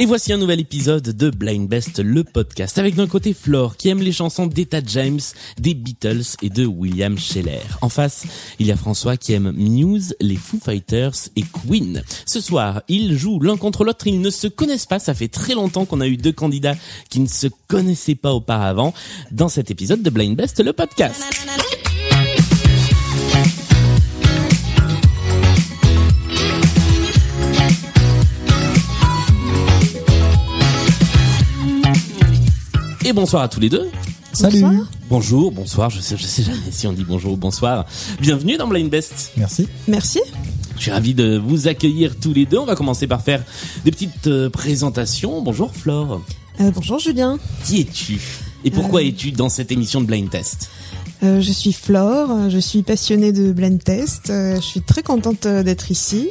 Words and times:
Et 0.00 0.06
voici 0.06 0.32
un 0.32 0.38
nouvel 0.38 0.60
épisode 0.60 1.14
de 1.14 1.28
Blind 1.28 1.68
Best, 1.68 1.98
le 1.98 2.24
podcast, 2.24 2.78
avec 2.78 2.94
d'un 2.94 3.06
côté 3.06 3.34
Flore, 3.34 3.76
qui 3.76 3.90
aime 3.90 4.00
les 4.00 4.12
chansons 4.12 4.46
d'Etta 4.46 4.80
James, 4.86 5.20
des 5.58 5.74
Beatles 5.74 6.22
et 6.40 6.48
de 6.48 6.64
William 6.64 7.18
Scheller. 7.18 7.60
En 7.82 7.90
face, 7.90 8.24
il 8.58 8.66
y 8.66 8.72
a 8.72 8.76
François 8.78 9.18
qui 9.18 9.34
aime 9.34 9.52
Muse, 9.52 10.16
les 10.18 10.36
Foo 10.36 10.56
Fighters 10.58 11.12
et 11.36 11.42
Queen. 11.42 12.02
Ce 12.24 12.40
soir, 12.40 12.80
ils 12.88 13.18
jouent 13.18 13.40
l'un 13.40 13.58
contre 13.58 13.84
l'autre, 13.84 14.06
ils 14.06 14.22
ne 14.22 14.30
se 14.30 14.46
connaissent 14.46 14.86
pas, 14.86 15.00
ça 15.00 15.12
fait 15.12 15.28
très 15.28 15.52
longtemps 15.52 15.84
qu'on 15.84 16.00
a 16.00 16.08
eu 16.08 16.16
deux 16.16 16.32
candidats 16.32 16.76
qui 17.10 17.20
ne 17.20 17.28
se 17.28 17.48
connaissaient 17.68 18.14
pas 18.14 18.32
auparavant 18.32 18.94
dans 19.32 19.50
cet 19.50 19.70
épisode 19.70 20.00
de 20.00 20.08
Blind 20.08 20.34
Best, 20.34 20.64
le 20.64 20.72
podcast. 20.72 21.20
Et 33.10 33.12
bonsoir 33.12 33.42
à 33.42 33.48
tous 33.48 33.58
les 33.58 33.68
deux. 33.68 33.90
Salut. 34.32 34.62
Bonjour, 35.08 35.50
bonsoir, 35.50 35.90
je 35.90 35.98
sais, 35.98 36.16
je 36.16 36.22
sais 36.22 36.44
jamais 36.44 36.70
si 36.70 36.86
on 36.86 36.92
dit 36.92 37.02
bonjour 37.02 37.32
ou 37.32 37.36
bonsoir. 37.36 37.84
Bienvenue 38.20 38.56
dans 38.56 38.68
Blind 38.68 38.88
Best. 38.88 39.32
Merci. 39.36 39.66
Merci. 39.88 40.20
Je 40.76 40.82
suis 40.82 40.92
ravi 40.92 41.12
de 41.12 41.36
vous 41.36 41.66
accueillir 41.66 42.14
tous 42.20 42.32
les 42.32 42.46
deux. 42.46 42.58
On 42.58 42.66
va 42.66 42.76
commencer 42.76 43.08
par 43.08 43.20
faire 43.22 43.42
des 43.84 43.90
petites 43.90 44.28
euh, 44.28 44.48
présentations. 44.48 45.42
Bonjour 45.42 45.74
Flore. 45.74 46.22
Euh, 46.60 46.70
bonjour 46.72 47.00
Julien. 47.00 47.40
Qui 47.64 47.80
es-tu? 47.80 48.20
Et 48.64 48.70
pourquoi 48.70 49.02
es-tu 49.02 49.32
dans 49.32 49.48
cette 49.48 49.72
émission 49.72 50.00
de 50.00 50.06
Blind 50.06 50.30
Test? 50.30 50.70
Euh, 51.24 51.40
je 51.40 51.50
suis 51.50 51.72
Flore, 51.72 52.48
je 52.48 52.58
suis 52.58 52.82
passionnée 52.82 53.32
de 53.32 53.52
blind 53.52 53.82
test. 53.82 54.30
euh, 54.30 54.54
je 54.56 54.62
suis 54.62 54.80
très 54.80 55.02
contente 55.02 55.46
euh, 55.46 55.62
d'être 55.64 55.90
ici. 55.90 56.28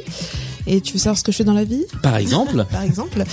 Et 0.72 0.80
tu 0.80 0.92
veux 0.92 0.98
savoir 1.00 1.18
ce 1.18 1.24
que 1.24 1.32
je 1.32 1.38
fais 1.38 1.44
dans 1.44 1.52
la 1.52 1.64
vie? 1.64 1.84
Par 2.00 2.16
exemple 2.16 2.64
Par 2.70 2.82
exemple, 2.82 3.24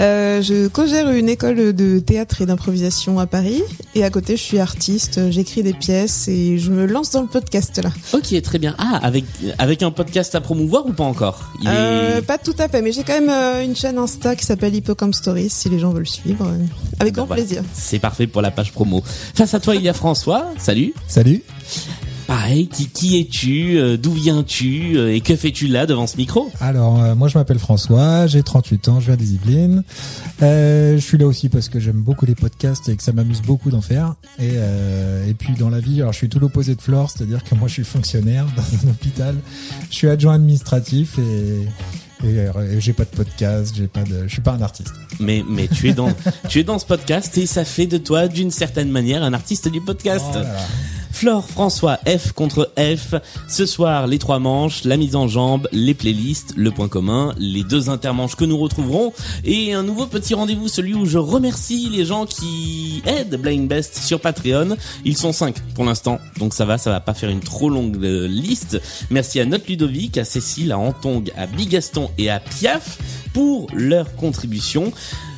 euh, 0.00 0.42
je 0.42 0.66
co-gère 0.66 1.08
une 1.10 1.28
école 1.28 1.72
de 1.72 2.00
théâtre 2.00 2.42
et 2.42 2.46
d'improvisation 2.46 3.20
à 3.20 3.26
Paris. 3.26 3.62
Et 3.94 4.02
à 4.02 4.10
côté, 4.10 4.36
je 4.36 4.42
suis 4.42 4.58
artiste, 4.58 5.30
j'écris 5.30 5.62
des 5.62 5.72
pièces 5.72 6.26
et 6.26 6.58
je 6.58 6.70
me 6.72 6.86
lance 6.86 7.12
dans 7.12 7.20
le 7.22 7.28
podcast 7.28 7.80
là. 7.82 7.90
Ok, 8.12 8.42
très 8.42 8.58
bien. 8.58 8.74
Ah, 8.78 8.98
avec 9.02 9.24
avec 9.58 9.82
un 9.84 9.92
podcast 9.92 10.34
à 10.34 10.40
promouvoir 10.40 10.84
ou 10.86 10.92
pas 10.92 11.04
encore? 11.04 11.52
Il 11.62 11.68
est- 11.68 11.70
Euh, 11.72 12.22
pas 12.22 12.38
tout 12.38 12.54
à 12.58 12.68
fait, 12.68 12.82
mais 12.82 12.90
j'ai 12.92 13.04
quand 13.04 13.12
même 13.20 13.30
euh, 13.30 13.64
une 13.64 13.76
chaîne 13.76 13.96
Insta 13.96 14.34
qui 14.34 14.44
s'appelle 14.44 14.74
Hippocampe 14.74 15.14
Stories 15.14 15.48
si 15.50 15.68
les 15.68 15.78
gens 15.78 15.90
veulent 15.90 16.08
suivre. 16.08 16.44
avec 16.98 17.14
Ben 17.14 17.20
grand 17.20 17.26
voilà. 17.26 17.42
plaisir. 17.42 17.62
C'est 17.72 18.00
parfait 18.00 18.26
pour 18.26 18.42
la 18.42 18.50
page 18.50 18.72
promo. 18.72 19.02
Face 19.34 19.54
à 19.54 19.60
toi, 19.60 19.76
il 19.76 19.82
y 19.82 19.88
a 19.88 19.92
François. 19.94 20.46
Salut. 20.58 20.92
Salut. 21.06 21.42
Qui, 22.72 22.88
qui 22.88 23.18
es-tu 23.20 23.78
Euh, 23.78 23.96
D'où 23.96 24.12
viens-tu 24.12 24.96
Euh, 24.96 25.14
Et 25.14 25.20
que 25.20 25.36
fais-tu 25.36 25.66
là 25.68 25.86
devant 25.86 26.06
ce 26.06 26.16
micro? 26.16 26.50
Alors, 26.60 27.02
euh, 27.02 27.14
moi 27.14 27.28
je 27.28 27.38
m'appelle 27.38 27.58
François, 27.58 28.26
j'ai 28.26 28.42
38 28.42 28.88
ans, 28.88 29.00
je 29.00 29.06
viens 29.06 29.16
des 29.16 29.34
Yvelines. 29.34 29.82
Je 30.40 30.98
suis 31.00 31.18
là 31.18 31.26
aussi 31.26 31.48
parce 31.48 31.68
que 31.68 31.78
j'aime 31.80 32.00
beaucoup 32.00 32.26
les 32.26 32.34
podcasts 32.34 32.88
et 32.88 32.96
que 32.96 33.02
ça 33.02 33.12
m'amuse 33.12 33.42
beaucoup 33.42 33.70
d'en 33.70 33.80
faire. 33.80 34.14
Et, 34.38 34.48
et 35.28 35.34
puis 35.34 35.54
dans 35.58 35.70
la 35.70 35.80
vie, 35.80 36.00
alors 36.00 36.12
je 36.12 36.18
suis 36.18 36.28
tout 36.28 36.38
l'opposé 36.40 36.74
de 36.74 36.80
Flore, 36.80 37.10
c'est-à-dire 37.10 37.44
que 37.44 37.54
moi 37.54 37.68
je 37.68 37.74
suis 37.74 37.84
fonctionnaire 37.84 38.46
dans 38.56 38.88
un 38.88 38.90
hôpital. 38.90 39.34
Je 39.90 39.94
suis 39.94 40.08
adjoint 40.08 40.34
administratif 40.34 41.18
et, 41.18 42.26
et, 42.26 42.36
et 42.74 42.80
j'ai 42.80 42.92
pas 42.92 43.04
de 43.04 43.10
podcast, 43.16 43.74
j'ai 43.76 43.86
pas 43.86 44.02
de, 44.02 44.24
je 44.26 44.32
suis 44.32 44.42
pas 44.42 44.52
un 44.52 44.62
artiste. 44.62 44.92
Mais 45.20 45.44
mais 45.48 45.68
tu 45.68 45.88
es 45.88 45.92
dans 45.92 46.12
tu 46.48 46.60
es 46.60 46.64
dans 46.64 46.78
ce 46.78 46.86
podcast 46.86 47.36
et 47.38 47.46
ça 47.46 47.64
fait 47.64 47.86
de 47.86 47.98
toi 47.98 48.28
d'une 48.28 48.50
certaine 48.50 48.90
manière 48.90 49.22
un 49.22 49.32
artiste 49.34 49.68
du 49.68 49.80
podcast. 49.80 50.24
Oh 50.30 50.34
là 50.36 50.42
là. 50.42 50.58
Flore, 51.12 51.48
François, 51.48 51.98
F 52.06 52.32
contre 52.32 52.72
F. 52.78 53.14
Ce 53.48 53.66
soir, 53.66 54.06
les 54.06 54.18
trois 54.18 54.38
manches, 54.38 54.84
la 54.84 54.96
mise 54.96 55.16
en 55.16 55.28
jambe, 55.28 55.68
les 55.72 55.94
playlists, 55.94 56.54
le 56.56 56.70
point 56.70 56.88
commun, 56.88 57.34
les 57.38 57.62
deux 57.62 57.90
intermanches 57.90 58.36
que 58.36 58.44
nous 58.44 58.58
retrouverons 58.58 59.12
et 59.44 59.74
un 59.74 59.82
nouveau 59.82 60.06
petit 60.06 60.34
rendez-vous, 60.34 60.68
celui 60.68 60.94
où 60.94 61.06
je 61.06 61.18
remercie 61.18 61.88
les 61.90 62.04
gens 62.04 62.26
qui 62.26 63.02
aident 63.06 63.36
Blind 63.40 63.68
Best 63.68 63.96
sur 63.96 64.20
Patreon. 64.20 64.76
Ils 65.04 65.16
sont 65.16 65.32
cinq 65.32 65.56
pour 65.74 65.84
l'instant, 65.84 66.18
donc 66.38 66.54
ça 66.54 66.64
va, 66.64 66.78
ça 66.78 66.90
va 66.90 67.00
pas 67.00 67.14
faire 67.14 67.30
une 67.30 67.40
trop 67.40 67.68
longue 67.68 68.02
euh, 68.02 68.26
liste. 68.26 68.80
Merci 69.10 69.40
à 69.40 69.44
Note 69.44 69.66
Ludovic, 69.68 70.18
à 70.18 70.24
Cécile, 70.24 70.72
à 70.72 70.78
Antong, 70.78 71.30
à 71.36 71.46
Bigaston 71.46 72.10
et 72.18 72.30
à 72.30 72.40
Piaf 72.40 72.98
pour 73.32 73.66
leur 73.72 74.14
contribution. 74.16 74.92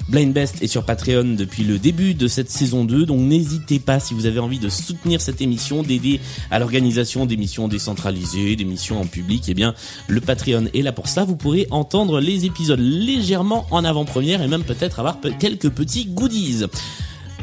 Blind 0.09 0.33
Best 0.33 0.63
est 0.63 0.67
sur 0.67 0.85
Patreon 0.85 1.35
depuis 1.39 1.65
le 1.65 1.79
début 1.79 2.15
de 2.15 2.27
cette 2.29 2.51
saison 2.51 2.85
2, 2.85 3.07
donc 3.07 3.21
n'hésitez 3.21 3.79
pas 3.79 3.99
si 4.01 4.15
vous 4.15 4.27
avez 4.27 4.41
envie 4.41 4.59
de 4.59 4.69
soutenir 4.69 5.21
cette 5.21 5.41
émission, 5.41 5.83
d'aider 5.83 6.21
à 6.51 6.59
l'organisation 6.59 7.25
d'émissions 7.25 7.69
décentralisées, 7.69 8.57
d'émissions 8.57 9.01
en 9.01 9.07
public, 9.07 9.45
eh 9.49 9.55
bien 9.55 9.75
le 10.09 10.21
Patreon 10.21 10.67
est 10.75 10.83
là 10.83 10.93
pour 10.93 11.09
ça. 11.09 11.25
Vous 11.25 11.37
pourrez 11.37 11.67
entendre 11.71 12.21
les 12.21 12.45
épisodes 12.45 12.81
légèrement 12.81 13.67
en 13.71 13.85
avant-première 13.85 14.43
et 14.43 14.49
même 14.49 14.65
peut-être 14.65 14.99
avoir 14.99 15.19
quelques 15.39 15.71
petits 15.71 16.07
goodies. 16.07 16.65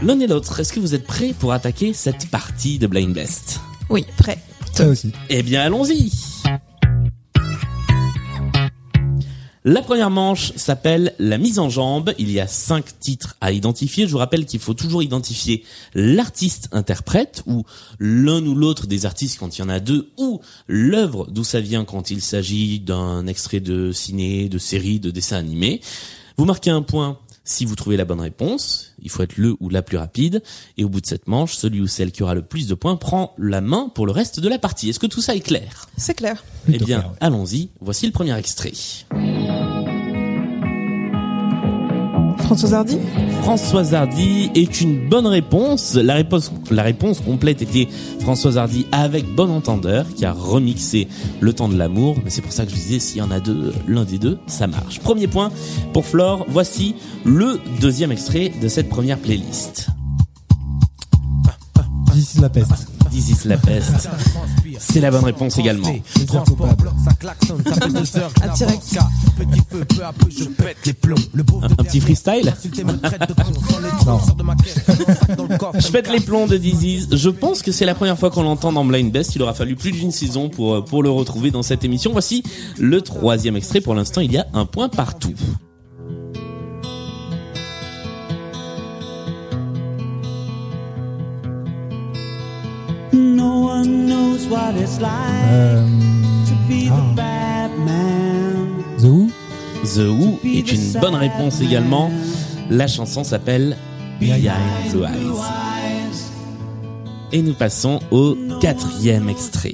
L'un 0.03 0.19
et 0.19 0.27
l'autre, 0.27 0.59
est-ce 0.59 0.71
que 0.73 0.79
vous 0.79 0.93
êtes 0.95 1.05
prêts 1.07 1.33
pour 1.37 1.53
attaquer 1.53 1.93
cette 1.93 2.29
partie 2.29 2.77
de 2.77 2.87
Blind 2.87 3.13
Best? 3.13 3.59
Oui, 3.89 4.05
prêt. 4.17 4.37
Ça 4.73 4.87
aussi. 4.87 5.11
eh 5.29 5.41
bien, 5.43 5.61
allons-y. 5.61 6.11
La 9.71 9.83
première 9.83 10.09
manche 10.09 10.51
s'appelle 10.55 11.13
la 11.19 11.37
mise 11.37 11.59
en 11.59 11.69
jambe. 11.69 12.15
Il 12.17 12.31
y 12.31 12.39
a 12.39 12.47
cinq 12.47 12.99
titres 12.99 13.37
à 13.39 13.51
identifier. 13.51 14.07
Je 14.07 14.11
vous 14.11 14.17
rappelle 14.17 14.47
qu'il 14.47 14.59
faut 14.59 14.73
toujours 14.73 15.03
identifier 15.03 15.63
l'artiste 15.93 16.69
interprète 16.71 17.43
ou 17.45 17.65
l'un 17.99 18.43
ou 18.47 18.55
l'autre 18.55 18.87
des 18.87 19.05
artistes 19.05 19.37
quand 19.37 19.55
il 19.55 19.61
y 19.61 19.63
en 19.63 19.69
a 19.69 19.79
deux 19.79 20.09
ou 20.17 20.41
l'œuvre 20.67 21.27
d'où 21.29 21.43
ça 21.43 21.61
vient 21.61 21.85
quand 21.85 22.09
il 22.09 22.21
s'agit 22.21 22.79
d'un 22.79 23.27
extrait 23.27 23.59
de 23.59 23.91
ciné, 23.91 24.49
de 24.49 24.57
série, 24.57 24.99
de 24.99 25.11
dessin 25.11 25.37
animé. 25.37 25.81
Vous 26.37 26.45
marquez 26.45 26.71
un 26.71 26.81
point 26.81 27.19
si 27.49 27.65
vous 27.65 27.75
trouvez 27.75 27.97
la 27.97 28.05
bonne 28.05 28.21
réponse. 28.21 28.93
Il 29.01 29.09
faut 29.09 29.23
être 29.23 29.37
le 29.37 29.55
ou 29.59 29.69
la 29.69 29.81
plus 29.81 29.97
rapide. 29.97 30.43
Et 30.77 30.83
au 30.83 30.89
bout 30.89 31.01
de 31.01 31.07
cette 31.07 31.27
manche, 31.27 31.55
celui 31.55 31.81
ou 31.81 31.87
celle 31.87 32.11
qui 32.11 32.21
aura 32.21 32.35
le 32.35 32.43
plus 32.43 32.67
de 32.67 32.75
points 32.75 32.95
prend 32.95 33.33
la 33.39 33.59
main 33.59 33.91
pour 33.93 34.05
le 34.05 34.11
reste 34.11 34.39
de 34.39 34.47
la 34.47 34.59
partie. 34.59 34.89
Est-ce 34.89 34.99
que 34.99 35.07
tout 35.07 35.21
ça 35.21 35.35
est 35.35 35.39
clair? 35.39 35.89
C'est 35.97 36.13
clair. 36.13 36.43
Eh 36.71 36.77
bien, 36.77 36.99
ouais. 36.99 37.05
allons-y. 37.21 37.69
Voici 37.81 38.05
le 38.05 38.11
premier 38.11 38.37
extrait. 38.37 38.73
François 42.49 42.79
Hardy 42.79 42.97
Françoise 43.43 43.93
Hardy 43.93 44.49
est 44.55 44.81
une 44.81 45.07
bonne 45.07 45.27
réponse. 45.27 45.93
La 45.93 46.15
réponse, 46.15 46.51
la 46.71 46.81
réponse 46.81 47.19
complète 47.19 47.61
était 47.61 47.87
Françoise 48.21 48.57
Hardy 48.57 48.87
avec 48.91 49.35
Bon 49.35 49.51
Entendeur 49.51 50.07
qui 50.15 50.25
a 50.25 50.31
remixé 50.31 51.07
Le 51.41 51.53
Temps 51.53 51.69
de 51.69 51.77
l'amour. 51.77 52.17
Mais 52.23 52.31
c'est 52.31 52.41
pour 52.41 52.51
ça 52.51 52.65
que 52.65 52.71
je 52.71 52.75
disais 52.75 52.97
s'il 52.97 53.17
y 53.17 53.21
en 53.21 53.29
a 53.29 53.39
deux, 53.39 53.71
l'un 53.87 54.03
des 54.03 54.17
deux, 54.17 54.39
ça 54.47 54.65
marche. 54.65 54.99
Premier 54.99 55.27
point 55.27 55.51
pour 55.93 56.07
Flore. 56.07 56.47
Voici 56.49 56.95
le 57.23 57.59
deuxième 57.81 58.11
extrait 58.11 58.51
de 58.59 58.67
cette 58.67 58.89
première 58.89 59.19
playlist. 59.19 59.89
D'ici 62.15 62.41
la 62.41 62.49
peste. 62.49 62.98
This 63.11 63.29
is 63.29 63.47
la 63.47 63.57
peste. 63.57 64.09
C'est 64.77 65.01
la 65.01 65.11
bonne 65.11 65.23
réponse 65.23 65.57
également. 65.57 65.89
Un, 71.61 71.65
un 71.65 71.83
petit 71.83 71.99
freestyle 71.99 72.53
Non. 74.05 74.19
Je 75.79 75.91
pète 75.91 76.11
les 76.11 76.19
plombs 76.19 76.47
de 76.47 76.57
Disease. 76.57 77.07
Je 77.11 77.29
pense 77.29 77.61
que 77.61 77.71
c'est 77.71 77.85
la 77.85 77.95
première 77.95 78.17
fois 78.17 78.29
qu'on 78.29 78.43
l'entend 78.43 78.71
dans 78.71 78.85
Blind 78.85 79.11
Best. 79.11 79.35
Il 79.35 79.41
aura 79.41 79.53
fallu 79.53 79.75
plus 79.75 79.91
d'une 79.91 80.11
saison 80.11 80.49
pour, 80.49 80.75
euh, 80.75 80.81
pour 80.81 81.03
le 81.03 81.09
retrouver 81.09 81.51
dans 81.51 81.63
cette 81.63 81.83
émission. 81.83 82.11
Voici 82.11 82.43
le 82.77 83.01
troisième 83.01 83.55
extrait. 83.55 83.81
Pour 83.81 83.95
l'instant, 83.95 84.21
il 84.21 84.31
y 84.31 84.37
a 84.37 84.47
un 84.53 84.65
point 84.65 84.89
partout. 84.89 85.33
Euh, 95.51 95.85
to 96.45 96.53
be 96.67 96.85
the 96.85 97.15
bad 97.15 97.71
man. 97.85 98.83
The 98.97 99.05
Who? 99.05 99.29
The 99.83 100.07
Who 100.07 100.39
est 100.43 100.71
une 100.71 100.99
bonne 100.99 101.15
réponse 101.15 101.61
également. 101.61 102.11
La 102.69 102.87
chanson 102.87 103.23
s'appelle 103.23 103.77
Behind 104.19 104.51
Blue 104.91 105.03
Eyes. 105.03 106.29
Et 107.31 107.41
nous 107.41 107.53
passons 107.53 107.99
au 108.11 108.35
quatrième 108.59 109.29
extrait. 109.29 109.73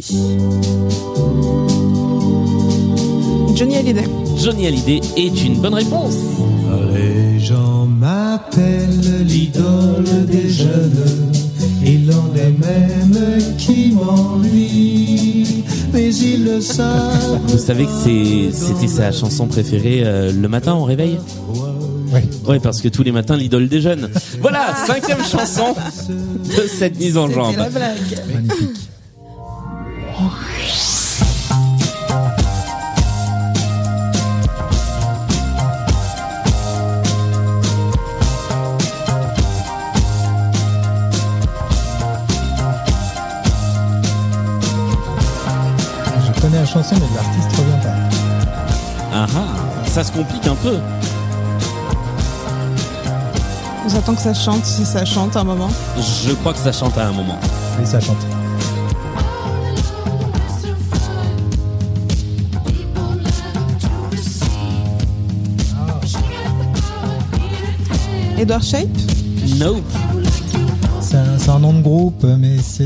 Johnny 3.55 3.75
Hallyday. 3.77 4.05
Johnny 4.37 4.67
Hallyday 4.67 5.01
est 5.17 5.43
une 5.45 5.61
bonne 5.61 5.73
réponse. 5.73 6.15
Les 6.93 7.39
gens 7.39 7.85
m'appellent 7.85 9.25
l'idole 9.25 10.25
des 10.27 10.49
jeunes. 10.49 11.44
Il 11.87 12.11
en 12.11 12.35
est 12.35 12.51
même 12.59 13.55
qui 13.57 13.91
m'ennuie. 13.91 15.63
Mais 15.93 16.13
ils 16.13 16.43
le 16.43 16.59
savent. 16.61 17.39
Vous 17.47 17.57
savez 17.57 17.85
que 17.85 17.91
c'est- 18.03 18.51
c'était 18.51 18.87
sa 18.87 19.11
chanson 19.11 19.45
préférée 19.47 20.01
euh, 20.03 20.31
le 20.31 20.47
matin 20.49 20.73
au 20.73 20.83
réveil 20.83 21.17
Oui. 22.11 22.19
Ouais, 22.47 22.59
parce 22.59 22.81
que 22.81 22.87
tous 22.87 23.03
les 23.03 23.11
matins, 23.11 23.35
l'idole 23.37 23.67
des 23.67 23.81
jeunes. 23.81 24.09
Voilà, 24.41 24.73
cinquième 24.87 25.23
chanson 25.23 25.75
de 26.09 26.67
cette 26.67 26.97
mise 26.99 27.17
en 27.17 27.27
C'était 27.27 27.39
jambe. 27.39 27.55
la 27.57 27.69
blague. 27.69 27.97
Magnifique. 28.33 28.74
Ça 49.95 50.03
se 50.03 50.11
complique 50.11 50.45
un 50.45 50.55
peu. 50.55 50.77
On 53.87 53.95
attend 53.95 54.13
que 54.13 54.21
ça 54.21 54.33
chante, 54.33 54.65
si 54.65 54.83
ça 54.83 55.05
chante 55.05 55.37
un 55.37 55.45
moment. 55.45 55.69
Je 56.25 56.33
crois 56.33 56.51
que 56.51 56.59
ça 56.59 56.73
chante 56.73 56.97
à 56.97 57.07
un 57.07 57.13
moment. 57.13 57.39
Oui, 57.79 57.85
ça 57.87 58.01
chante. 58.01 58.17
Edward 68.37 68.63
Shape 68.63 68.89
Nope. 69.55 69.81
C'est 70.99 71.15
un, 71.15 71.37
c'est 71.37 71.49
un 71.51 71.59
nom 71.59 71.71
de 71.71 71.81
groupe, 71.81 72.25
mais 72.37 72.57
c'est. 72.61 72.83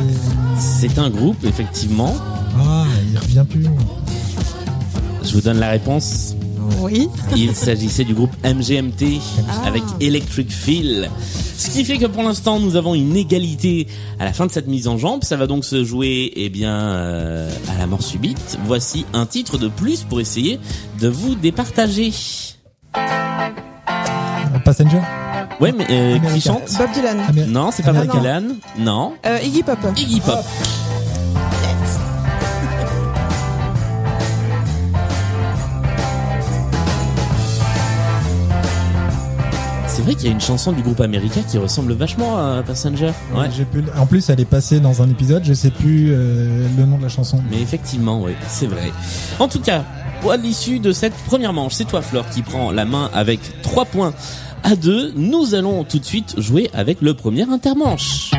C'est 0.60 1.00
un 1.00 1.10
groupe, 1.10 1.44
effectivement. 1.44 2.14
Ah, 2.60 2.84
il 3.12 3.18
revient 3.18 3.46
plus. 3.50 3.66
Je 5.24 5.34
vous 5.34 5.42
donne 5.42 5.58
la 5.58 5.70
réponse. 5.70 6.36
Oui. 6.82 7.10
Il 7.36 7.56
s'agissait 7.56 8.04
du 8.04 8.14
groupe 8.14 8.32
MGMT 8.44 9.20
Ah. 9.50 9.68
avec 9.68 9.84
Electric 10.00 10.52
Feel. 10.52 11.10
Ce 11.58 11.70
qui 11.70 11.84
fait 11.84 11.98
que 11.98 12.06
pour 12.06 12.24
l'instant 12.24 12.60
nous 12.60 12.76
avons 12.76 12.96
une 12.96 13.16
égalité 13.18 13.88
à 14.20 14.26
la 14.26 14.34
fin 14.34 14.46
de 14.48 14.52
cette 14.52 14.68
mise 14.68 14.88
en 14.88 14.98
jambe. 14.98 15.24
Ça 15.24 15.36
va 15.36 15.46
donc 15.48 15.66
se 15.66 15.84
jouer 15.84 16.32
eh 16.36 16.50
bien 16.50 16.74
euh, 16.74 17.50
à 17.76 17.78
la 17.80 17.88
mort 17.88 18.02
subite. 18.04 18.58
Voici 18.66 19.06
un 19.14 19.26
titre 19.26 19.58
de 19.58 19.68
plus 19.68 20.04
pour 20.04 20.22
essayer 20.22 20.60
de 21.00 21.08
vous 21.10 21.36
départager. 21.36 22.12
Passenger 24.66 25.00
Ouais, 25.60 25.74
mais 25.78 25.86
euh, 25.90 26.18
qui 26.34 26.40
chante? 26.42 26.72
Bob 26.78 26.90
Dylan. 26.94 27.20
Amer- 27.28 27.48
Non, 27.48 27.70
c'est 27.72 27.84
pas 27.84 27.90
Ah, 27.94 28.06
Bob 28.06 28.08
non. 28.08 28.20
Dylan. 28.22 28.56
Non, 28.78 29.14
Euh, 29.26 29.40
Iggy 29.44 29.64
Pop. 29.64 29.78
Iggy 29.98 30.20
Pop. 30.22 30.40
C'est 40.00 40.06
vrai 40.06 40.16
qu'il 40.16 40.28
y 40.28 40.30
a 40.30 40.32
une 40.32 40.40
chanson 40.40 40.72
du 40.72 40.82
groupe 40.82 41.02
America 41.02 41.42
qui 41.42 41.58
ressemble 41.58 41.92
vachement 41.92 42.38
à 42.38 42.64
Passenger. 42.64 43.12
Ouais. 43.36 43.50
J'ai 43.54 43.66
plus- 43.66 43.84
En 43.98 44.06
plus, 44.06 44.30
elle 44.30 44.40
est 44.40 44.46
passée 44.46 44.80
dans 44.80 45.02
un 45.02 45.10
épisode, 45.10 45.44
je 45.44 45.52
sais 45.54 45.72
plus 45.72 46.12
euh, 46.14 46.66
le 46.78 46.86
nom 46.86 46.98
de 46.98 47.04
la 47.04 47.10
chanson. 47.10 47.44
Mais 47.52 47.62
effectivement, 47.62 48.22
oui, 48.24 48.32
c'est 48.48 48.68
vrai. 48.68 48.94
En 49.40 49.50
tout 49.50 49.60
cas, 49.60 49.84
à 50.30 50.38
l'issue 50.38 50.80
de 50.80 50.94
cette 50.94 51.14
première 51.26 51.52
manche, 51.52 51.74
c'est 51.74 51.84
toi 51.84 52.02
Flore 52.02 52.30
qui 52.30 52.44
prend 52.44 52.72
la 52.72 52.86
main 52.86 53.10
avec 53.14 53.42
3 53.62 53.84
points 53.84 54.14
à 54.64 54.78
2. 54.78 55.12
Nous 55.18 55.54
allons 55.54 55.84
tout 55.84 56.00
de 56.00 56.06
suite 56.06 56.40
jouer 56.40 56.70
avec 56.74 57.02
le 57.02 57.14
premier 57.14 57.44
intermanche. 57.44 58.32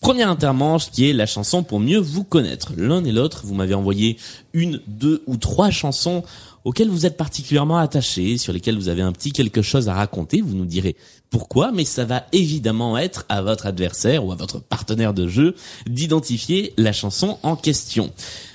Première 0.00 0.30
intermanche 0.30 0.90
qui 0.90 1.08
est 1.08 1.12
la 1.12 1.26
chanson 1.26 1.62
pour 1.62 1.80
mieux 1.80 1.98
vous 2.00 2.24
connaître. 2.24 2.72
L'un 2.78 3.04
et 3.04 3.12
l'autre, 3.12 3.42
vous 3.44 3.54
m'avez 3.54 3.74
envoyé 3.74 4.16
une, 4.54 4.80
deux 4.88 5.22
ou 5.26 5.36
trois 5.36 5.70
chansons 5.70 6.24
auxquelles 6.64 6.88
vous 6.88 7.06
êtes 7.06 7.16
particulièrement 7.16 7.78
attachés, 7.78 8.38
sur 8.38 8.52
lesquelles 8.52 8.76
vous 8.76 8.88
avez 8.88 9.02
un 9.02 9.12
petit 9.12 9.32
quelque 9.32 9.62
chose 9.62 9.88
à 9.88 9.94
raconter. 9.94 10.40
Vous 10.40 10.54
nous 10.54 10.64
direz 10.64 10.96
pourquoi, 11.30 11.72
mais 11.72 11.84
ça 11.84 12.04
va 12.04 12.26
évidemment 12.32 12.96
être 12.98 13.24
à 13.28 13.42
votre 13.42 13.66
adversaire 13.66 14.24
ou 14.24 14.32
à 14.32 14.36
votre 14.36 14.60
partenaire 14.60 15.14
de 15.14 15.28
jeu 15.28 15.54
d'identifier 15.86 16.72
la 16.76 16.92
chanson 16.92 17.38
en 17.42 17.56
question. 17.56 18.12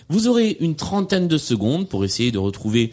Vous 0.09 0.27
aurez 0.27 0.57
une 0.59 0.75
trentaine 0.75 1.27
de 1.27 1.37
secondes 1.37 1.89
pour 1.89 2.05
essayer 2.05 2.31
de 2.31 2.37
retrouver, 2.37 2.91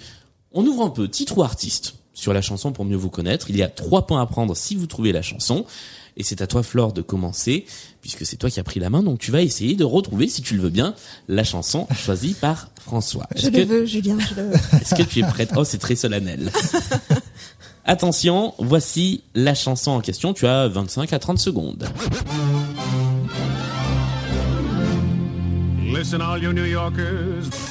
on 0.52 0.66
ouvre 0.66 0.84
un 0.84 0.90
peu, 0.90 1.08
titre 1.08 1.38
ou 1.38 1.42
artiste 1.42 1.94
sur 2.14 2.32
la 2.32 2.40
chanson 2.40 2.72
pour 2.72 2.84
mieux 2.84 2.96
vous 2.96 3.10
connaître. 3.10 3.50
Il 3.50 3.56
y 3.56 3.62
a 3.62 3.68
trois 3.68 4.06
points 4.06 4.22
à 4.22 4.26
prendre 4.26 4.56
si 4.56 4.76
vous 4.76 4.86
trouvez 4.86 5.12
la 5.12 5.22
chanson. 5.22 5.66
Et 6.16 6.22
c'est 6.22 6.40
à 6.40 6.46
toi, 6.46 6.62
Flore, 6.62 6.92
de 6.92 7.02
commencer, 7.02 7.66
puisque 8.00 8.24
c'est 8.24 8.36
toi 8.36 8.48
qui 8.48 8.60
as 8.60 8.64
pris 8.64 8.78
la 8.78 8.88
main. 8.88 9.02
Donc 9.02 9.18
tu 9.18 9.32
vas 9.32 9.42
essayer 9.42 9.74
de 9.74 9.84
retrouver, 9.84 10.28
si 10.28 10.42
tu 10.42 10.54
le 10.54 10.62
veux 10.62 10.70
bien, 10.70 10.94
la 11.28 11.42
chanson 11.42 11.88
choisie 11.92 12.34
par 12.34 12.70
François. 12.80 13.26
Je 13.34 13.48
le 13.48 13.50
que, 13.50 13.64
veux, 13.64 13.84
Julien, 13.84 14.16
je 14.20 14.40
le 14.40 14.48
veux. 14.48 14.54
est-ce 14.80 14.94
que 14.94 15.02
tu 15.02 15.18
es 15.18 15.22
prête? 15.22 15.50
Oh, 15.56 15.64
c'est 15.64 15.78
très 15.78 15.96
solennel. 15.96 16.50
Attention, 17.84 18.54
voici 18.58 19.24
la 19.34 19.54
chanson 19.54 19.90
en 19.90 20.00
question. 20.00 20.32
Tu 20.32 20.46
as 20.46 20.68
25 20.68 21.12
à 21.12 21.18
30 21.18 21.38
secondes. 21.38 21.86
Listen, 25.92 26.20
all 26.22 26.42
you 26.42 26.52
New 26.52 26.64
Yorkers. 26.64 27.63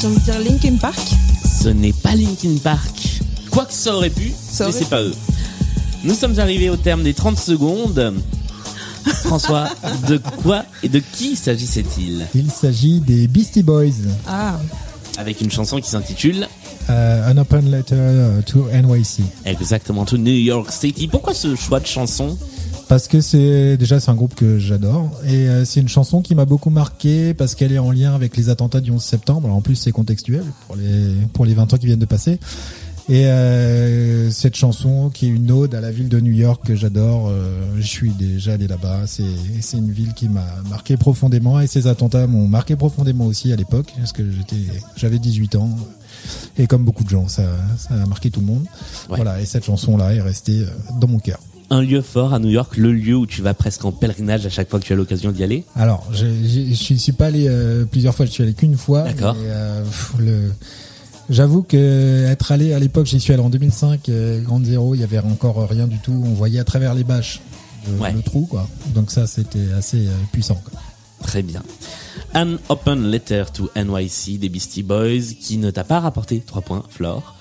J'ai 0.00 0.06
envie 0.06 0.16
de 0.18 0.20
dire 0.24 0.38
Linkin 0.40 0.76
Park. 0.76 1.00
Ce 1.62 1.68
n'est 1.68 1.92
pas 1.92 2.14
Linkin 2.14 2.56
Park. 2.62 3.20
Quoique 3.50 3.72
ça 3.72 3.94
aurait 3.96 4.10
pu, 4.10 4.32
Ça 4.50 4.66
mais 4.66 4.72
c'est 4.72 4.88
pas 4.88 5.02
eux. 5.02 5.14
Nous 6.04 6.14
sommes 6.14 6.38
arrivés 6.38 6.68
au 6.70 6.76
terme 6.76 7.02
des 7.02 7.14
30 7.14 7.38
secondes. 7.38 8.14
François, 9.24 9.68
de 10.08 10.18
quoi 10.42 10.64
et 10.82 10.88
de 10.88 10.98
qui 11.00 11.36
s'agissait-il? 11.36 12.26
Il 12.34 12.50
s'agit 12.50 13.00
des 13.00 13.28
Beastie 13.28 13.62
Boys. 13.62 13.86
Ah. 14.26 14.58
Avec 15.18 15.40
une 15.40 15.50
chanson 15.50 15.80
qui 15.80 15.88
s'intitule 15.88 16.46
Euh, 16.90 17.32
An 17.32 17.36
Open 17.38 17.70
Letter 17.70 18.42
to 18.46 18.66
NYC. 18.72 19.20
exactement 19.44 20.04
to 20.04 20.18
New 20.18 20.30
York 20.34 20.70
City. 20.70 21.08
Pourquoi 21.08 21.34
ce 21.34 21.56
choix 21.56 21.80
de 21.80 21.86
chanson? 21.86 22.36
Parce 22.88 23.08
que 23.08 23.20
c'est 23.20 23.76
déjà 23.76 23.98
c'est 23.98 24.10
un 24.10 24.14
groupe 24.14 24.34
que 24.36 24.58
j'adore 24.58 25.10
et 25.24 25.48
euh, 25.48 25.64
c'est 25.64 25.80
une 25.80 25.88
chanson 25.88 26.22
qui 26.22 26.36
m'a 26.36 26.44
beaucoup 26.44 26.70
marqué 26.70 27.34
parce 27.34 27.56
qu'elle 27.56 27.72
est 27.72 27.78
en 27.78 27.90
lien 27.90 28.14
avec 28.14 28.36
les 28.36 28.48
attentats 28.48 28.80
du 28.80 28.92
11 28.92 29.02
septembre. 29.02 29.46
Alors, 29.46 29.56
en 29.56 29.60
plus 29.60 29.74
c'est 29.74 29.90
contextuel 29.90 30.44
pour 30.66 30.76
les 30.76 31.14
pour 31.32 31.44
les 31.44 31.54
20 31.54 31.74
ans 31.74 31.78
qui 31.78 31.86
viennent 31.86 31.98
de 31.98 32.06
passer. 32.06 32.38
Et 33.08 33.26
euh, 33.26 34.30
cette 34.32 34.56
chanson 34.56 35.10
qui 35.10 35.26
est 35.26 35.28
une 35.28 35.50
ode 35.52 35.76
à 35.76 35.80
la 35.80 35.92
ville 35.92 36.08
de 36.08 36.18
New 36.18 36.32
York 36.32 36.66
que 36.66 36.74
j'adore, 36.74 37.28
euh, 37.28 37.60
je 37.78 37.86
suis 37.86 38.10
déjà 38.10 38.54
allé 38.54 38.66
là-bas. 38.66 39.02
C'est 39.06 39.22
c'est 39.60 39.78
une 39.78 39.92
ville 39.92 40.12
qui 40.14 40.28
m'a 40.28 40.46
marqué 40.68 40.96
profondément 40.96 41.60
et 41.60 41.68
ces 41.68 41.86
attentats 41.86 42.26
m'ont 42.26 42.48
marqué 42.48 42.74
profondément 42.74 43.26
aussi 43.26 43.52
à 43.52 43.56
l'époque 43.56 43.92
parce 43.96 44.12
que 44.12 44.28
j'étais 44.30 44.62
j'avais 44.96 45.18
18 45.18 45.56
ans 45.56 45.70
et 46.58 46.66
comme 46.66 46.84
beaucoup 46.84 47.04
de 47.04 47.08
gens 47.08 47.28
ça 47.28 47.44
ça 47.78 47.94
a 47.94 48.06
marqué 48.06 48.30
tout 48.30 48.40
le 48.40 48.46
monde. 48.46 48.64
Ouais. 49.08 49.16
Voilà 49.16 49.40
et 49.40 49.46
cette 49.46 49.64
chanson 49.64 49.96
là 49.96 50.12
est 50.12 50.20
restée 50.20 50.60
euh, 50.60 50.70
dans 51.00 51.08
mon 51.08 51.18
cœur. 51.18 51.38
Un 51.70 51.82
lieu 51.82 52.00
fort 52.00 52.32
à 52.32 52.38
New 52.38 52.48
York, 52.50 52.76
le 52.76 52.92
lieu 52.92 53.16
où 53.16 53.26
tu 53.26 53.42
vas 53.42 53.52
presque 53.54 53.84
en 53.84 53.90
pèlerinage 53.90 54.46
à 54.46 54.50
chaque 54.50 54.70
fois 54.70 54.78
que 54.78 54.84
tu 54.84 54.92
as 54.92 54.96
l'occasion 54.96 55.32
d'y 55.32 55.42
aller 55.42 55.64
Alors, 55.74 56.06
je 56.12 56.26
je 56.26 56.94
suis 56.94 57.12
pas 57.12 57.26
allé 57.26 57.46
euh, 57.48 57.84
plusieurs 57.84 58.14
fois, 58.14 58.24
je 58.26 58.30
suis 58.30 58.42
allé 58.44 58.54
qu'une 58.54 58.76
fois. 58.76 59.02
D'accord. 59.02 59.34
euh, 59.36 59.84
le, 60.20 60.52
j'avoue 61.28 61.62
que 61.62 62.24
être 62.26 62.52
allé 62.52 62.72
à 62.72 62.78
l'époque, 62.78 63.06
j'y 63.06 63.18
suis 63.18 63.32
allé 63.32 63.42
en 63.42 63.50
2005, 63.50 64.08
euh, 64.08 64.40
Grande 64.42 64.64
Zéro, 64.64 64.94
il 64.94 65.00
y 65.00 65.04
avait 65.04 65.18
encore 65.18 65.68
rien 65.68 65.88
du 65.88 65.98
tout. 65.98 66.22
On 66.24 66.34
voyait 66.34 66.60
à 66.60 66.64
travers 66.64 66.94
les 66.94 67.02
bâches 67.04 67.40
le, 67.90 68.00
Ouais. 68.00 68.12
le 68.12 68.22
trou, 68.22 68.46
quoi. 68.46 68.68
Donc 68.94 69.10
ça, 69.10 69.26
c'était 69.26 69.72
assez 69.76 70.06
euh, 70.06 70.10
puissant. 70.30 70.60
Quoi. 70.70 70.78
Très 71.24 71.42
bien. 71.42 71.62
An 72.34 72.56
Open 72.68 73.10
Letter 73.10 73.42
to 73.52 73.70
NYC 73.74 74.38
des 74.38 74.48
Beastie 74.48 74.82
Boys 74.84 75.34
qui 75.40 75.58
ne 75.58 75.70
t'a 75.72 75.82
pas 75.82 75.98
rapporté 75.98 76.40
3 76.46 76.62
points, 76.62 76.84
Flore. 76.90 77.34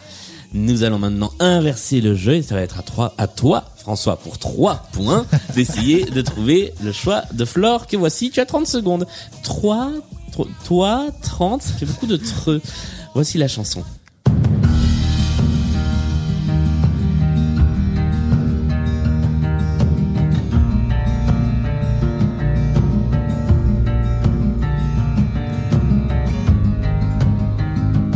Nous 0.54 0.84
allons 0.84 1.00
maintenant 1.00 1.32
inverser 1.40 2.00
le 2.02 2.16
jeu 2.16 2.36
et 2.36 2.42
ça 2.42 2.56
va 2.56 2.62
être 2.62 2.80
à, 2.80 2.82
trois, 2.82 3.14
à 3.18 3.28
toi, 3.28 3.66
François, 3.86 4.18
pour 4.18 4.40
3 4.40 4.88
points, 4.94 5.28
d'essayer 5.54 6.06
de 6.06 6.22
trouver 6.22 6.74
le 6.84 6.92
choix 6.92 7.22
de 7.34 7.46
Flore 7.46 7.86
que 7.86 7.96
voici. 7.96 8.32
Tu 8.32 8.40
as 8.40 8.48
30 8.48 8.66
secondes. 8.66 9.06
3, 9.44 9.92
toi, 10.64 11.06
30, 11.22 11.62
ça 11.62 11.74
fait 11.74 11.86
beaucoup 11.86 12.08
de 12.08 12.18
treux. 12.18 12.64
Voici 13.14 13.38
la 13.38 13.48
chanson. 13.48 13.84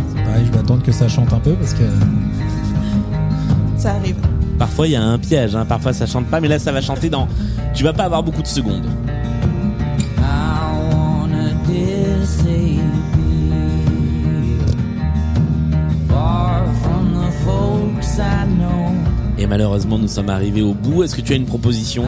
C'est 0.08 0.24
pareil, 0.24 0.46
je 0.48 0.52
vais 0.52 0.58
attendre 0.58 0.82
que 0.82 0.92
ça 0.92 1.08
chante 1.08 1.32
un 1.32 1.40
peu 1.40 1.54
parce 1.54 1.76
que 1.76 1.84
Ça 3.78 3.92
arrive. 3.94 4.18
Parfois 4.60 4.88
il 4.88 4.92
y 4.92 4.96
a 4.98 5.02
un 5.02 5.18
piège, 5.18 5.56
hein. 5.56 5.66
parfois 5.66 5.94
ça 5.94 6.06
chante 6.06 6.28
pas, 6.28 6.42
mais 6.42 6.50
là 6.50 6.60
ça 6.60 6.72
va 6.72 6.82
chanter 6.82 7.10
dans... 7.10 7.28
Tu 7.74 7.84
vas 7.84 7.94
pas 7.94 8.04
avoir 8.04 8.22
beaucoup 8.22 8.42
de 8.42 8.48
secondes. 8.48 8.86
Et 19.38 19.48
malheureusement, 19.48 19.98
nous 19.98 20.10
sommes 20.10 20.30
arrivés 20.30 20.62
au 20.62 20.74
bout. 20.74 21.04
Est-ce 21.04 21.16
que 21.16 21.22
tu 21.22 21.32
as 21.32 21.38
une 21.38 21.46
proposition? 21.46 22.04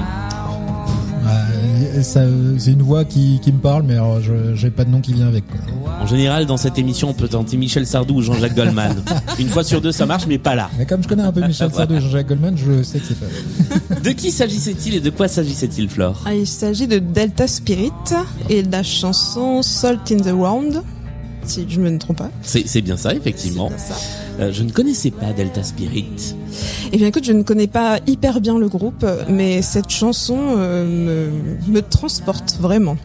C'est 2.01 2.71
une 2.71 2.81
voix 2.81 3.05
qui, 3.05 3.39
qui 3.41 3.51
me 3.51 3.59
parle, 3.59 3.83
mais 3.83 3.93
alors 3.93 4.21
je 4.21 4.55
j'ai 4.55 4.69
pas 4.69 4.85
de 4.85 4.89
nom 4.89 5.01
qui 5.01 5.13
vient 5.13 5.27
avec. 5.27 5.45
Quoi. 5.47 5.59
En 6.01 6.07
général, 6.07 6.45
dans 6.45 6.57
cette 6.57 6.77
émission, 6.77 7.09
on 7.09 7.13
peut 7.13 7.27
tenter 7.27 7.57
Michel 7.57 7.85
Sardou 7.85 8.15
ou 8.15 8.21
Jean-Jacques 8.21 8.55
Goldman. 8.55 9.03
Une 9.39 9.49
fois 9.49 9.63
sur 9.63 9.81
deux, 9.81 9.91
ça 9.91 10.05
marche, 10.05 10.25
mais 10.27 10.37
pas 10.37 10.55
là. 10.55 10.69
Mais 10.77 10.85
comme 10.85 11.03
je 11.03 11.07
connais 11.07 11.23
un 11.23 11.31
peu 11.31 11.41
Michel 11.45 11.71
Sardou 11.73 11.95
et 11.95 12.01
Jean-Jacques 12.01 12.27
Goldman, 12.27 12.57
je 12.57 12.83
sais 12.83 12.99
que 12.99 13.05
c'est 13.07 13.19
pas. 13.19 13.95
De 14.01 14.09
qui 14.11 14.31
s'agissait-il 14.31 14.95
et 14.95 14.99
de 14.99 15.09
quoi 15.09 15.27
s'agissait-il, 15.27 15.89
Flore? 15.89 16.21
Ah, 16.25 16.33
il 16.33 16.47
s'agit 16.47 16.87
de 16.87 16.99
Delta 16.99 17.47
Spirit 17.47 17.91
et 18.49 18.63
de 18.63 18.71
la 18.71 18.83
chanson 18.83 19.61
Salt 19.61 20.11
in 20.11 20.17
the 20.17 20.33
Round, 20.33 20.81
si 21.45 21.65
je 21.69 21.79
me 21.79 21.89
ne 21.89 21.97
trompe 21.97 22.17
pas. 22.17 22.31
C'est 22.43 22.81
bien 22.81 22.97
ça, 22.97 23.13
effectivement. 23.13 23.69
Ça. 23.77 23.95
Euh, 24.39 24.51
je 24.51 24.63
ne 24.63 24.71
connaissais 24.71 25.11
pas 25.11 25.33
Delta 25.33 25.63
Spirit. 25.63 26.35
Eh 26.91 26.97
bien 26.97 27.07
écoute, 27.07 27.23
je 27.25 27.33
ne 27.33 27.43
connais 27.43 27.67
pas 27.67 27.99
hyper 28.07 28.41
bien 28.41 28.57
le 28.57 28.67
groupe, 28.67 29.05
mais 29.29 29.61
cette 29.61 29.89
chanson 29.89 30.37
euh, 30.57 31.29
me, 31.67 31.71
me 31.71 31.81
transporte 31.81 32.57
vraiment. 32.59 32.97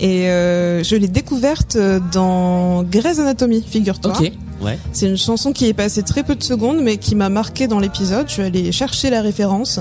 Et 0.00 0.28
euh, 0.30 0.82
je 0.82 0.96
l'ai 0.96 1.08
découverte 1.08 1.76
dans 2.12 2.82
Grey's 2.84 3.18
Anatomy, 3.18 3.62
figure-toi. 3.62 4.12
Ok, 4.18 4.32
ouais. 4.62 4.78
C'est 4.92 5.06
une 5.06 5.18
chanson 5.18 5.52
qui 5.52 5.66
est 5.66 5.74
passée 5.74 6.02
très 6.02 6.22
peu 6.22 6.34
de 6.34 6.42
secondes, 6.42 6.80
mais 6.80 6.96
qui 6.96 7.14
m'a 7.14 7.28
marqué 7.28 7.66
dans 7.66 7.80
l'épisode. 7.80 8.26
Je 8.28 8.32
suis 8.34 8.42
allée 8.42 8.72
chercher 8.72 9.10
la 9.10 9.20
référence. 9.20 9.78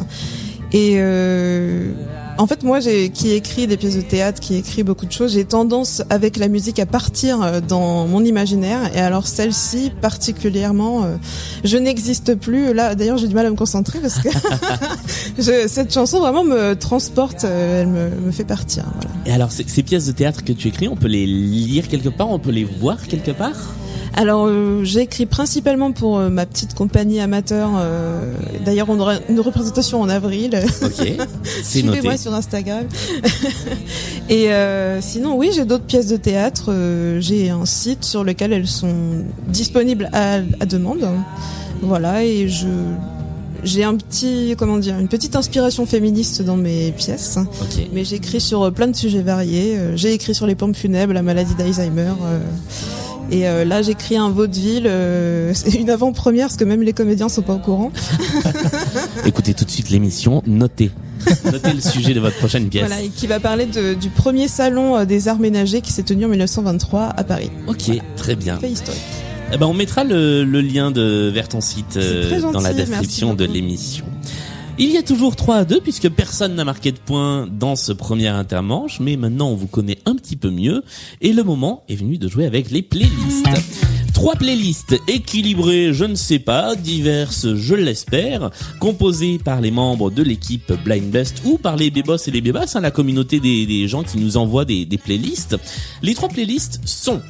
Et 0.72 0.96
euh, 0.98 1.92
en 2.40 2.48
fait, 2.48 2.64
moi, 2.64 2.80
j'ai, 2.80 3.10
qui 3.10 3.32
écrit 3.32 3.68
des 3.68 3.76
pièces 3.78 3.98
de 3.98 4.02
théâtre, 4.02 4.40
qui 4.40 4.56
écrit 4.56 4.82
beaucoup 4.84 5.06
de 5.06 5.12
choses, 5.12 5.34
j'ai 5.34 5.44
tendance 5.46 6.02
avec 6.10 6.38
la 6.38 6.48
musique 6.48 6.80
à 6.80 6.86
partir 6.86 7.42
euh, 7.42 7.60
dans 7.60 8.08
mon 8.08 8.24
imaginaire. 8.24 8.90
Et 8.96 9.00
alors 9.00 9.28
celle-ci, 9.28 9.92
particulièrement, 10.02 11.04
euh, 11.04 11.16
je 11.64 11.78
n'existe 11.78 12.36
plus. 12.36 12.74
Là, 12.74 12.96
d'ailleurs, 12.96 13.18
j'ai 13.18 13.28
du 13.28 13.36
mal 13.36 13.46
à 13.46 13.50
me 13.52 13.56
concentrer 13.58 14.00
parce 14.00 14.20
que 14.20 14.30
je- 15.38 15.68
cette 15.68 15.94
chanson 15.94 16.20
vraiment 16.22 16.44
me 16.44 16.74
transporte. 16.76 17.44
euh, 17.44 17.82
Elle 17.82 17.88
me, 17.88 18.32
fait 18.32 18.46
partir. 18.46 18.86
Voilà. 18.96 19.10
Et 19.26 19.32
alors, 19.32 19.52
ces 19.52 19.84
pièces 19.84 20.06
de 20.08 20.12
théâtre 20.14 20.44
que 20.44 20.54
tu 20.54 20.70
écris, 20.70 20.88
on 20.88 20.96
peut 20.96 21.08
les 21.08 21.26
lire 21.28 21.88
quelque 21.90 22.10
part, 22.10 22.30
on 22.30 22.40
peut 22.40 22.52
les 22.52 22.64
voir 22.64 23.06
quelque 23.08 23.32
part? 23.32 23.76
Alors, 24.16 24.46
euh, 24.48 24.84
j'ai 24.84 25.02
écrit 25.02 25.26
principalement 25.26 25.92
pour 25.92 26.18
euh, 26.18 26.30
ma 26.30 26.46
petite 26.46 26.74
compagnie 26.74 27.20
amateur. 27.22 27.70
euh, 27.78 28.34
D'ailleurs, 28.66 28.88
on 28.90 29.00
aura 29.00 29.16
une 29.30 29.40
représentation 29.40 30.02
en 30.02 30.10
avril. 30.10 30.60
Ok. 30.84 31.08
Suivez-moi 31.64 32.18
sur 32.18 32.34
Instagram. 32.34 32.84
Et 34.30 34.52
euh, 34.52 35.00
sinon, 35.02 35.38
oui, 35.38 35.52
j'ai 35.56 35.66
d'autres 35.66 35.86
pièces 35.86 36.08
de 36.08 36.18
théâtre. 36.18 36.66
euh, 36.70 37.20
j'ai 37.22 37.50
un 37.50 37.66
site 37.66 38.04
sur 38.04 38.24
lequel 38.24 38.52
elles 38.54 38.68
sont 38.68 39.24
disponibles 39.48 40.10
à, 40.14 40.36
à 40.60 40.66
demande. 40.66 41.08
Voilà, 41.82 42.24
et 42.26 42.50
je 42.50 42.68
j'ai 43.64 43.84
un 43.84 43.96
petit 43.96 44.56
comment 44.58 44.78
dire 44.78 44.98
une 45.00 45.08
petite 45.10 45.36
inspiration 45.36 45.86
féministe 45.86 46.42
dans 46.42 46.56
mes 46.58 46.92
pièces. 46.92 47.38
Ok. 47.62 47.88
Mais 47.94 48.04
j'écris 48.04 48.42
sur 48.42 48.72
plein 48.74 48.88
de 48.88 48.96
sujets 48.96 49.22
variés. 49.22 49.78
J'ai 49.96 50.14
écrit 50.14 50.36
sur 50.36 50.46
les 50.48 50.56
pompes 50.56 50.76
funèbres, 50.76 51.14
la 51.14 51.22
maladie 51.22 51.56
d'Alzheimer. 51.56 52.12
euh, 52.24 52.40
et 53.32 53.48
euh, 53.48 53.66
là, 53.66 53.82
j'écris 53.82 54.18
un 54.18 54.30
vaudeville. 54.30 54.86
euh, 54.88 55.52
c'est 55.56 55.72
une 55.76 55.90
avant-première 55.90 56.48
parce 56.48 56.58
que 56.58 56.64
même 56.66 56.82
les 56.82 56.94
comédiens 56.94 57.30
sont 57.30 57.42
pas 57.42 57.54
au 57.54 57.60
courant. 57.60 57.92
Écoutez 59.26 59.54
tout 59.54 59.66
de 59.66 59.72
suite 59.72 59.90
l'émission, 59.90 60.42
notez. 60.48 60.92
Notez 61.46 61.74
le 61.74 61.82
sujet 61.82 62.14
de 62.14 62.20
votre 62.20 62.38
prochaine 62.38 62.70
pièce. 62.70 62.88
Voilà, 62.88 63.04
et 63.04 63.10
qui 63.10 63.28
va 63.28 63.40
parler 63.40 63.66
de- 63.66 63.94
du 63.94 64.10
premier 64.10 64.48
salon 64.48 64.98
euh, 64.98 65.06
des 65.06 65.28
arts 65.28 65.40
ménagers 65.40 65.82
qui 65.82 65.92
s'est 65.92 66.04
tenu 66.04 66.26
en 66.26 66.30
1923 66.30 67.14
à 67.16 67.24
Paris. 67.24 67.52
Ok, 67.68 67.92
très 68.16 68.36
bien. 68.36 68.58
Fait 68.58 68.70
historique. 68.70 69.02
Eh 69.52 69.58
ben, 69.58 69.66
on 69.66 69.74
mettra 69.74 70.04
le, 70.04 70.44
le 70.44 70.62
lien 70.62 70.92
de, 70.92 71.30
vers 71.34 71.48
ton 71.50 71.60
site 71.60 71.98
euh, 71.98 72.40
dans 72.54 72.62
la 72.62 72.72
description 72.74 73.34
de 73.34 73.46
l'émission. 73.46 74.06
Il 74.82 74.92
y 74.92 74.98
a 74.98 75.04
toujours 75.04 75.36
3 75.36 75.56
à 75.58 75.66
2 75.66 75.82
puisque 75.82 76.08
personne 76.08 76.56
n'a 76.56 76.64
marqué 76.64 76.94
de 76.94 76.98
points 76.98 77.50
dans 77.52 77.76
ce 77.76 77.92
premier 77.92 78.30
intermanche, 78.30 79.02
mais 79.02 79.18
maintenant 79.18 79.50
on 79.50 79.56
vous 79.56 79.68
connaît 79.68 79.98
un 80.06 80.16
petit 80.16 80.38
peu 80.38 80.50
mieux 80.50 80.84
et 81.20 81.34
le 81.34 81.44
moment 81.44 81.84
est 81.90 81.98
venu 81.98 82.18
de 82.18 82.30
jouer 82.30 82.46
avec 82.46 82.72
les 82.72 82.82
playlists. 82.82 83.46
Trois 84.14 84.36
playlists 84.36 84.96
équilibrées, 85.10 85.92
je 85.92 86.06
ne 86.06 86.16
sais 86.16 86.40
pas, 86.40 86.76
diverses, 86.78 87.56
je 87.56 87.76
l'espère, 87.76 88.52
composées 88.80 89.38
par 89.38 89.60
les 89.60 89.72
membres 89.72 90.12
de 90.12 90.24
l'équipe 90.24 90.72
Blind 90.86 91.12
Best 91.12 91.42
ou 91.44 91.58
par 91.58 91.76
les 91.76 91.92
bébos 91.92 92.16
et 92.16 92.32
les 92.32 92.40
bébasses, 92.40 92.78
hein, 92.78 92.82
la 92.82 92.92
communauté 92.92 93.42
des, 93.42 93.88
gens 93.90 94.04
qui 94.04 94.18
nous 94.18 94.38
envoient 94.38 94.66
des, 94.66 94.86
des 94.86 94.98
playlists. 94.98 95.58
Les 96.02 96.14
trois 96.14 96.30
playlists 96.30 96.80
sont 96.86 97.22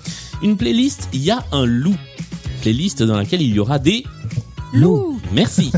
une 0.44 0.56
playlist, 0.56 1.10
il 1.14 1.24
y 1.24 1.32
a 1.32 1.44
un 1.52 1.66
loup. 1.66 1.98
Playlist 2.62 3.02
dans 3.02 3.18
laquelle 3.18 3.42
il 3.42 3.54
y 3.54 3.60
aura 3.60 3.80
des 3.80 4.04
Loup. 4.74 5.20
Merci. 5.32 5.72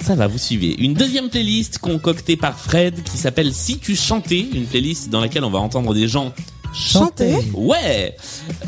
Ça 0.00 0.14
va, 0.14 0.26
vous 0.26 0.38
suivez. 0.38 0.74
Une 0.80 0.94
deuxième 0.94 1.28
playlist 1.28 1.78
concoctée 1.78 2.36
par 2.36 2.58
Fred 2.58 3.02
qui 3.04 3.16
s'appelle 3.18 3.52
Si 3.52 3.78
tu 3.78 3.94
chantais, 3.96 4.46
une 4.52 4.64
playlist 4.66 5.10
dans 5.10 5.20
laquelle 5.20 5.44
on 5.44 5.50
va 5.50 5.58
entendre 5.58 5.94
des 5.94 6.08
gens 6.08 6.32
Chanter. 6.74 7.36
Ouais 7.54 8.16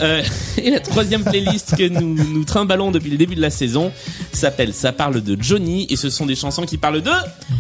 Euh, 0.01 0.23
Et 0.57 0.71
la 0.71 0.81
troisième 0.81 1.25
playlist 1.25 1.77
que 1.77 1.89
nous, 1.89 2.15
nous 2.15 2.45
trimballons 2.45 2.91
depuis 2.91 3.11
le 3.11 3.19
début 3.19 3.35
de 3.35 3.41
la 3.43 3.51
saison 3.51 3.93
s'appelle 4.33 4.73
Ça 4.73 4.93
parle 4.93 5.21
de 5.21 5.37
Johnny 5.39 5.87
et 5.91 5.97
ce 5.97 6.09
sont 6.09 6.25
des 6.25 6.37
chansons 6.37 6.63
qui 6.63 6.79
parlent 6.79 7.03
de... 7.03 7.11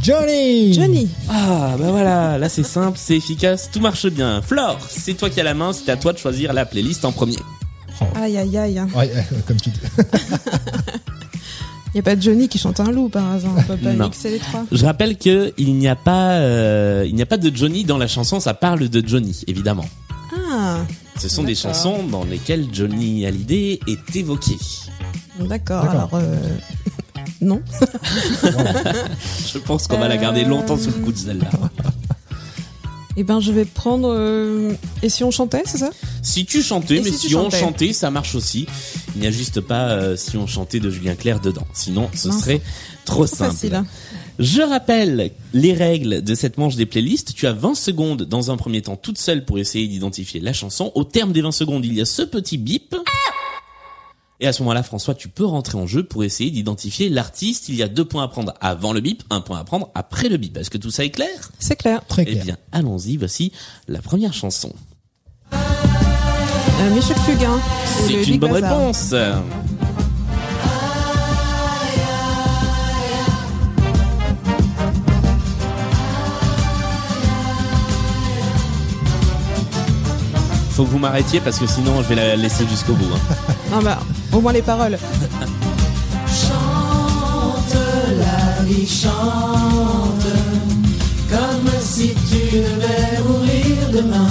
Johnny. 0.02 0.73
Johnny. 0.73 1.09
Ah 1.28 1.75
bah 1.78 1.90
voilà, 1.90 2.38
là 2.38 2.49
c'est 2.49 2.62
simple, 2.64 2.97
c'est 2.99 3.17
efficace, 3.17 3.69
tout 3.71 3.81
marche 3.81 4.07
bien. 4.07 4.40
Flore, 4.40 4.78
c'est 4.88 5.14
toi 5.14 5.28
qui 5.28 5.38
as 5.40 5.45
la 5.45 5.55
main, 5.55 5.73
c'est 5.75 5.90
à 5.90 5.97
toi 5.97 6.14
de 6.14 6.19
choisir 6.19 6.52
la 6.55 6.64
playlist 6.64 7.05
en 7.05 7.12
premier. 7.12 7.37
Aïe 8.14 8.38
aïe 8.38 8.57
aïe. 8.57 8.81
Ouais, 8.97 9.11
euh, 9.14 9.21
comme 9.47 9.61
tu 9.61 9.71
dis. 9.71 9.81
Il 11.99 12.02
y 12.02 12.05
a 12.09 12.12
pas 12.12 12.14
de 12.14 12.23
Johnny 12.23 12.49
qui 12.49 12.59
chante 12.59 12.78
un 12.78 12.93
loup 12.93 13.09
par 13.09 13.28
hasard. 13.33 13.50
On 13.59 13.62
peut 13.64 13.76
pas 13.76 13.93
Non. 13.93 14.05
mixer 14.05 14.31
les 14.31 14.38
trois. 14.38 14.64
Je 14.71 14.85
rappelle 14.85 15.19
que 15.19 15.52
il 15.59 15.75
n'y 15.75 15.88
a 15.88 15.97
pas 15.97 16.35
euh, 16.35 17.05
il 17.09 17.14
n'y 17.17 17.23
a 17.23 17.26
pas 17.26 17.38
de 17.38 17.50
Johnny 17.52 17.83
dans 17.83 17.99
la 17.99 18.07
chanson, 18.07 18.38
ça 18.38 18.55
parle 18.55 18.88
de 18.88 19.02
Johnny 19.05 19.37
évidemment. 19.49 19.85
Ah, 20.52 20.76
Ce 21.19 21.28
sont 21.28 21.43
des 21.43 21.57
chansons 21.57 22.05
dans 22.05 22.23
lesquelles 22.23 22.67
Johnny 22.73 23.26
Hallyday 23.26 23.81
est 23.88 24.14
évoqué. 24.14 24.57
d'accord. 25.40 25.87
Alors 25.87 26.11
euh, 26.14 26.37
non. 27.40 27.61
Je 29.52 29.59
pense 29.59 29.88
qu'on 29.88 29.99
va 29.99 30.07
la 30.07 30.19
garder 30.19 30.45
longtemps 30.45 30.76
sous 30.78 30.90
le 30.90 31.05
coup 31.05 31.11
de 31.11 31.19
celle-là. 31.19 31.50
Eh 33.21 33.25
ben, 33.25 33.41
je 33.41 33.51
vais 33.51 33.65
prendre. 33.65 34.15
euh, 34.17 34.73
Et 35.03 35.09
si 35.09 35.25
on 35.25 35.31
chantait, 35.33 35.63
c'est 35.67 35.79
ça? 35.79 35.91
Si 36.23 36.47
tu 36.47 36.63
chantais, 36.63 36.97
Et 36.99 37.01
mais 37.01 37.11
si 37.11 37.19
si, 37.19 37.27
tu 37.29 37.35
on 37.35 37.45
chantais 37.51 37.59
chantait, 37.61 37.93
ça 37.93 38.11
marche 38.13 38.37
aussi. 38.37 38.67
Il 39.17 39.21
n'y 39.21 39.27
a 39.27 39.33
juste 39.33 39.61
pas 39.61 39.91
euh, 39.91 40.17
si 40.17 40.37
on 40.37 40.47
chantait 40.47 40.79
de 40.79 40.89
Julien 40.89 41.17
Clerc 41.17 41.41
dedans. 41.41 41.67
Sinon, 41.75 42.09
ce 42.15 42.29
Mince. 42.29 42.41
serait 42.41 42.61
trop 43.05 43.25
Trop 43.25 43.27
simple. 43.27 43.51
facile. 43.51 43.75
hein. 43.75 43.87
Je 44.39 44.63
rappelle 44.63 45.33
les 45.53 45.73
règles 45.73 46.23
de 46.23 46.35
cette 46.37 46.59
manche 46.59 46.77
des 46.77 46.87
playlists. 46.87 47.35
Tu 47.35 47.49
as 47.49 47.53
20 47.53 47.75
secondes 47.75 48.23
dans 48.23 48.53
un 48.53 48.57
premier 48.57 48.83
temps 48.83 48.95
toute 48.95 49.19
seule 49.19 49.45
pour 49.45 49.59
essayer 49.59 49.89
d'identifier 49.89 50.39
la 50.41 50.53
chanson. 50.53 50.93
Au 50.95 51.03
terme 51.03 51.33
des 51.33 51.43
20 51.43 51.51
secondes, 51.51 51.85
il 51.85 51.95
y 51.95 52.01
a 52.01 52.05
ce 52.05 52.23
petit 52.23 52.57
bip. 52.57 52.95
Et 54.40 54.47
à 54.47 54.52
ce 54.52 54.62
moment-là, 54.62 54.83
François, 54.85 55.14
tu 55.16 55.28
peux 55.28 55.45
rentrer 55.45 55.76
en 55.78 55.87
jeu 55.87 56.04
pour 56.04 56.23
essayer 56.23 56.50
d'identifier 56.50 57.09
l'artiste. 57.09 57.68
Il 57.68 57.75
y 57.75 57.83
a 57.83 57.88
deux 57.88 58.04
points 58.04 58.23
à 58.23 58.28
prendre 58.28 58.54
avant 58.61 58.92
le 58.92 59.00
bip, 59.00 59.25
un 59.30 59.40
point 59.40 59.59
à 59.59 59.64
prendre 59.64 59.90
après 59.97 60.28
le 60.28 60.37
bip. 60.37 60.57
Est-ce 60.57 60.71
que 60.71 60.78
tout 60.78 60.90
ça 60.92 61.04
est 61.04 61.11
clair? 61.11 61.50
C'est 61.59 61.75
clair. 61.76 62.02
Très 62.07 62.23
Eh 62.23 62.33
clair. 62.33 62.45
bien, 62.45 62.57
allons-y. 62.71 63.16
Voici 63.16 63.50
la 63.88 64.00
première 64.00 64.33
chanson. 64.33 64.73
Euh, 65.52 66.95
Michel 66.95 67.16
Fugain. 67.16 67.59
C'est 68.07 68.12
une 68.14 68.25
Big 68.25 68.40
bonne 68.40 68.52
Bazar. 68.52 68.78
réponse. 68.78 69.12
Faut 80.78 80.85
que 80.85 80.90
vous 80.90 80.99
m'arrêtiez 81.00 81.40
parce 81.40 81.58
que 81.58 81.66
sinon 81.66 82.00
je 82.04 82.08
vais 82.11 82.14
la 82.14 82.37
laisser 82.37 82.64
jusqu'au 82.68 82.92
bout. 82.92 83.12
hein. 83.12 83.18
Non, 83.73 83.82
bah, 83.82 83.99
au 84.32 84.40
moins 84.40 84.52
les 84.52 84.62
paroles. 84.62 84.97
Comme 91.28 91.68
si 91.80 92.14
tu 92.30 92.58
devais 92.58 93.20
mourir 93.26 93.90
demain. 93.92 94.28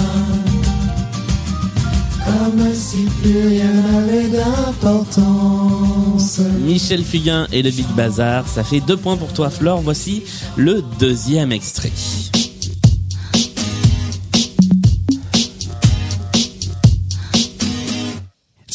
Comme 2.24 2.72
si 2.74 3.04
plus 3.22 3.48
rien 3.48 3.70
n'avait 3.74 4.28
d'importance. 4.28 6.40
Michel 6.64 7.04
Fugain 7.04 7.46
et 7.52 7.62
le 7.62 7.68
Big 7.70 7.86
Bazar, 7.94 8.48
ça 8.48 8.64
fait 8.64 8.80
deux 8.80 8.96
points 8.96 9.18
pour 9.18 9.34
toi 9.34 9.50
Flore. 9.50 9.82
Voici 9.82 10.22
le 10.56 10.82
deuxième 10.98 11.52
extrait. 11.52 11.92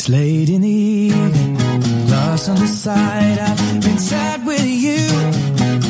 It's 0.03 0.09
late 0.09 0.49
in 0.49 0.59
the 0.59 0.67
evening, 0.67 1.57
lost 2.09 2.49
on 2.49 2.57
the 2.57 2.67
side. 2.67 3.39
I've 3.39 3.81
been 3.81 3.97
sad 3.97 4.45
with 4.45 4.65
you 4.65 4.99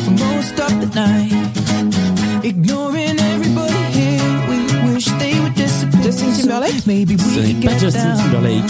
for 0.05 0.11
most 0.11 0.53
of 0.59 0.69
the 0.81 0.89
night. 0.93 2.45
Ignoring 2.45 3.19
everybody 3.19 3.73
here, 3.97 4.21
we 4.49 4.93
wish 4.93 5.05
they 5.17 5.39
would 5.39 5.55
disappear. 5.55 6.03
Justin 6.03 6.31
Timberlake? 6.31 6.81
So 6.81 6.83
maybe 6.85 7.17
Ce 7.17 7.25
we 7.25 7.41
n'est 7.41 7.53
could 7.53 7.63
pas 7.65 7.71
get 7.71 7.79
Justin 7.79 8.03
down. 8.03 8.17
Timberlake. 8.19 8.69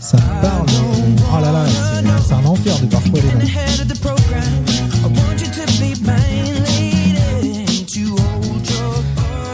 Ça 0.00 0.16
parle. 0.40 0.66
Oh 1.34 1.40
là 1.42 1.52
là, 1.52 1.66
c'est 1.68 2.28
c'est 2.28 2.32
un 2.32 2.46
enfer 2.46 2.78
de 2.80 2.86
parfois 2.86 3.20
les 3.20 3.34
noms. 3.34 4.61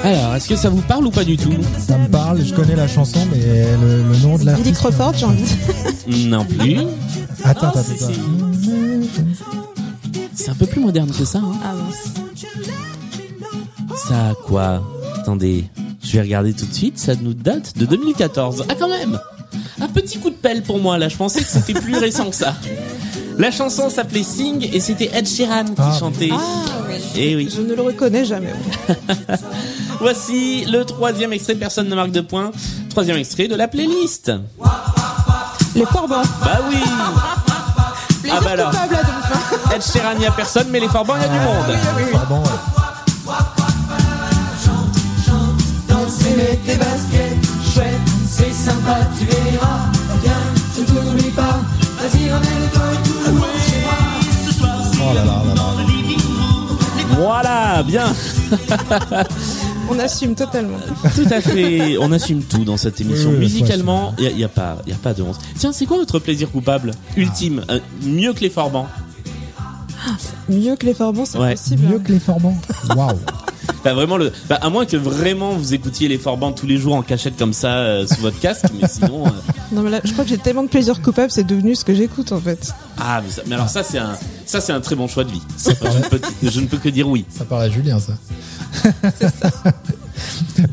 Alors, 0.09 0.35
est-ce 0.37 0.49
que 0.49 0.57
ça 0.57 0.71
vous 0.71 0.81
parle 0.81 1.07
ou 1.07 1.11
pas 1.11 1.25
du 1.25 1.37
tout 1.37 1.53
Ça 1.79 1.99
me 1.99 2.09
parle, 2.09 2.43
je 2.43 2.55
connais 2.55 2.75
la 2.77 2.89
chanson, 2.89 3.19
mais 3.31 3.41
le, 3.83 4.03
le 4.11 4.17
nom 4.23 4.33
de 4.35 4.39
Billy 4.39 4.45
l'artiste. 4.47 4.77
Crawford, 4.77 5.13
j'ai 5.17 5.27
envie. 5.27 5.45
Non 6.29 6.47
plus. 6.47 6.79
Attends, 7.45 7.67
Ah, 7.75 7.79
attends, 7.79 7.83
si, 7.83 8.05
attends. 8.05 8.13
C'est 10.35 10.49
un 10.51 10.55
peu 10.55 10.65
plus 10.65 10.81
moderne 10.81 11.11
que 11.11 11.25
ça. 11.27 11.41
Hein. 11.41 11.53
Ah. 11.63 11.75
Ça 14.09 14.29
a 14.31 14.35
quoi? 14.35 14.83
Attendez, 15.19 15.65
je 16.03 16.13
vais 16.13 16.23
regarder 16.23 16.55
tout 16.55 16.65
de 16.65 16.73
suite. 16.73 16.99
Ça 16.99 17.13
nous 17.21 17.35
date 17.35 17.77
de 17.77 17.85
2014. 17.85 18.65
Ah 18.71 18.75
quand 18.79 18.89
même 18.89 19.21
Un 19.83 19.89
petit 19.89 20.19
coup 20.19 20.31
de 20.31 20.37
pelle 20.37 20.63
pour 20.63 20.79
moi 20.79 20.97
là. 20.97 21.11
Je 21.11 21.17
pensais 21.19 21.41
que 21.43 21.49
c'était 21.49 21.75
plus 21.79 21.99
récent 21.99 22.31
que 22.31 22.37
ça. 22.37 22.55
La 23.37 23.51
chanson 23.51 23.91
s'appelait 23.91 24.23
Sing 24.23 24.67
et 24.73 24.81
c'était 24.81 25.11
Ed 25.15 25.29
Sheeran 25.29 25.65
qui 25.67 25.73
Ah. 25.77 25.97
chantait. 26.01 26.31
Ah 26.33 26.39
oui. 26.89 26.95
Eh 27.17 27.37
oui. 27.37 27.49
Je 27.55 27.61
ne 27.61 27.75
le 27.75 27.83
reconnais 27.83 28.25
jamais. 28.25 28.55
Voici 30.01 30.65
le 30.67 30.85
troisième 30.85 31.33
extrait. 31.33 31.55
Personne 31.55 31.89
ne 31.89 31.95
marque 31.95 32.13
de 32.13 32.21
points. 32.21 32.51
Troisième 32.91 33.17
extrait 33.17 33.49
de 33.49 33.55
la 33.57 33.69
playlist. 33.69 34.33
Les 35.75 35.85
Forbans. 35.87 36.23
Bah 36.43 36.61
oui 36.69 36.77
Ah 38.31 38.41
bah 38.43 38.51
alors. 38.51 38.73
Ed 39.75 39.83
Sheeran, 39.83 40.13
il 40.15 40.19
n'y 40.21 40.27
a 40.27 40.31
personne, 40.31 40.69
mais 40.71 40.81
les 40.81 40.89
Forbans, 40.89 41.15
il 41.17 41.23
y 41.23 41.25
a 41.25 41.29
du 41.29 41.39
monde. 41.39 42.13
Pardon, 42.13 42.43
ouais. 42.43 42.49
Danser 45.89 46.35
mets 46.37 46.59
tes 46.67 46.77
baskets, 46.77 47.39
chouette, 47.73 47.95
c'est 48.29 48.53
sympa, 48.53 48.99
tu 49.19 49.25
verras. 49.25 49.89
Viens, 50.23 50.33
je 50.77 50.83
t'oublie 50.85 51.31
pas. 51.31 51.59
Vas-y, 51.99 52.31
ramène-toi 52.31 52.83
tout 53.05 53.27
le 53.27 53.33
monde 53.33 53.47
chez 53.67 53.81
moi. 53.83 53.95
Oh 55.01 55.15
là 55.15 55.25
là 55.25 55.43
là 55.47 55.55
là. 55.55 55.63
Voilà, 57.17 57.83
bien 57.83 58.15
On 59.91 59.99
assume 59.99 60.35
totalement. 60.35 60.77
Tout 61.15 61.27
à 61.31 61.41
fait. 61.41 61.97
On 61.99 62.13
assume 62.13 62.43
tout 62.43 62.65
dans 62.65 62.77
cette 62.77 63.01
émission. 63.01 63.31
Oui, 63.31 63.37
oui, 63.37 63.45
Musicalement, 63.45 64.15
il 64.19 64.25
n'y 64.27 64.31
a, 64.31 64.37
y 64.37 64.45
a 64.45 64.49
pas, 64.49 64.79
y 64.87 64.93
a 64.93 64.97
pas 64.97 65.15
de 65.15 65.23
honte. 65.23 65.39
Tiens, 65.57 65.73
c'est 65.73 65.87
quoi 65.87 65.97
votre 65.99 66.19
plaisir 66.19 66.51
coupable 66.51 66.93
ultime 67.17 67.65
Euh, 67.71 67.81
Mieux 68.03 68.33
que 68.33 68.41
les 68.41 68.51
Forbans 68.51 68.87
Mieux 70.49 70.77
que 70.77 70.87
les 70.87 70.95
Forbans, 70.95 71.25
c'est 71.27 71.39
Ouais. 71.39 71.53
possible. 71.55 71.89
Mieux 71.89 71.99
que 71.99 72.13
les 72.13 72.21
Forbans. 72.21 72.57
Waouh. 72.97 73.19
Enfin, 73.81 73.95
vraiment 73.95 74.17
le. 74.17 74.33
Bah, 74.49 74.59
à 74.63 74.71
moins 74.71 74.87
que 74.87 74.97
vraiment 74.97 75.53
vous 75.53 75.75
écoutiez 75.75 76.09
les 76.09 76.19
Forbans 76.19 76.53
tous 76.53 76.67
les 76.67 76.79
jours 76.79 76.95
en 76.95 77.03
cachette 77.03 77.37
comme 77.37 77.53
ça 77.53 77.79
euh, 77.79 78.07
sous 78.07 78.21
votre 78.21 78.39
casque, 78.41 78.67
mais 78.81 78.89
sinon. 78.89 79.27
euh, 79.27 79.31
Non 79.73 79.83
mais 79.83 79.91
là, 79.91 80.01
je 80.05 80.13
crois 80.13 80.25
que 80.25 80.31
j'ai 80.31 80.39
tellement 80.39 80.63
de 80.63 80.69
plaisir 80.69 81.03
coupable, 81.03 81.31
c'est 81.31 81.45
devenu 81.45 81.75
ce 81.75 81.85
que 81.85 81.95
j'écoute 81.95 82.33
en 82.33 82.41
fait. 82.41 82.73
Ah, 82.99 83.21
mais, 83.25 83.31
ça- 83.31 83.43
mais 83.47 83.55
alors 83.57 83.69
ça 83.69 83.83
c'est 83.83 83.99
un, 83.99 84.17
ça 84.49 84.61
c'est 84.61 84.73
un 84.73 84.81
très 84.81 84.97
bon 84.97 85.07
choix 85.07 85.25
de 85.25 85.31
vie. 85.31 85.43
je, 85.65 85.71
ne 85.71 86.09
peux, 86.09 86.21
je 86.43 86.61
ne 86.61 86.67
peux 86.67 86.79
que 86.79 86.89
dire 86.89 87.09
oui. 87.09 87.25
Ça 87.29 87.45
parle 87.45 87.63
à 87.63 87.71
Julien, 87.71 87.99
ça. 88.01 88.15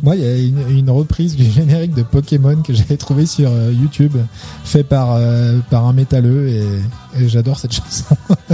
Moi, 0.03 0.15
il 0.15 0.21
y 0.23 0.25
a 0.25 0.35
une, 0.37 0.77
une 0.77 0.89
reprise 0.89 1.35
du 1.35 1.45
générique 1.49 1.93
de 1.93 2.01
Pokémon 2.03 2.61
que 2.61 2.73
j'avais 2.73 2.97
trouvé 2.97 3.25
sur 3.25 3.49
euh, 3.51 3.71
YouTube, 3.71 4.15
fait 4.63 4.83
par 4.83 5.13
euh, 5.13 5.59
par 5.69 5.85
un 5.85 5.93
métalleux, 5.93 6.47
et, 6.49 6.63
et 7.19 7.29
j'adore 7.29 7.59
cette 7.59 7.73
chanson. 7.73 8.15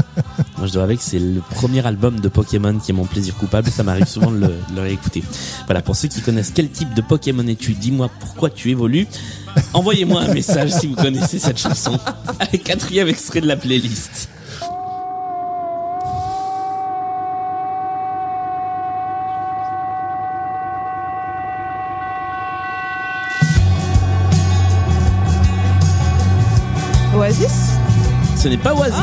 Moi, 0.58 0.68
je 0.68 0.74
dois 0.74 0.84
avouer 0.84 0.98
que 0.98 1.04
c'est 1.04 1.20
le 1.20 1.42
premier 1.52 1.86
album 1.86 2.20
de 2.20 2.28
Pokémon 2.28 2.78
qui 2.78 2.92
est 2.92 2.94
mon 2.94 3.06
plaisir 3.06 3.36
coupable. 3.36 3.70
Ça 3.70 3.84
m'arrive 3.84 4.08
souvent 4.08 4.32
de 4.32 4.38
le, 4.38 4.48
de 4.48 4.76
le 4.76 4.82
réécouter. 4.82 5.24
Voilà, 5.66 5.82
pour 5.82 5.96
ceux 5.96 6.08
qui 6.08 6.22
connaissent 6.22 6.52
quel 6.54 6.70
type 6.70 6.94
de 6.94 7.02
Pokémon 7.02 7.48
es-tu, 7.48 7.74
dis-moi 7.74 8.10
pourquoi 8.20 8.50
tu 8.50 8.70
évolues. 8.70 9.08
Envoyez-moi 9.74 10.22
un 10.22 10.34
message 10.34 10.72
si 10.72 10.88
vous 10.88 10.96
connaissez 10.96 11.40
cette 11.40 11.58
chanson. 11.58 11.98
Allez, 12.40 12.60
quatrième 12.60 13.08
extrait 13.08 13.42
de 13.42 13.48
la 13.48 13.56
playlist. 13.56 14.30
Ce 28.42 28.48
n'est 28.48 28.58
pas 28.58 28.74
Oasis. 28.74 28.98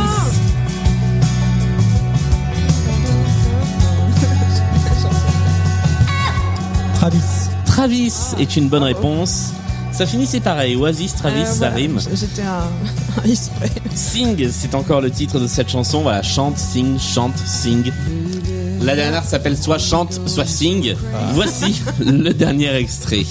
Travis. 6.94 7.18
Travis 7.64 8.12
est 8.38 8.57
une 8.57 8.68
bonne 8.68 8.83
réponse. 8.83 9.53
Ça 9.92 10.07
finissait 10.07 10.40
pareil. 10.40 10.74
Oasis, 10.77 11.14
Travis, 11.14 11.42
Euh, 11.42 11.44
ça 11.44 11.55
voilà, 11.70 11.74
rime. 11.77 11.98
J'étais 12.12 12.42
un. 12.42 12.68
Sing, 13.94 14.48
c'est 14.51 14.74
encore 14.74 15.01
le 15.01 15.11
titre 15.11 15.38
de 15.38 15.46
cette 15.46 15.68
chanson. 15.68 16.03
Voilà, 16.03 16.22
chante, 16.22 16.59
sing, 16.59 16.98
chante, 16.98 17.37
sing. 17.46 17.90
La 18.81 18.94
dernière 18.94 19.24
s'appelle 19.24 19.57
soit 19.57 19.79
chante, 19.79 20.20
soit 20.27 20.46
sing. 20.46 20.94
Voici 21.35 21.83
le 22.01 22.33
dernier 22.33 22.74
extrait. 22.74 23.24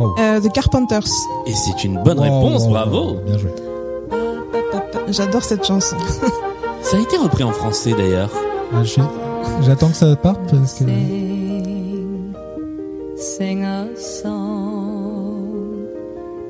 Wow. 0.00 0.14
Euh, 0.18 0.40
The 0.40 0.50
Carpenters. 0.52 1.06
Et 1.46 1.52
c'est 1.52 1.84
une 1.84 2.02
bonne 2.02 2.18
Wow, 2.18 2.24
réponse, 2.24 2.62
wow, 2.64 2.70
bravo. 2.70 2.98
wow, 3.10 3.16
Bien 3.26 3.38
joué. 3.38 3.50
J'adore 5.08 5.42
cette 5.44 5.64
chanson. 5.66 5.96
Ça 6.82 6.96
a 6.96 7.00
été 7.00 7.16
repris 7.18 7.44
en 7.44 7.52
français 7.52 7.92
d'ailleurs. 7.96 8.30
Ah, 8.72 8.82
J'attends 9.62 9.88
que 9.88 9.96
ça 9.96 10.16
parte 10.16 10.40
parce 10.50 10.74
que. 10.74 10.84
Sing, 10.86 12.32
sing 13.16 13.64
a 13.64 13.84
song, 13.96 15.86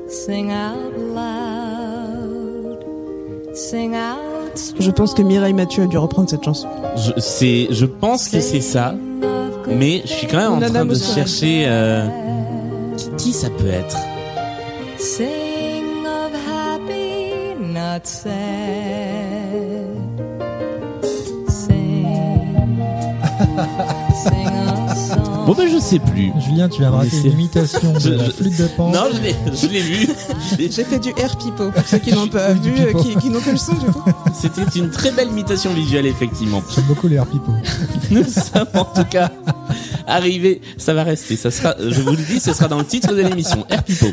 sing 0.07 0.51
out 0.51 0.93
loud, 1.13 2.77
sing 3.53 3.93
out. 3.95 4.75
Je 4.79 4.91
pense 4.91 5.13
que 5.13 5.21
Mireille 5.21 5.53
Mathieu 5.53 5.83
a 5.83 5.87
dû 5.87 5.97
reprendre 5.97 6.29
cette 6.29 6.43
chanson. 6.43 6.67
Je, 6.95 7.11
c'est, 7.17 7.67
je 7.71 7.85
pense 7.85 8.29
que 8.29 8.39
c'est 8.39 8.61
ça, 8.61 8.93
mais 9.67 10.01
je 10.05 10.09
suis 10.13 10.27
quand 10.27 10.37
même 10.37 10.51
en 10.53 10.57
Nana 10.57 10.79
train 10.79 10.85
de 10.85 10.95
chercher 10.95 11.65
euh, 11.67 12.05
qui, 13.21 13.33
ça 13.33 13.49
peut 13.51 13.67
être? 13.67 13.97
Sing 14.97 16.05
of 16.05 16.31
happy, 16.47 17.55
not 17.59 18.01
sad. 18.03 18.31
Sing, 21.47 22.57
sing 24.23 24.47
a 24.47 24.95
song. 24.95 25.45
Bon 25.45 25.53
ben 25.53 25.67
je 25.71 25.79
sais 25.79 25.99
plus. 25.99 26.31
Julien, 26.39 26.67
tu 26.67 26.81
viens 26.81 26.89
de 26.89 26.95
rater 26.95 27.17
une 27.25 27.31
imitation 27.33 27.93
de 27.93 28.09
la 28.15 28.29
flûte 28.29 28.57
de 28.57 28.67
pan. 28.75 28.89
Non, 28.89 29.05
je 29.13 29.21
l'ai, 29.21 29.35
je 29.53 29.67
l'ai 29.67 29.81
vu. 29.81 30.09
J'ai 30.57 30.83
fait 30.83 30.99
du 30.99 31.09
air 31.17 31.37
pipo 31.37 31.69
pour 31.69 31.87
ceux 31.87 31.99
qui 31.99 32.13
n'ont 32.13 32.27
pas 32.27 32.53
vu, 32.53 32.73
euh, 32.79 32.93
qui, 32.93 33.15
qui 33.17 33.29
n'ont 33.29 33.39
que 33.39 33.51
le 33.51 33.57
son 33.57 33.73
du 33.73 33.91
coup. 33.91 34.03
C'était 34.33 34.79
une 34.79 34.89
très 34.89 35.11
belle 35.11 35.27
imitation 35.29 35.71
visuelle 35.73 36.07
effectivement. 36.07 36.63
J'aime 36.73 36.85
beaucoup 36.85 37.07
les 37.07 37.17
air 37.17 37.27
people. 37.27 37.53
Nous 38.09 38.23
sommes 38.23 38.67
en 38.73 38.85
tout 38.85 39.05
cas 39.05 39.29
arrivés. 40.07 40.61
Ça 40.77 40.93
va 40.93 41.03
rester. 41.03 41.35
Ça 41.35 41.51
sera, 41.51 41.75
je 41.79 42.01
vous 42.01 42.11
le 42.11 42.17
dis, 42.17 42.39
ce 42.39 42.53
sera 42.53 42.67
dans 42.67 42.79
le 42.79 42.85
titre 42.85 43.13
de 43.13 43.21
l'émission. 43.21 43.65
Air 43.69 43.83
Pipo. 43.83 44.07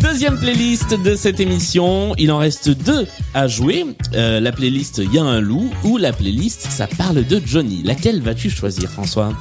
Deuxième 0.00 0.38
playlist 0.38 1.00
de 1.02 1.14
cette 1.14 1.40
émission. 1.40 2.14
Il 2.18 2.30
en 2.30 2.38
reste 2.38 2.68
deux 2.68 3.06
à 3.32 3.48
jouer. 3.48 3.86
Euh, 4.14 4.38
la 4.38 4.52
playlist 4.52 4.98
Y 4.98 5.18
un 5.18 5.40
loup 5.40 5.70
ou 5.82 5.96
la 5.96 6.12
playlist 6.12 6.68
Ça 6.70 6.86
parle 6.86 7.26
de 7.26 7.40
Johnny. 7.44 7.82
Laquelle 7.82 8.20
vas-tu 8.20 8.50
choisir, 8.50 8.90
François? 8.90 9.32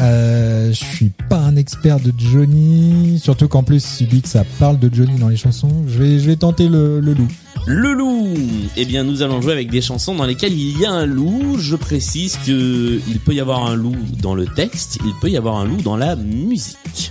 Euh, 0.00 0.72
je 0.72 0.84
suis 0.84 1.12
pas 1.28 1.38
un 1.38 1.54
expert 1.54 2.00
de 2.00 2.12
Johnny, 2.18 3.20
surtout 3.22 3.46
qu'en 3.46 3.62
plus 3.62 3.84
tu 3.96 4.04
dis 4.04 4.22
que 4.22 4.28
ça 4.28 4.42
parle 4.58 4.80
de 4.80 4.92
Johnny 4.92 5.20
dans 5.20 5.28
les 5.28 5.36
chansons. 5.36 5.84
Je 5.86 6.02
vais, 6.02 6.34
tenter 6.34 6.68
le 6.68 6.98
loup. 6.98 7.28
Le 7.66 7.92
loup. 7.94 8.34
Eh 8.76 8.84
bien, 8.84 9.04
nous 9.04 9.22
allons 9.22 9.40
jouer 9.40 9.52
avec 9.52 9.70
des 9.70 9.80
chansons 9.80 10.14
dans 10.14 10.24
lesquelles 10.26 10.52
il 10.52 10.78
y 10.78 10.84
a 10.84 10.90
un 10.92 11.06
loup. 11.06 11.56
Je 11.58 11.76
précise 11.76 12.36
que 12.46 13.00
il 13.08 13.20
peut 13.20 13.32
y 13.34 13.40
avoir 13.40 13.64
un 13.66 13.74
loup 13.74 13.96
dans 14.20 14.34
le 14.34 14.46
texte, 14.46 14.98
il 15.04 15.14
peut 15.20 15.30
y 15.30 15.36
avoir 15.36 15.56
un 15.56 15.64
loup 15.64 15.80
dans 15.80 15.96
la 15.96 16.14
musique. 16.16 17.10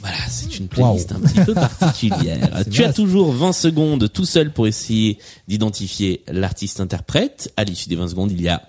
Voilà, 0.00 0.18
c'est 0.28 0.58
une 0.58 0.68
playlist 0.68 1.12
Wow. 1.12 1.16
un 1.16 1.20
petit 1.26 1.40
peu 1.46 1.54
particulière. 1.54 2.62
Tu 2.70 2.84
as 2.84 2.92
toujours 2.92 3.32
20 3.32 3.52
secondes 3.54 4.12
tout 4.12 4.26
seul 4.26 4.52
pour 4.52 4.66
essayer 4.66 5.18
d'identifier 5.48 6.22
l'artiste-interprète. 6.30 7.50
À 7.56 7.64
l'issue 7.64 7.88
des 7.88 7.96
20 7.96 8.08
secondes, 8.08 8.32
il 8.32 8.42
y 8.42 8.48
a... 8.48 8.62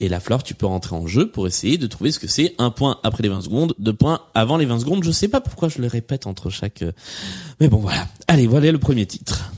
Et 0.00 0.08
la 0.08 0.20
Flore, 0.20 0.42
tu 0.42 0.54
peux 0.54 0.66
rentrer 0.66 0.94
en 0.94 1.06
jeu 1.06 1.30
pour 1.30 1.46
essayer 1.46 1.78
de 1.78 1.86
trouver 1.86 2.12
ce 2.12 2.18
que 2.18 2.26
c'est. 2.26 2.54
Un 2.58 2.70
point 2.70 2.98
après 3.02 3.22
les 3.22 3.28
20 3.30 3.40
secondes, 3.42 3.74
deux 3.78 3.94
points 3.94 4.20
avant 4.34 4.58
les 4.58 4.66
20 4.66 4.80
secondes. 4.80 5.04
Je 5.04 5.10
sais 5.10 5.28
pas 5.28 5.40
pourquoi 5.40 5.68
je 5.68 5.80
le 5.80 5.86
répète 5.86 6.26
entre 6.26 6.50
chaque... 6.50 6.82
euh, 6.82 6.92
Mais 7.60 7.68
bon, 7.68 7.78
voilà. 7.78 8.06
Allez, 8.28 8.46
voilà 8.46 8.70
le 8.72 8.78
premier 8.78 9.06
titre. 9.06 9.52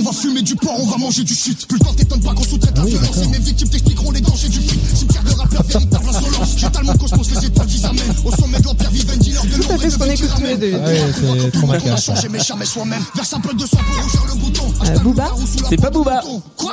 On 0.00 0.02
va 0.02 0.12
fumer 0.12 0.40
du 0.40 0.56
porc, 0.56 0.76
on 0.80 0.86
va 0.86 0.96
manger 0.96 1.24
du 1.24 1.34
shit. 1.34 1.66
Plus 1.66 1.78
le 1.78 1.84
temps 1.84 1.92
t'étonne 1.92 2.20
pas 2.22 2.32
qu'on 2.32 2.42
sous-traite 2.42 2.74
la 2.78 2.84
violence. 2.84 3.18
Et 3.22 3.26
mes 3.28 3.38
victimes 3.38 3.68
t'expliqueront 3.68 4.10
les 4.12 4.22
dangers 4.22 4.48
du 4.48 4.58
fric. 4.62 4.80
Cimetière 4.96 5.22
de 5.24 5.30
rappeurs, 5.32 5.62
véritable 5.64 6.08
insolence. 6.08 6.54
J'étale 6.56 6.84
mon 6.84 6.94
cosmos, 6.96 7.30
les 7.30 7.46
étoiles 7.46 7.66
qui 7.66 7.78
s'amènent. 7.78 8.14
Au 8.24 8.32
sommet 8.32 8.58
de 8.60 8.64
l'empire 8.64 8.90
Vivendi, 8.90 9.32
l'heure 9.32 9.44
de 9.44 9.48
Tout 9.50 9.54
à 9.62 9.72
l'ombre 9.72 9.80
fait 9.80 9.86
et 9.86 9.90
ce 9.90 9.96
de 9.98 10.02
qu'on 10.04 10.10
écoute 10.10 10.30
tous 10.34 10.40
les 10.42 10.54
ramène. 10.54 10.58
deux. 10.58 10.72
Ouais, 10.72 11.12
c'est 11.42 11.50
trop 11.52 11.66
On 11.66 11.92
a 11.92 11.96
changé, 11.96 12.28
mais 12.30 12.40
jamais 12.40 12.64
soi-même. 12.64 13.02
Verse 13.14 13.34
un 13.34 13.40
peu 13.40 13.52
de 13.54 13.66
sang 13.66 13.76
pour 13.76 14.02
rougir 14.02 14.22
le 14.26 14.34
bouton. 14.40 14.72
Euh, 14.86 14.98
Booba 15.00 15.24
la 15.24 15.68
C'est 15.68 15.76
pas 15.76 15.90
Booba. 15.90 16.22
Quoi? 16.56 16.72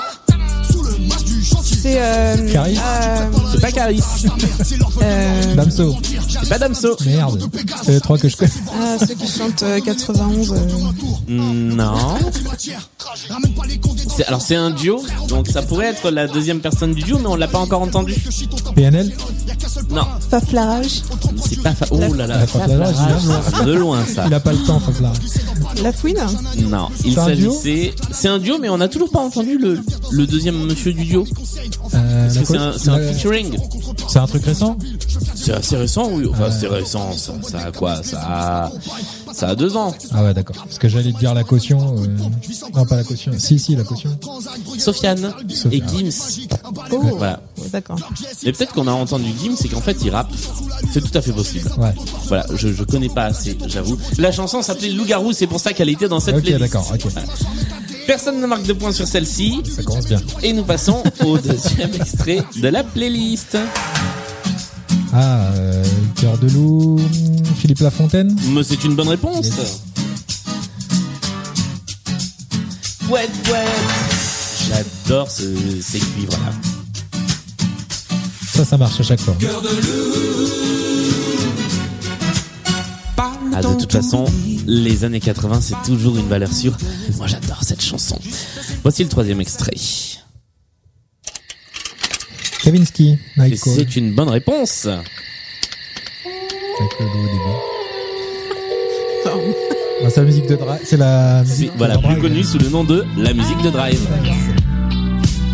Chantier. 1.43 1.77
C'est 1.81 2.01
euh, 2.01 2.51
Caris 2.51 2.77
euh, 2.77 3.29
C'est 3.53 3.61
pas 3.61 3.71
Caris. 3.71 4.01
euh, 5.01 5.55
Damso. 5.55 5.95
C'est 6.43 6.49
pas 6.49 6.59
Damso. 6.59 6.97
Merde. 7.05 7.49
C'est 7.83 7.91
les 7.93 8.01
trois 8.01 8.17
que 8.17 8.27
je 8.27 8.35
connais. 8.37 8.51
ah, 8.79 8.97
ceux 8.99 9.13
qui 9.15 9.27
chantent 9.27 9.63
euh, 9.63 9.79
91. 9.79 10.51
euh, 10.53 10.57
Non. 11.29 11.93
C'est- 14.15 14.25
Alors 14.25 14.41
c'est 14.41 14.55
un 14.55 14.71
duo, 14.71 15.03
donc 15.29 15.47
ça 15.47 15.61
pourrait 15.61 15.87
être 15.87 16.09
la 16.09 16.27
deuxième 16.27 16.59
personne 16.59 16.93
du 16.93 17.03
duo, 17.03 17.19
mais 17.19 17.27
on 17.27 17.35
l'a 17.35 17.47
pas 17.47 17.59
encore 17.59 17.81
entendu. 17.81 18.15
PNL 18.75 19.11
Non, 19.91 20.03
Faflarage, 20.29 21.01
c'est 21.47 21.61
pas. 21.61 21.73
Fa- 21.73 21.85
Oh 21.91 21.99
là 21.99 22.27
là, 22.27 22.39
La 22.39 22.47
Faflarage, 22.47 22.95
de 23.65 23.71
loin 23.73 24.03
ça. 24.05 24.25
Il 24.27 24.33
a 24.33 24.39
pas 24.39 24.51
le 24.53 24.59
temps, 24.59 24.79
Fafla. 24.79 25.13
La 25.83 25.91
Fouine. 25.93 26.17
Non, 26.69 26.87
il 27.05 27.13
C'est 27.13 27.19
un 27.19 27.35
duo 27.35 27.51
s'agissait. 27.53 27.93
C'est 28.11 28.27
un 28.27 28.39
duo, 28.39 28.57
mais 28.59 28.69
on 28.69 28.77
n'a 28.77 28.87
toujours 28.87 29.09
pas 29.11 29.19
entendu 29.19 29.57
le, 29.57 29.79
le 30.11 30.26
deuxième 30.27 30.63
monsieur 30.65 30.93
du 30.93 31.03
duo. 31.05 31.25
Euh, 31.93 32.29
c'est 32.29 32.57
un, 32.57 32.73
c'est 32.77 32.89
un 32.89 32.97
La- 32.99 33.13
featuring. 33.13 33.57
C'est 34.07 34.19
un 34.19 34.27
truc 34.27 34.45
récent 34.45 34.77
C'est 35.35 35.53
assez 35.53 35.75
récent, 35.77 36.09
oui. 36.11 36.25
Enfin, 36.31 36.49
c'est 36.51 36.67
récent. 36.67 37.11
Ça, 37.13 37.33
ça 37.49 37.59
a 37.65 37.71
quoi 37.71 38.01
Ça 38.03 38.19
a, 38.21 38.71
ça 39.33 39.49
a 39.49 39.55
deux 39.55 39.75
ans. 39.77 39.93
Ah 40.13 40.23
ouais, 40.23 40.33
d'accord. 40.33 40.55
Parce 40.57 40.77
que 40.77 40.87
j'allais 40.89 41.11
te 41.13 41.17
dire 41.19 41.33
la 41.33 41.43
caution. 41.43 41.95
euh, 41.97 42.07
Non, 42.75 42.85
pas 42.85 42.95
la 42.97 43.03
caution. 43.03 43.31
Si, 43.37 43.57
si, 43.59 43.75
la 43.75 43.83
caution. 43.83 44.17
Sofiane 44.77 45.33
et. 45.71 45.81
Gims. 45.87 46.09
Oh, 46.91 47.01
Voilà. 47.17 47.39
ouais, 47.57 47.69
d'accord. 47.71 47.99
Et 48.43 48.51
peut-être 48.51 48.73
qu'on 48.73 48.87
a 48.87 48.91
entendu 48.91 49.25
Gims, 49.41 49.55
c'est 49.57 49.67
qu'en 49.69 49.81
fait 49.81 49.97
il 50.03 50.09
rappe. 50.09 50.31
C'est 50.91 51.01
tout 51.01 51.17
à 51.17 51.21
fait 51.21 51.31
possible. 51.33 51.69
Ouais. 51.77 51.93
Voilà, 52.27 52.45
je, 52.55 52.69
je 52.69 52.83
connais 52.83 53.09
pas 53.09 53.25
assez, 53.25 53.57
j'avoue. 53.67 53.97
La 54.17 54.31
chanson 54.31 54.61
s'appelait 54.61 54.89
Loup-garou, 54.89 55.33
c'est 55.33 55.47
pour 55.47 55.59
ça 55.59 55.73
qu'elle 55.73 55.89
était 55.89 56.07
dans 56.07 56.19
cette 56.19 56.35
Ok, 56.35 56.41
playlist. 56.43 56.59
d'accord. 56.61 56.91
Ok. 56.93 57.11
Personne 58.07 58.39
ne 58.39 58.47
marque 58.47 58.63
de 58.63 58.71
points 58.73 58.93
sur 58.93 59.05
celle-ci. 59.05 59.61
Ça 59.75 59.83
commence 59.83 60.05
bien. 60.07 60.21
Et 60.41 60.53
nous 60.53 60.63
passons 60.63 61.03
au 61.25 61.37
deuxième 61.37 61.93
extrait 61.93 62.41
de 62.55 62.69
la 62.69 62.83
playlist. 62.83 63.57
Ah, 65.13 65.51
euh, 65.55 65.83
Cœur 66.15 66.37
de 66.37 66.47
loup, 66.49 66.99
Philippe 67.57 67.79
Lafontaine. 67.79 68.33
Mais 68.53 68.63
c'est 68.63 68.83
une 68.85 68.95
bonne 68.95 69.09
réponse. 69.09 69.45
Yes. 69.45 69.81
Ouais, 73.09 73.27
ouais. 73.51 73.65
J'adore 74.69 75.29
ce, 75.29 75.43
ces 75.81 75.99
cuivres 75.99 76.31
là. 76.31 76.53
Ça, 78.53 78.65
ça 78.65 78.77
marche 78.77 78.99
à 78.99 79.03
chaque 79.03 79.19
fois. 79.19 79.35
Ah, 83.57 83.61
de 83.63 83.73
toute 83.79 83.91
façon, 83.91 84.25
les 84.67 85.03
années 85.03 85.19
80, 85.19 85.61
c'est 85.61 85.81
toujours 85.83 86.15
une 86.15 86.27
valeur 86.27 86.53
sûre. 86.53 86.77
Moi, 87.17 87.25
j'adore 87.25 87.63
cette 87.63 87.81
chanson. 87.81 88.19
Voici 88.83 89.03
le 89.03 89.09
troisième 89.09 89.41
extrait. 89.41 89.73
Kavinsky, 92.63 93.17
c'est 93.55 93.95
une 93.95 94.13
bonne 94.13 94.29
réponse. 94.29 94.85
Avec 94.85 95.09
le 96.99 97.05
loup 97.05 97.23
au 97.23 97.25
début. 97.25 97.39
Ah, 100.05 100.09
c'est 100.11 100.17
la 100.17 100.25
musique 100.27 100.47
de 100.47 100.55
Drive. 100.55 100.81
C'est 100.83 100.97
la 100.97 101.41
musique 101.41 101.71
voilà 101.77 101.95
de 101.95 102.01
plus 102.01 102.09
Drive. 102.09 102.21
connu 102.21 102.43
sous 102.43 102.59
le 102.59 102.69
nom 102.69 102.83
de 102.83 103.05
la 103.17 103.33
musique 103.33 103.63
de 103.63 103.71
Drive, 103.71 104.07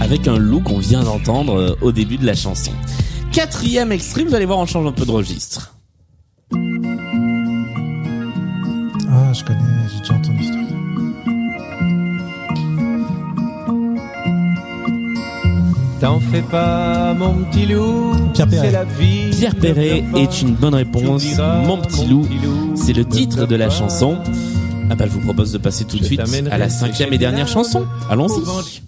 avec 0.01 0.27
un 0.27 0.37
loup 0.37 0.59
qu'on 0.59 0.79
vient 0.79 1.03
d'entendre 1.03 1.55
euh, 1.57 1.77
au 1.79 1.93
début 1.93 2.17
de 2.17 2.25
la 2.25 2.35
chanson. 2.35 2.73
Quatrième 3.31 3.93
extrait, 3.93 4.25
vous 4.25 4.35
allez 4.35 4.45
voir, 4.45 4.59
on 4.59 4.65
change 4.65 4.85
un 4.85 4.91
peu 4.91 5.05
de 5.05 5.11
registre. 5.11 5.72
Ah, 9.33 9.35
je 9.35 9.43
connais, 9.45 9.59
j'ai 9.91 9.99
déjà 9.99 10.13
entendu 10.13 10.43
ce 10.43 10.51
truc. 10.51 10.67
T'en 15.99 16.19
fais 16.19 16.43
pas, 16.43 17.15
mon 17.15 17.33
petit 17.45 17.65
loup. 17.65 18.13
Pierre 18.35 18.47
Perret. 18.47 18.69
La 18.69 18.83
vie. 18.83 19.31
Pierre 19.31 19.55
Perret 19.55 20.03
est 20.15 20.41
une 20.43 20.53
bonne 20.53 20.75
réponse. 20.75 21.25
Mon 21.65 21.79
petit 21.79 22.05
loup, 22.05 22.27
c'est 22.75 22.93
le 22.93 23.05
titre 23.05 23.47
de 23.47 23.55
la 23.55 23.71
chanson. 23.71 24.19
Ah 24.91 24.95
bah 24.95 25.05
je 25.07 25.13
vous 25.13 25.21
propose 25.21 25.51
de 25.51 25.57
passer 25.57 25.85
tout 25.85 25.97
de 25.97 26.03
suite 26.03 26.21
à 26.51 26.57
la 26.59 26.69
cinquième 26.69 27.11
et 27.11 27.17
dernière 27.17 27.47
chanson. 27.47 27.87
Allons-y. 28.11 28.83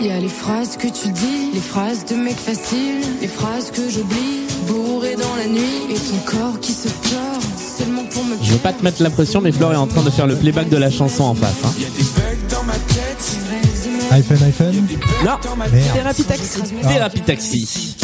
Il 0.00 0.06
y 0.06 0.10
a 0.10 0.18
les 0.18 0.28
phrases 0.28 0.78
que 0.78 0.88
tu 0.88 1.10
dis, 1.10 1.50
les 1.52 1.60
phrases 1.60 2.06
de 2.06 2.14
mec 2.16 2.36
facile, 2.36 3.02
les 3.20 3.28
phrases 3.28 3.70
que 3.70 3.88
j'oublie, 3.88 4.51
bourré 4.66 5.16
dans 5.16 5.36
la 5.36 5.46
nuit, 5.46 5.90
et 5.90 5.94
ton 5.94 6.18
corps 6.24 6.60
qui 6.60 6.72
se 6.72 6.88
pleure, 6.88 7.40
seulement 7.78 8.04
pour 8.04 8.24
me 8.24 8.36
Je 8.42 8.52
veux 8.52 8.58
pas 8.58 8.72
te 8.72 8.82
mettre 8.82 9.02
la 9.02 9.10
pression, 9.10 9.40
mais 9.40 9.52
Flore 9.52 9.72
est 9.72 9.76
en 9.76 9.86
train 9.86 10.02
de 10.02 10.10
faire 10.10 10.26
le 10.26 10.36
playback 10.36 10.68
de 10.68 10.76
la 10.76 10.90
chanson 10.90 11.24
en 11.24 11.34
face. 11.34 11.54
Hein. 11.64 11.72
iPhone, 14.12 14.42
iPhone. 14.42 14.86
Non, 15.24 15.56
Merde. 15.56 15.92
Thérapie 15.94 16.24
taxi. 16.24 16.60
Thérapie 16.82 17.20
Taxi. 17.20 17.96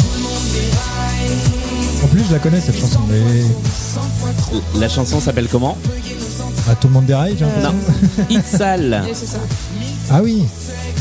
En 2.03 2.07
plus, 2.07 2.23
je 2.27 2.33
la 2.33 2.39
connais 2.39 2.61
cette 2.61 2.79
chanson, 2.79 2.99
mais 3.09 4.79
La 4.79 4.89
chanson 4.89 5.19
s'appelle 5.19 5.47
comment? 5.51 5.77
Ah, 6.69 6.75
tout 6.75 6.87
le 6.87 6.93
monde 6.93 7.05
déraille. 7.05 7.35
j'ai 7.37 7.45
l'impression. 7.45 7.73
Non, 8.29 8.33
c'est 9.13 9.25
ça. 9.25 9.37
Ah 10.11 10.21
oui. 10.23 10.43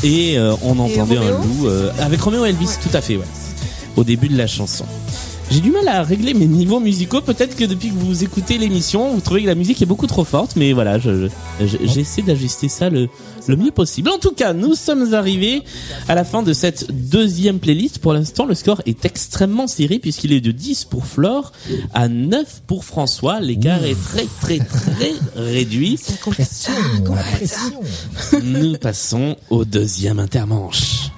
Et 0.03 0.39
euh, 0.39 0.55
on 0.63 0.79
entendait 0.79 1.17
un 1.17 1.31
loup 1.31 1.67
euh, 1.67 1.91
avec 2.01 2.21
Roméo 2.21 2.45
Elvis, 2.45 2.77
tout 2.83 2.95
à 2.97 3.01
fait, 3.01 3.17
ouais. 3.17 3.25
Au 3.97 4.05
début 4.05 4.29
de 4.29 4.37
la 4.37 4.47
chanson. 4.47 4.85
J'ai 5.51 5.61
du 5.61 5.71
mal 5.71 5.89
à 5.89 6.03
régler 6.03 6.35
mes 6.35 6.47
niveaux 6.47 6.79
musicaux. 6.79 7.23
Peut-être 7.23 7.57
que 7.57 7.65
depuis 7.65 7.89
que 7.89 7.95
vous 7.95 8.23
écoutez 8.23 8.59
l'émission, 8.59 9.15
vous 9.15 9.21
trouvez 9.23 9.43
que 9.43 9.47
la 9.47 9.55
musique 9.55 9.81
est 9.81 9.87
beaucoup 9.87 10.07
trop 10.07 10.25
forte, 10.25 10.57
mais 10.57 10.75
voilà, 10.75 10.99
je- 10.99 11.27
je- 11.61 11.67
je- 11.67 11.77
j'essaie 11.87 12.21
d'ajuster 12.21 12.69
ça 12.69 12.91
le, 12.91 13.09
le 13.47 13.57
mieux 13.57 13.71
possible. 13.71 14.11
En 14.11 14.19
tout 14.19 14.33
cas, 14.33 14.53
nous 14.53 14.75
sommes 14.75 15.15
arrivés 15.15 15.63
à 16.07 16.15
la 16.15 16.25
fin 16.25 16.43
de 16.43 16.53
cette 16.53 16.93
deuxième 16.93 17.61
playlist. 17.61 17.99
Pour 17.99 18.13
l'instant, 18.13 18.45
le 18.45 18.55
score 18.55 18.83
est 18.85 19.07
extrêmement 19.07 19.67
serré 19.67 19.99
puisqu'il 19.99 20.33
est 20.35 20.43
de 20.43 20.53
10 20.53 20.85
pour 20.85 21.07
Flore 21.07 21.53
à 21.95 22.09
9 22.09 22.63
pour 22.67 22.85
François. 22.85 23.41
L'écart 23.41 23.83
est 23.85 23.97
très 24.13 24.27
très 24.43 24.59
très 24.59 25.15
réduit. 25.35 25.99
Nous 28.43 28.77
passons 28.77 29.35
au 29.49 29.65
deuxième 29.65 30.19
intermanche. 30.19 31.11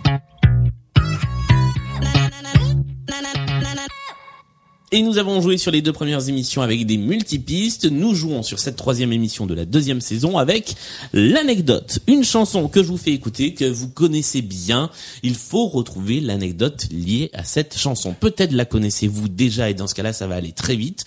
Et 4.93 5.03
nous 5.03 5.19
avons 5.19 5.41
joué 5.41 5.57
sur 5.57 5.71
les 5.71 5.83
deux 5.83 5.93
premières 5.93 6.29
émissions 6.29 6.63
avec 6.63 6.85
des 6.85 6.97
multipistes. 6.97 7.85
Nous 7.85 8.13
jouons 8.13 8.43
sur 8.43 8.59
cette 8.59 8.75
troisième 8.75 9.13
émission 9.13 9.47
de 9.47 9.55
la 9.55 9.65
deuxième 9.65 10.01
saison 10.01 10.37
avec 10.37 10.75
l'anecdote. 11.13 12.01
Une 12.09 12.25
chanson 12.25 12.67
que 12.67 12.83
je 12.83 12.89
vous 12.89 12.97
fais 12.97 13.13
écouter, 13.13 13.55
que 13.55 13.67
vous 13.67 13.89
connaissez 13.89 14.43
bien. 14.43 14.91
Il 15.23 15.37
faut 15.37 15.69
retrouver 15.69 16.19
l'anecdote 16.19 16.89
liée 16.91 17.31
à 17.35 17.45
cette 17.45 17.79
chanson. 17.79 18.17
Peut-être 18.19 18.51
la 18.51 18.65
connaissez-vous 18.65 19.29
déjà 19.29 19.71
et 19.71 19.75
dans 19.75 19.87
ce 19.87 19.95
cas-là, 19.95 20.13
ça 20.13 20.27
va 20.27 20.35
aller 20.35 20.51
très 20.51 20.75
vite. 20.75 21.05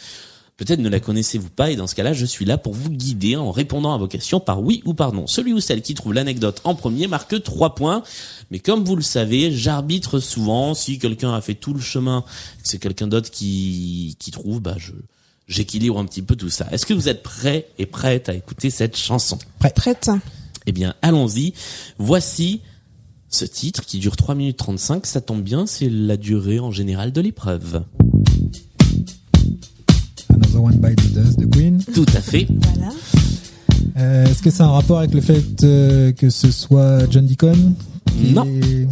Peut-être 0.64 0.80
ne 0.80 0.88
la 0.88 1.02
connaissez-vous 1.02 1.50
pas 1.50 1.72
et 1.72 1.76
dans 1.76 1.88
ce 1.88 1.96
cas-là, 1.96 2.14
je 2.14 2.26
suis 2.26 2.46
là 2.46 2.58
pour 2.58 2.74
vous 2.74 2.90
guider 2.90 3.36
en 3.36 3.52
répondant 3.52 3.94
à 3.94 3.98
vos 3.98 4.08
questions 4.08 4.40
par 4.40 4.62
oui 4.62 4.82
ou 4.86 4.94
par 4.94 5.12
non. 5.12 5.28
Celui 5.28 5.52
ou 5.52 5.60
celle 5.60 5.82
qui 5.82 5.94
trouve 5.94 6.14
l'anecdote 6.14 6.62
en 6.64 6.74
premier 6.74 7.08
marque 7.08 7.44
3 7.44 7.76
points. 7.76 8.02
Mais 8.50 8.60
comme 8.60 8.86
vous 8.86 8.96
le 8.96 9.02
savez, 9.02 9.52
j'arbitre 9.52 10.20
souvent. 10.20 10.74
Si 10.74 11.00
quelqu'un 11.00 11.34
a 11.34 11.42
fait 11.42 11.56
tout 11.56 11.74
le 11.74 11.82
chemin, 11.82 12.22
que 12.22 12.70
c'est 12.70 12.78
quelqu'un 12.78 13.08
d'autre 13.08 13.30
qui, 13.30 14.16
qui 14.20 14.32
trouve, 14.32 14.62
bah 14.62 14.76
je 14.78 14.94
j'équilibre 15.50 16.00
un 16.00 16.06
petit 16.06 16.22
peu 16.22 16.38
tout 16.38 16.50
ça. 16.50 16.66
Est-ce 16.72 16.86
que 16.86 16.94
vous 16.94 17.10
êtes 17.10 17.24
prêts 17.24 17.68
et 17.78 17.86
prêtes 17.86 18.30
à 18.30 18.34
écouter 18.34 18.70
cette 18.70 18.96
chanson? 18.96 19.38
Prête. 19.60 20.10
Eh 20.66 20.72
bien, 20.72 20.96
allons-y. 21.02 21.54
Voici 21.98 22.62
ce 23.28 23.44
titre 23.44 23.86
qui 23.86 24.00
dure 24.00 24.16
3 24.16 24.34
minutes 24.34 24.60
35. 24.60 25.08
Ça 25.08 25.20
tombe 25.20 25.42
bien, 25.42 25.68
c'est 25.68 25.90
la 25.90 26.16
durée 26.16 26.62
en 26.62 26.72
général 26.72 27.12
de 27.12 27.20
l'épreuve. 27.20 27.84
Another 30.34 30.62
One 30.64 30.78
Bite 30.78 30.96
the 30.98 31.14
Dust 31.14 31.40
de 31.40 31.46
Queen. 31.46 31.84
Tout 31.94 32.06
à 32.16 32.22
fait. 32.22 32.48
Voilà. 32.50 32.92
Euh, 33.98 34.26
Est-ce 34.26 34.42
que 34.42 34.50
c'est 34.50 34.64
un 34.64 34.72
rapport 34.72 35.00
avec 35.00 35.14
le 35.14 35.22
fait 35.22 35.44
euh, 35.64 36.12
que 36.14 36.30
ce 36.30 36.52
soit 36.52 37.10
John 37.12 37.26
Deacon 37.26 37.74
qui 38.08 38.34
Non. 38.34 38.46
ait 38.46 38.88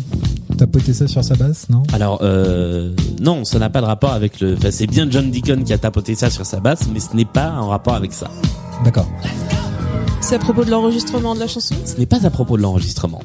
tapoté 0.58 0.94
ça 0.94 1.08
sur 1.08 1.24
sa 1.24 1.36
basse, 1.36 1.68
non? 1.70 1.82
Alors 1.94 2.20
euh, 2.22 2.94
non, 3.20 3.44
ça 3.46 3.58
n'a 3.58 3.70
pas 3.70 3.82
de 3.82 3.86
rapport 3.88 4.12
avec 4.14 4.40
le. 4.42 4.56
Enfin, 4.56 4.70
c'est 4.72 4.86
bien 4.88 5.08
John 5.10 5.32
Deacon 5.32 5.64
qui 5.64 5.74
a 5.74 5.78
tapoté 5.78 6.14
ça 6.16 6.30
sur 6.30 6.46
sa 6.46 6.60
basse, 6.60 6.88
mais 6.94 7.00
ce 7.00 7.16
n'est 7.16 7.26
pas 7.26 7.52
en 7.52 7.70
rapport 7.70 7.96
avec 7.96 8.14
ça. 8.14 8.30
D'accord. 8.86 9.10
C'est 10.22 10.36
à 10.36 10.40
propos 10.40 10.64
de 10.64 10.70
l'enregistrement 10.70 11.34
de 11.34 11.40
la 11.40 11.48
chanson? 11.48 11.74
Ce 11.84 11.98
n'est 11.98 12.06
pas 12.06 12.26
à 12.26 12.30
propos 12.30 12.56
de 12.58 12.62
l'enregistrement. 12.62 13.22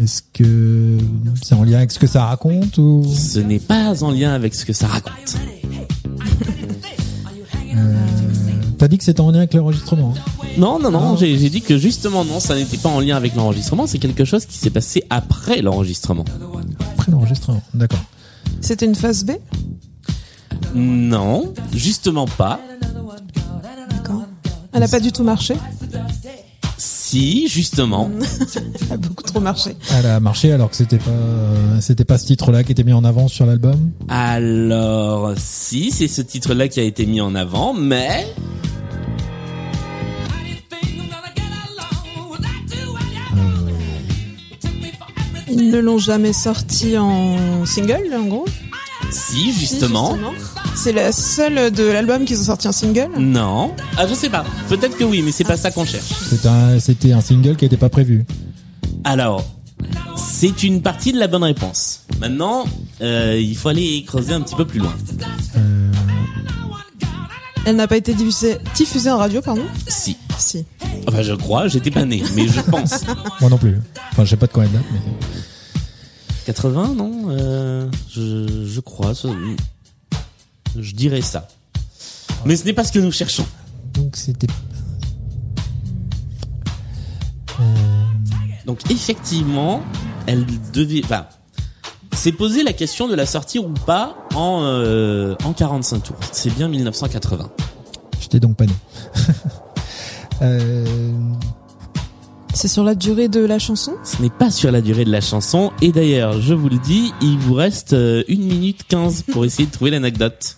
Est-ce 0.00 0.22
que 0.32 0.98
c'est 1.42 1.54
en 1.54 1.64
lien 1.64 1.78
avec 1.78 1.90
ce 1.90 1.98
que 1.98 2.06
ça 2.06 2.26
raconte 2.26 2.78
ou? 2.78 3.02
Ce 3.12 3.40
n'est 3.40 3.58
pas 3.58 4.04
en 4.04 4.10
lien 4.12 4.32
avec 4.32 4.54
ce 4.54 4.64
que 4.64 4.72
ça 4.72 4.86
raconte. 4.86 5.36
T'as 8.78 8.88
dit 8.88 8.98
que 8.98 9.04
c'était 9.04 9.20
en 9.20 9.30
lien 9.30 9.38
avec 9.38 9.54
l'enregistrement. 9.54 10.12
hein 10.16 10.20
Non, 10.58 10.78
non, 10.78 10.90
non. 10.90 11.00
Non. 11.00 11.16
J'ai 11.16 11.36
dit 11.50 11.62
que 11.62 11.78
justement 11.78 12.24
non, 12.24 12.40
ça 12.40 12.54
n'était 12.54 12.76
pas 12.76 12.88
en 12.90 13.00
lien 13.00 13.16
avec 13.16 13.34
l'enregistrement. 13.34 13.86
C'est 13.86 13.98
quelque 13.98 14.24
chose 14.24 14.44
qui 14.46 14.58
s'est 14.58 14.70
passé 14.70 15.04
après 15.10 15.62
l'enregistrement. 15.62 16.24
Après 16.92 17.10
l'enregistrement, 17.12 17.62
d'accord. 17.74 18.02
C'était 18.60 18.86
une 18.86 18.94
phase 18.94 19.24
B? 19.24 19.32
Non, 20.74 21.54
justement 21.74 22.26
pas. 22.26 22.60
D'accord. 23.90 24.22
Elle 24.72 24.82
a 24.82 24.88
pas 24.88 25.00
du 25.00 25.12
tout 25.12 25.22
marché? 25.22 25.54
Si, 26.78 27.48
justement. 27.48 28.10
Ça 28.48 28.60
a 28.94 28.96
beaucoup 28.96 29.22
trop 29.22 29.40
marché. 29.40 29.76
Elle 29.96 30.06
a 30.06 30.20
marché 30.20 30.52
alors 30.52 30.68
que 30.68 30.76
c'était 30.76 30.98
pas, 30.98 31.10
euh, 31.10 31.80
c'était 31.80 32.04
pas 32.04 32.18
ce 32.18 32.26
titre-là 32.26 32.64
qui 32.64 32.72
était 32.72 32.82
mis 32.84 32.92
en 32.92 33.04
avant 33.04 33.28
sur 33.28 33.46
l'album? 33.46 33.92
Alors, 34.08 35.32
si, 35.38 35.92
c'est 35.92 36.08
ce 36.08 36.20
titre-là 36.20 36.68
qui 36.68 36.80
a 36.80 36.82
été 36.82 37.06
mis 37.06 37.20
en 37.20 37.34
avant, 37.36 37.72
mais 37.72 38.26
Ils 45.56 45.70
ne 45.70 45.78
l'ont 45.78 45.98
jamais 45.98 46.34
sorti 46.34 46.98
en 46.98 47.64
single, 47.64 48.12
en 48.14 48.24
gros. 48.24 48.44
si, 49.10 49.52
justement. 49.52 50.18
C'est 50.74 50.92
la 50.92 51.12
seule 51.12 51.70
de 51.70 51.84
l'album 51.84 52.26
qu'ils 52.26 52.38
ont 52.40 52.44
sorti 52.44 52.68
en 52.68 52.72
single. 52.72 53.08
Non. 53.18 53.72
Ah, 53.96 54.06
je 54.06 54.12
sais 54.12 54.28
pas. 54.28 54.44
Peut-être 54.68 54.96
que 54.98 55.04
oui, 55.04 55.22
mais 55.22 55.32
c'est 55.32 55.44
pas 55.44 55.56
ça 55.56 55.70
qu'on 55.70 55.86
cherche. 55.86 56.12
C'était 56.78 57.12
un, 57.12 57.20
single 57.22 57.56
qui 57.56 57.64
était 57.64 57.78
pas 57.78 57.88
prévu. 57.88 58.26
Alors, 59.04 59.44
c'est 60.16 60.62
une 60.62 60.82
partie 60.82 61.12
de 61.12 61.18
la 61.18 61.26
bonne 61.26 61.44
réponse. 61.44 62.02
Maintenant, 62.20 62.64
euh, 63.00 63.40
il 63.40 63.56
faut 63.56 63.70
aller 63.70 64.04
creuser 64.06 64.34
un 64.34 64.42
petit 64.42 64.54
peu 64.54 64.66
plus 64.66 64.80
loin. 64.80 64.94
Elle 67.66 67.74
n'a 67.74 67.88
pas 67.88 67.96
été 67.96 68.14
diffusée, 68.14 68.58
diffusée 68.76 69.10
en 69.10 69.18
radio, 69.18 69.42
pardon 69.42 69.64
Si. 69.88 70.16
Si. 70.38 70.64
Enfin, 71.08 71.22
je 71.22 71.32
crois, 71.32 71.66
j'étais 71.66 71.90
pas 71.90 72.04
né, 72.04 72.22
mais 72.36 72.46
je 72.46 72.60
pense. 72.60 73.04
Moi 73.40 73.50
non 73.50 73.58
plus. 73.58 73.80
Enfin, 74.12 74.24
je 74.24 74.30
sais 74.30 74.36
pas 74.36 74.46
de 74.46 74.52
quand 74.52 74.62
elle 74.62 74.70
date, 74.70 74.84
mais 74.92 75.00
80, 76.44 76.94
non 76.94 77.24
euh, 77.30 77.90
je, 78.08 78.66
je 78.66 78.80
crois. 78.80 79.14
Je 80.78 80.94
dirais 80.94 81.22
ça. 81.22 81.48
Mais 82.44 82.54
ce 82.54 82.64
n'est 82.66 82.72
pas 82.72 82.84
ce 82.84 82.92
que 82.92 83.00
nous 83.00 83.10
cherchons. 83.10 83.46
donc 83.94 84.14
c'était. 84.16 84.46
Donc 88.64 88.88
effectivement, 88.92 89.82
elle 90.28 90.46
devait. 90.72 91.00
Enfin, 91.02 91.26
c'est 92.16 92.32
posé 92.32 92.62
la 92.62 92.72
question 92.72 93.06
de 93.08 93.14
la 93.14 93.26
sortir 93.26 93.64
ou 93.64 93.72
pas 93.72 94.16
en 94.34 94.62
euh, 94.64 95.36
en 95.44 95.52
45 95.52 96.02
tours. 96.02 96.16
C'est 96.32 96.52
bien 96.54 96.68
1980. 96.68 97.50
J'étais 98.20 98.40
donc 98.40 98.56
pas 98.56 98.66
né. 98.66 98.72
Euh, 100.42 100.84
C'est 102.52 102.68
sur 102.68 102.84
la 102.84 102.94
durée 102.94 103.28
de 103.28 103.40
la 103.40 103.58
chanson? 103.58 103.94
Ce 104.04 104.20
n'est 104.20 104.28
pas 104.28 104.50
sur 104.50 104.70
la 104.70 104.82
durée 104.82 105.06
de 105.06 105.10
la 105.10 105.22
chanson. 105.22 105.72
Et 105.80 105.92
d'ailleurs, 105.92 106.42
je 106.42 106.52
vous 106.52 106.68
le 106.68 106.76
dis, 106.76 107.10
il 107.22 107.38
vous 107.38 107.54
reste 107.54 107.94
euh, 107.94 108.22
1 108.28 108.36
minute 108.36 108.82
15 108.86 109.22
pour 109.32 109.46
essayer 109.46 109.64
de 109.64 109.72
trouver 109.72 109.92
l'anecdote. 109.92 110.56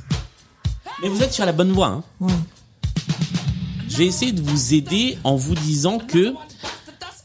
Mais 1.00 1.08
vous 1.08 1.22
êtes 1.22 1.32
sur 1.32 1.46
la 1.46 1.52
bonne 1.52 1.70
voie. 1.70 1.86
Hein. 1.86 2.02
Ouais. 2.18 2.32
J'ai 3.88 4.06
essayé 4.06 4.32
de 4.32 4.42
vous 4.42 4.74
aider 4.74 5.16
en 5.22 5.36
vous 5.36 5.54
disant 5.54 5.98
que 5.98 6.34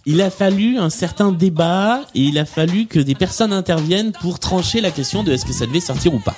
il 0.06 0.22
a 0.22 0.30
fallu 0.30 0.78
un 0.78 0.89
certain 0.89 1.32
débat 1.32 2.02
et 2.13 2.22
il 2.22 2.38
a 2.38 2.46
fallu 2.46 2.88
que 2.88 3.00
des 3.00 3.16
personnes 3.16 3.54
interviennent 3.54 4.12
pour 4.12 4.39
trancher 4.39 4.82
la 4.82 4.92
question 4.92 5.24
de 5.24 5.32
est-ce 5.32 5.46
que 5.46 5.54
ça 5.54 5.66
devait 5.66 5.80
sortir 5.80 6.13
ou 6.13 6.20
pas. 6.20 6.36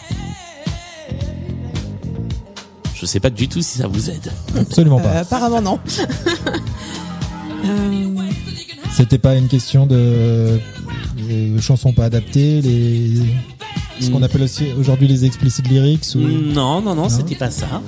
Je 2.93 3.05
sais 3.05 3.19
pas 3.19 3.29
du 3.29 3.47
tout 3.47 3.61
si 3.61 3.77
ça 3.79 3.87
vous 3.87 4.09
aide. 4.09 4.31
absolument 4.57 4.99
Euh, 4.99 5.03
pas. 5.03 5.19
Apparemment 5.19 5.61
non. 5.61 5.79
Euh, 7.65 8.09
C'était 8.95 9.17
pas 9.17 9.35
une 9.35 9.47
question 9.47 9.87
de 9.87 10.59
les 11.27 11.59
chansons 11.59 11.93
pas 11.93 12.05
adaptées, 12.05 12.61
les 12.61 13.11
ce 13.99 14.11
qu'on 14.11 14.19
Mm. 14.19 14.23
appelle 14.23 14.41
aussi 14.43 14.67
aujourd'hui 14.77 15.07
les 15.07 15.25
explicit 15.25 15.67
lyrics 15.67 16.05
ou 16.13 16.19
Non, 16.19 16.81
non, 16.81 16.93
non, 16.93 17.09
c'était 17.09 17.33
pas 17.33 17.49
ça. 17.49 17.81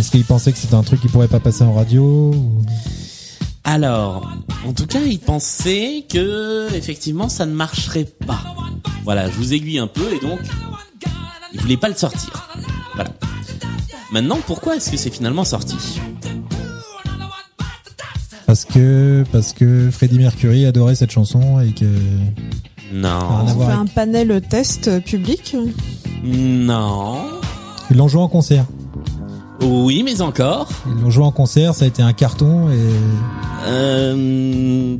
Est-ce 0.00 0.10
qu'ils 0.10 0.24
pensaient 0.24 0.52
que 0.52 0.58
c'était 0.58 0.74
un 0.74 0.82
truc 0.82 1.00
qui 1.00 1.08
pourrait 1.08 1.28
pas 1.28 1.40
passer 1.40 1.62
en 1.62 1.72
radio 1.74 2.02
ou- 2.34 2.64
Alors, 3.64 4.30
en 4.66 4.72
tout 4.72 4.86
cas, 4.86 5.00
il 5.06 5.18
pensait 5.18 6.04
que 6.08 6.72
effectivement 6.74 7.28
ça 7.28 7.46
ne 7.46 7.52
marcherait 7.52 8.06
pas. 8.26 8.40
Voilà, 9.04 9.30
je 9.30 9.36
vous 9.36 9.52
aiguille 9.52 9.78
un 9.78 9.86
peu 9.86 10.02
et 10.14 10.18
donc 10.20 10.40
il 11.52 11.60
voulait 11.60 11.76
pas 11.76 11.88
le 11.88 11.94
sortir. 11.94 12.48
Voilà. 12.94 13.10
Maintenant, 14.12 14.38
pourquoi 14.46 14.76
est-ce 14.76 14.90
que 14.90 14.96
c'est 14.96 15.10
finalement 15.10 15.44
sorti? 15.44 15.76
Parce 18.46 18.64
que 18.64 19.24
parce 19.30 19.52
que 19.52 19.90
Freddie 19.92 20.18
Mercury 20.18 20.66
adorait 20.66 20.96
cette 20.96 21.12
chanson 21.12 21.60
et 21.60 21.72
que 21.72 21.84
Non. 22.92 23.18
On 23.46 23.66
fait 23.66 23.72
un 23.72 23.86
panel 23.86 24.40
test 24.48 25.04
public? 25.04 25.54
Non. 26.24 27.18
ils 27.90 27.96
l'ont 27.96 28.08
joué 28.08 28.20
en 28.22 28.28
concert. 28.28 28.64
Oui, 29.62 30.02
mais 30.02 30.20
encore. 30.20 30.68
Ils 30.86 31.02
l'ont 31.02 31.10
joué 31.10 31.24
en 31.24 31.32
concert, 31.32 31.74
ça 31.74 31.84
a 31.84 31.88
été 31.88 32.02
un 32.02 32.12
carton 32.12 32.70
et 32.70 32.94
Euh, 33.66 34.96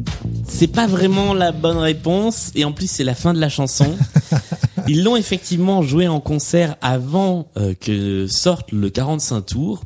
c'est 0.47 0.67
pas 0.67 0.87
vraiment 0.87 1.33
la 1.33 1.51
bonne 1.51 1.79
réponse 1.79 2.51
et 2.55 2.65
en 2.65 2.73
plus 2.73 2.91
c'est 2.91 3.05
la 3.05 3.15
fin 3.15 3.33
de 3.33 3.41
la 3.41 3.49
chanson. 3.49 3.97
Ils 4.89 5.03
l'ont 5.03 5.17
effectivement 5.17 5.83
joué 5.83 6.09
en 6.09 6.21
concert 6.21 6.77
avant 6.83 7.49
euh, 7.57 7.75
que 7.75 8.27
sorte 8.27 8.73
le 8.73 8.91
45 8.91 9.41
tours. 9.43 9.83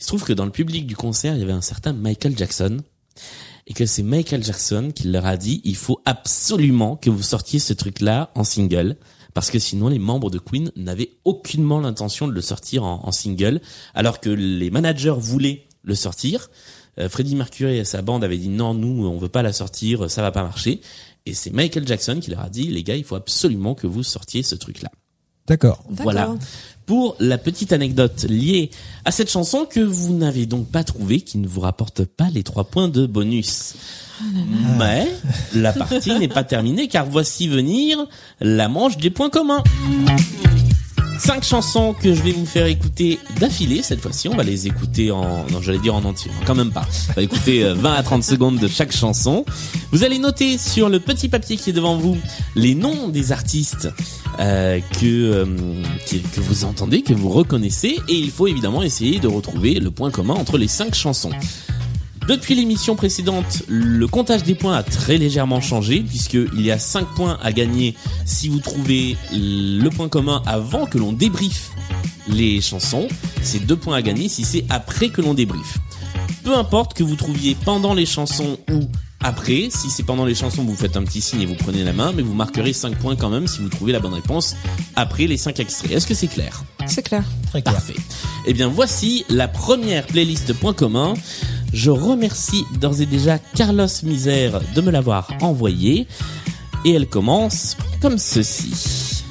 Il 0.00 0.04
se 0.04 0.08
trouve 0.08 0.24
que 0.24 0.32
dans 0.32 0.44
le 0.44 0.50
public 0.50 0.86
du 0.86 0.96
concert, 0.96 1.34
il 1.34 1.40
y 1.40 1.42
avait 1.42 1.52
un 1.52 1.60
certain 1.60 1.92
Michael 1.92 2.36
Jackson 2.36 2.78
et 3.66 3.74
que 3.74 3.86
c'est 3.86 4.02
Michael 4.02 4.42
Jackson 4.42 4.90
qui 4.94 5.08
leur 5.08 5.26
a 5.26 5.36
dit 5.36 5.60
il 5.64 5.76
faut 5.76 6.00
absolument 6.04 6.96
que 6.96 7.10
vous 7.10 7.22
sortiez 7.22 7.58
ce 7.58 7.72
truc-là 7.72 8.30
en 8.34 8.44
single 8.44 8.96
parce 9.34 9.50
que 9.50 9.58
sinon 9.58 9.88
les 9.88 9.98
membres 9.98 10.30
de 10.30 10.38
Queen 10.38 10.70
n'avaient 10.76 11.10
aucunement 11.24 11.80
l'intention 11.80 12.26
de 12.26 12.32
le 12.32 12.40
sortir 12.40 12.84
en, 12.84 13.06
en 13.06 13.12
single 13.12 13.60
alors 13.94 14.20
que 14.20 14.30
les 14.30 14.70
managers 14.70 15.16
voulaient 15.18 15.66
le 15.82 15.94
sortir. 15.94 16.50
Euh, 16.98 17.08
Freddie 17.08 17.36
Mercury 17.36 17.78
et 17.78 17.84
sa 17.84 18.02
bande 18.02 18.24
avaient 18.24 18.38
dit 18.38 18.48
non, 18.48 18.74
nous 18.74 19.06
on 19.06 19.18
veut 19.18 19.28
pas 19.28 19.42
la 19.42 19.52
sortir, 19.52 20.10
ça 20.10 20.22
va 20.22 20.30
pas 20.30 20.42
marcher. 20.42 20.80
Et 21.26 21.34
c'est 21.34 21.50
Michael 21.50 21.86
Jackson 21.86 22.18
qui 22.20 22.30
leur 22.30 22.40
a 22.40 22.48
dit 22.48 22.68
les 22.68 22.82
gars, 22.82 22.96
il 22.96 23.04
faut 23.04 23.16
absolument 23.16 23.74
que 23.74 23.86
vous 23.86 24.02
sortiez 24.02 24.42
ce 24.42 24.54
truc-là. 24.54 24.90
d'accord. 25.46 25.84
Voilà. 25.88 26.34
Pour 26.86 27.16
la 27.18 27.38
petite 27.38 27.72
anecdote 27.72 28.26
liée 28.28 28.70
à 29.04 29.10
cette 29.10 29.30
chanson 29.30 29.64
que 29.64 29.80
vous 29.80 30.14
n'avez 30.14 30.44
donc 30.44 30.68
pas 30.68 30.84
trouvée, 30.84 31.20
qui 31.22 31.38
ne 31.38 31.48
vous 31.48 31.60
rapporte 31.60 32.04
pas 32.04 32.28
les 32.32 32.42
trois 32.42 32.64
points 32.64 32.88
de 32.88 33.06
bonus. 33.06 33.74
Mais 34.78 35.08
la 35.54 35.72
partie 35.72 36.18
n'est 36.18 36.28
pas 36.28 36.44
terminée 36.44 36.88
car 36.88 37.06
voici 37.06 37.48
venir 37.48 38.06
la 38.40 38.68
manche 38.68 38.98
des 38.98 39.10
points 39.10 39.30
communs. 39.30 39.62
Cinq 41.18 41.44
chansons 41.44 41.94
que 41.94 42.12
je 42.14 42.22
vais 42.22 42.32
vous 42.32 42.44
faire 42.44 42.66
écouter 42.66 43.18
d'affilée 43.40 43.82
cette 43.82 44.00
fois-ci. 44.00 44.28
On 44.28 44.36
va 44.36 44.42
les 44.42 44.66
écouter 44.66 45.10
en, 45.10 45.46
non, 45.50 45.60
j'allais 45.62 45.78
dire 45.78 45.94
en 45.94 46.04
entier, 46.04 46.30
quand 46.44 46.54
même 46.54 46.70
pas. 46.72 46.86
On 47.10 47.12
va 47.14 47.22
écouter 47.22 47.64
euh, 47.64 47.74
20 47.74 47.92
à 47.94 48.02
30 48.02 48.22
secondes 48.24 48.58
de 48.58 48.68
chaque 48.68 48.92
chanson. 48.92 49.44
Vous 49.92 50.04
allez 50.04 50.18
noter 50.18 50.58
sur 50.58 50.88
le 50.88 51.00
petit 51.00 51.28
papier 51.28 51.56
qui 51.56 51.70
est 51.70 51.72
devant 51.72 51.96
vous 51.96 52.18
les 52.56 52.74
noms 52.74 53.08
des 53.08 53.32
artistes 53.32 53.88
euh, 54.40 54.80
que, 55.00 55.06
euh, 55.06 55.46
qui- 56.06 56.20
que 56.20 56.40
vous 56.40 56.64
entendez, 56.64 57.02
que 57.02 57.14
vous 57.14 57.30
reconnaissez, 57.30 57.98
et 58.08 58.14
il 58.14 58.30
faut 58.30 58.46
évidemment 58.48 58.82
essayer 58.82 59.18
de 59.20 59.28
retrouver 59.28 59.74
le 59.80 59.90
point 59.90 60.10
commun 60.10 60.34
entre 60.34 60.58
les 60.58 60.68
cinq 60.68 60.94
chansons. 60.94 61.30
Depuis 62.28 62.54
l'émission 62.54 62.96
précédente, 62.96 63.64
le 63.68 64.06
comptage 64.06 64.44
des 64.44 64.54
points 64.54 64.74
a 64.76 64.82
très 64.82 65.18
légèrement 65.18 65.60
changé 65.60 66.00
puisqu'il 66.00 66.62
y 66.62 66.70
a 66.70 66.78
5 66.78 67.14
points 67.14 67.38
à 67.42 67.52
gagner 67.52 67.94
si 68.24 68.48
vous 68.48 68.60
trouvez 68.60 69.18
le 69.30 69.88
point 69.90 70.08
commun 70.08 70.42
avant 70.46 70.86
que 70.86 70.96
l'on 70.96 71.12
débriefe 71.12 71.70
les 72.26 72.62
chansons. 72.62 73.08
C'est 73.42 73.66
2 73.66 73.76
points 73.76 73.96
à 73.96 74.02
gagner 74.02 74.30
si 74.30 74.44
c'est 74.44 74.64
après 74.70 75.10
que 75.10 75.20
l'on 75.20 75.34
débriefe. 75.34 75.76
Peu 76.44 76.56
importe 76.56 76.94
que 76.94 77.02
vous 77.04 77.16
trouviez 77.16 77.56
pendant 77.62 77.92
les 77.92 78.06
chansons 78.06 78.58
ou 78.70 78.88
après, 79.20 79.68
si 79.70 79.88
c'est 79.88 80.02
pendant 80.02 80.26
les 80.26 80.34
chansons, 80.34 80.64
vous 80.64 80.76
faites 80.76 80.98
un 80.98 81.02
petit 81.02 81.22
signe 81.22 81.40
et 81.40 81.46
vous 81.46 81.54
prenez 81.54 81.82
la 81.82 81.94
main, 81.94 82.12
mais 82.14 82.20
vous 82.20 82.34
marquerez 82.34 82.74
5 82.74 82.98
points 82.98 83.16
quand 83.16 83.30
même 83.30 83.46
si 83.46 83.60
vous 83.60 83.70
trouvez 83.70 83.92
la 83.92 84.00
bonne 84.00 84.12
réponse 84.12 84.54
après 84.96 85.26
les 85.26 85.38
5 85.38 85.60
extraits. 85.60 85.92
Est-ce 85.92 86.06
que 86.06 86.12
c'est 86.14 86.28
clair? 86.28 86.62
C'est 86.86 87.02
clair. 87.02 87.24
Très 87.48 87.62
clair. 87.62 87.74
Parfait. 87.74 87.96
Eh 88.46 88.52
bien, 88.52 88.68
voici 88.68 89.24
la 89.30 89.48
première 89.48 90.06
playlist 90.06 90.52
point 90.52 90.74
commun. 90.74 91.14
Je 91.74 91.90
remercie 91.90 92.64
d'ores 92.78 93.00
et 93.00 93.06
déjà 93.06 93.36
Carlos 93.36 93.88
Misère 94.04 94.60
de 94.76 94.80
me 94.80 94.92
l'avoir 94.92 95.28
envoyée. 95.40 96.06
Et 96.84 96.92
elle 96.92 97.08
commence 97.08 97.76
comme 98.00 98.16
ceci. 98.16 99.24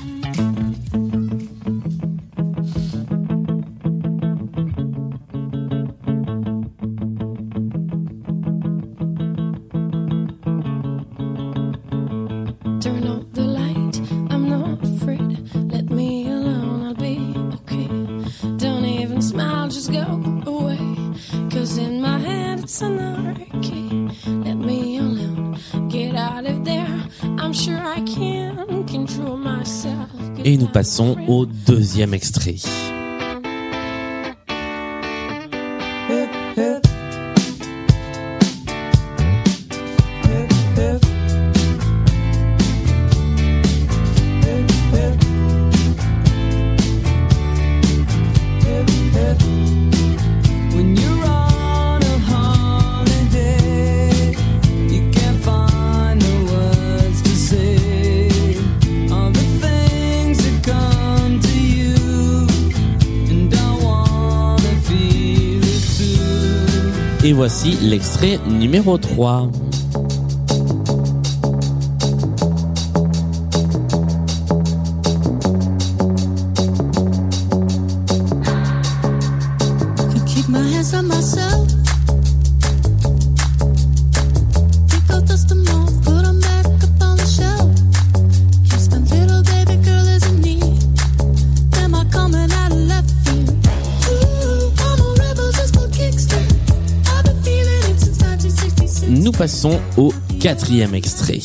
Passons 30.84 31.16
au 31.30 31.46
deuxième 31.46 32.14
extrait. 32.14 32.58
Et 67.26 67.32
voici 67.32 67.78
l'extrait 67.82 68.38
numéro 68.50 68.98
3. 68.98 69.50
Au 99.98 100.14
quatrième 100.40 100.96
extrait. 100.96 101.40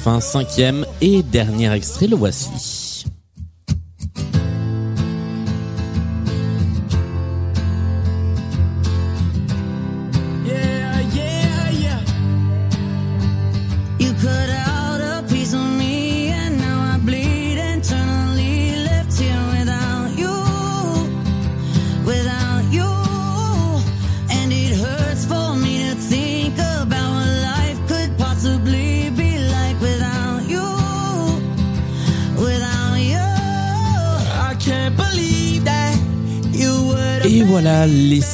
Enfin, 0.00 0.20
cinquième 0.20 0.86
et 1.02 1.22
dernier 1.22 1.70
extrait, 1.74 2.06
le 2.06 2.16
voici. 2.16 2.89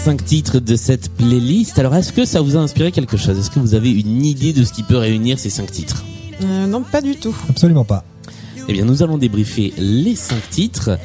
Cinq 0.07 0.25
titres 0.25 0.61
de 0.61 0.77
cette 0.77 1.11
playlist. 1.11 1.81
Alors 1.81 1.97
est-ce 1.97 2.13
que 2.13 2.25
ça 2.25 2.41
vous 2.41 2.57
a 2.57 2.61
inspiré 2.61 2.93
quelque 2.93 3.17
chose? 3.17 3.37
Est-ce 3.41 3.51
que 3.51 3.59
vous 3.59 3.75
avez 3.75 3.91
une 3.91 4.25
idée 4.25 4.53
de 4.53 4.63
ce 4.63 4.73
qui 4.73 4.85
peut 4.85 4.99
réunir 4.99 5.41
ces 5.41 5.51
cinq 5.51 5.73
titres? 5.73 6.05
Euh, 6.45 6.69
non, 6.69 6.85
pas 6.85 7.01
du 7.03 7.17
tout. 7.17 7.35
Absolument 7.51 7.85
pas. 7.85 8.05
Eh 8.69 8.73
bien 8.73 8.85
nous 8.85 9.03
allons 9.03 9.19
débriefer 9.19 9.75
les 9.79 10.15
cinq 10.15 10.49
titres. 10.49 10.97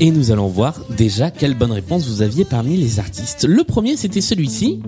Et 0.00 0.12
nous 0.12 0.30
allons 0.30 0.46
voir 0.46 0.74
déjà 0.96 1.30
quelle 1.30 1.54
bonne 1.54 1.72
réponse 1.72 2.06
vous 2.06 2.22
aviez 2.22 2.44
parmi 2.44 2.76
les 2.76 3.00
artistes. 3.00 3.44
Le 3.48 3.64
premier, 3.64 3.96
c'était 3.96 4.20
celui-ci. 4.20 4.80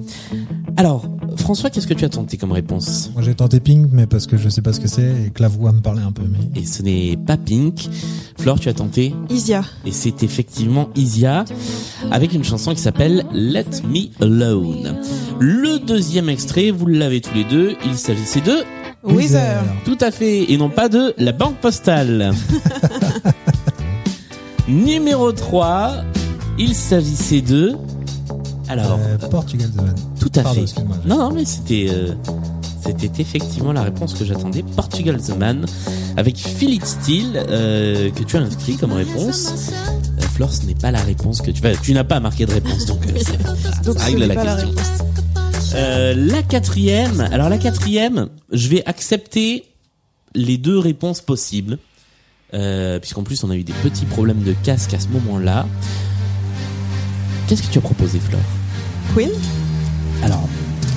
Alors, 0.77 1.05
François, 1.37 1.69
qu'est-ce 1.69 1.89
que 1.89 1.95
tu 1.95 2.05
as 2.05 2.09
tenté 2.09 2.37
comme 2.37 2.53
réponse? 2.53 3.11
Moi 3.15 3.23
j'ai 3.23 3.35
tenté 3.35 3.59
Pink, 3.59 3.89
mais 3.93 4.07
parce 4.07 4.27
que 4.27 4.37
je 4.37 4.49
sais 4.49 4.63
pas 4.63 4.73
ce 4.73 4.79
que 4.79 4.87
c'est 4.87 5.27
et 5.27 5.31
que 5.31 5.43
la 5.43 5.49
voix 5.49 5.73
me 5.73 5.81
parlait 5.81 6.03
un 6.03 6.13
peu. 6.13 6.23
Mais 6.31 6.61
Et 6.61 6.65
ce 6.65 6.83
n'est 6.83 7.17
pas 7.17 7.37
Pink. 7.37 7.89
Flore, 8.39 8.61
tu 8.61 8.69
as 8.69 8.75
tenté? 8.75 9.13
Isia. 9.31 9.65
Et 9.85 9.93
c'est 9.93 10.23
effectivement 10.23 10.91
Isia 10.95 11.45
avec 12.13 12.33
une 12.33 12.45
chanson 12.45 12.73
qui 12.73 12.81
s'appelle 12.81 13.27
Let 13.33 13.67
Me 13.89 14.11
Alone. 14.25 14.97
Le 15.41 15.79
deuxième 15.85 16.29
extrait, 16.29 16.71
vous 16.71 16.87
l'avez 16.87 17.21
tous 17.21 17.35
les 17.35 17.45
deux, 17.45 17.75
il 17.85 17.97
s'agissait 17.97 18.43
de 18.43 18.59
Weezer. 19.03 19.63
Tout 19.85 19.99
à 20.01 20.11
fait, 20.11 20.53
et 20.53 20.57
non 20.59 20.69
pas 20.69 20.89
de 20.89 21.15
la 21.17 21.33
banque 21.33 21.57
postale. 21.57 22.33
Numéro 24.71 25.33
3, 25.33 26.05
il 26.59 26.75
s'agissait 26.75 27.41
de... 27.41 27.75
Alors, 28.69 28.99
euh, 29.03 29.19
Portugal 29.29 29.69
The 29.71 29.77
Man. 29.83 29.95
tout 30.21 30.31
à 30.37 30.43
Pardon, 30.43 30.65
fait. 30.67 30.81
Non, 31.07 31.19
non, 31.19 31.33
mais 31.33 31.45
c'était... 31.45 31.89
euh, 31.91 32.13
c'était 32.85 33.21
effectivement 33.21 33.73
la 33.73 33.83
réponse 33.83 34.15
que 34.15 34.25
j'attendais. 34.25 34.63
Portugal 34.63 35.21
The 35.21 35.37
Man 35.37 35.67
avec 36.17 36.37
Philip 36.39 36.85
Steele 36.85 37.45
euh, 37.49 38.11
que 38.11 38.23
tu 38.23 38.37
as 38.37 38.41
inscrit 38.41 38.77
comme 38.77 38.93
réponse. 38.93 39.71
Euh, 40.19 40.23
Flore, 40.35 40.53
ce 40.53 40.63
n'est 40.65 40.75
pas 40.75 40.91
la 40.91 41.01
réponse 41.03 41.43
que 41.43 41.51
tu 41.51 41.61
vas. 41.63 41.75
Tu 41.77 41.93
n'as 41.93 42.05
pas 42.05 42.21
marqué 42.21 42.47
de 42.47 42.53
réponse, 42.53 42.87
donc 42.87 43.07
euh, 43.07 43.83
Donc 43.85 43.99
ça 43.99 44.05
règle 44.07 44.25
la 44.25 44.37
question. 44.37 44.75
Euh, 45.75 46.15
la 46.17 46.43
quatrième. 46.43 47.21
Alors 47.33 47.49
la 47.49 47.59
quatrième, 47.59 48.29
je 48.53 48.69
vais 48.69 48.83
accepter 48.87 49.65
les 50.35 50.57
deux 50.59 50.79
réponses 50.79 51.21
possibles, 51.21 51.79
euh, 52.55 52.99
puisqu'en 52.99 53.23
plus 53.23 53.43
on 53.45 53.51
a 53.51 53.57
eu 53.57 53.65
des 53.65 53.73
petits 53.73 54.07
problèmes 54.07 54.43
de 54.43 54.55
casque 54.63 54.95
à 54.95 55.01
ce 55.01 55.09
moment-là. 55.09 55.67
Qu'est-ce 57.47 57.63
que 57.63 57.73
tu 57.73 57.79
as 57.79 57.83
proposé, 57.83 58.21
Flore? 58.21 58.41
Queen? 59.15 59.31
Alors, 60.23 60.49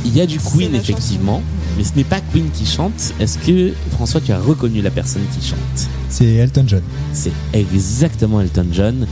il 0.05 0.15
y 0.15 0.21
a 0.21 0.25
du 0.25 0.37
Queen 0.39 0.75
effectivement, 0.75 1.41
mais 1.77 1.83
ce 1.83 1.95
n'est 1.95 2.03
pas 2.03 2.19
Queen 2.31 2.49
qui 2.51 2.65
chante. 2.65 3.13
Est-ce 3.19 3.37
que 3.37 3.73
François, 3.91 4.21
tu 4.21 4.31
as 4.31 4.39
reconnu 4.39 4.81
la 4.81 4.91
personne 4.91 5.23
qui 5.33 5.47
chante? 5.47 5.89
C'est 6.09 6.25
Elton 6.25 6.65
John. 6.67 6.83
C'est 7.13 7.31
exactement 7.53 8.41
Elton 8.41 8.67
John 8.71 9.07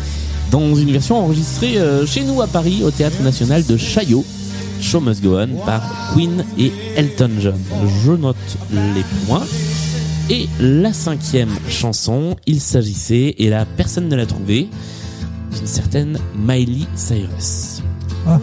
dans 0.52 0.76
une 0.76 0.92
version 0.92 1.18
enregistrée 1.18 1.78
euh, 1.78 2.06
chez 2.06 2.24
nous 2.24 2.42
à 2.42 2.48
Paris 2.48 2.84
au 2.84 2.92
Théâtre 2.92 3.22
National 3.24 3.66
de 3.66 3.78
Chaillot. 3.78 4.26
Show 4.82 5.00
Must 5.00 5.22
Go 5.24 5.38
On 5.38 5.66
par 5.66 5.82
Queen 6.14 6.44
et 6.58 6.72
Elton 6.96 7.30
John. 7.40 7.60
Je 8.04 8.12
note 8.12 8.36
les 8.72 9.04
points. 9.26 9.46
Et 10.32 10.48
la 10.62 10.94
cinquième 10.94 11.50
chanson, 11.68 12.38
il 12.48 12.62
s'agissait, 12.62 13.36
et 13.38 13.50
là 13.50 13.66
personne 13.76 14.08
ne 14.08 14.16
l'a 14.16 14.26
trouvé, 14.26 14.70
d'une 15.54 15.68
certaine 15.68 16.18
Miley 16.34 16.86
Cyrus. 16.96 17.82
Ah, 18.26 18.40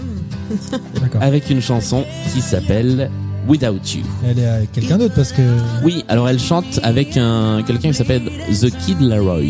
d'accord. 1.00 1.22
Avec 1.22 1.48
une 1.48 1.62
chanson 1.62 2.04
qui 2.34 2.42
s'appelle 2.42 3.10
Without 3.48 3.80
You. 3.94 4.02
Elle 4.22 4.38
est 4.38 4.46
avec 4.46 4.72
quelqu'un 4.72 4.98
d'autre 4.98 5.14
parce 5.14 5.32
que. 5.32 5.40
Oui, 5.82 6.04
alors 6.08 6.28
elle 6.28 6.38
chante 6.38 6.78
avec 6.82 7.16
un 7.16 7.62
quelqu'un 7.66 7.88
qui 7.88 7.96
s'appelle 7.96 8.30
The 8.50 8.68
Kid 8.84 9.00
Laroi. 9.00 9.44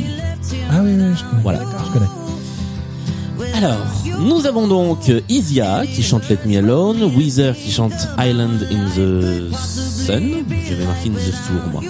Ah 0.70 0.80
oui, 0.84 0.92
oui, 0.96 1.16
je 1.16 1.24
connais. 1.24 1.42
Voilà. 1.42 1.60
Je 1.86 1.92
connais. 1.92 3.56
Alors, 3.56 3.84
nous 4.20 4.46
avons 4.46 4.68
donc 4.68 5.10
Isia 5.28 5.82
qui 5.92 6.04
chante 6.04 6.28
Let 6.28 6.38
Me 6.46 6.58
Alone, 6.58 7.02
Weezer 7.16 7.56
qui 7.56 7.72
chante 7.72 8.06
Island 8.16 8.64
in 8.70 8.84
the 8.94 9.52
Sun, 9.56 10.44
je 10.48 10.74
vais 10.74 10.84
marquer 10.84 11.08
in 11.08 11.14
the 11.14 11.32
Sur 11.32 11.72
moi. 11.72 11.82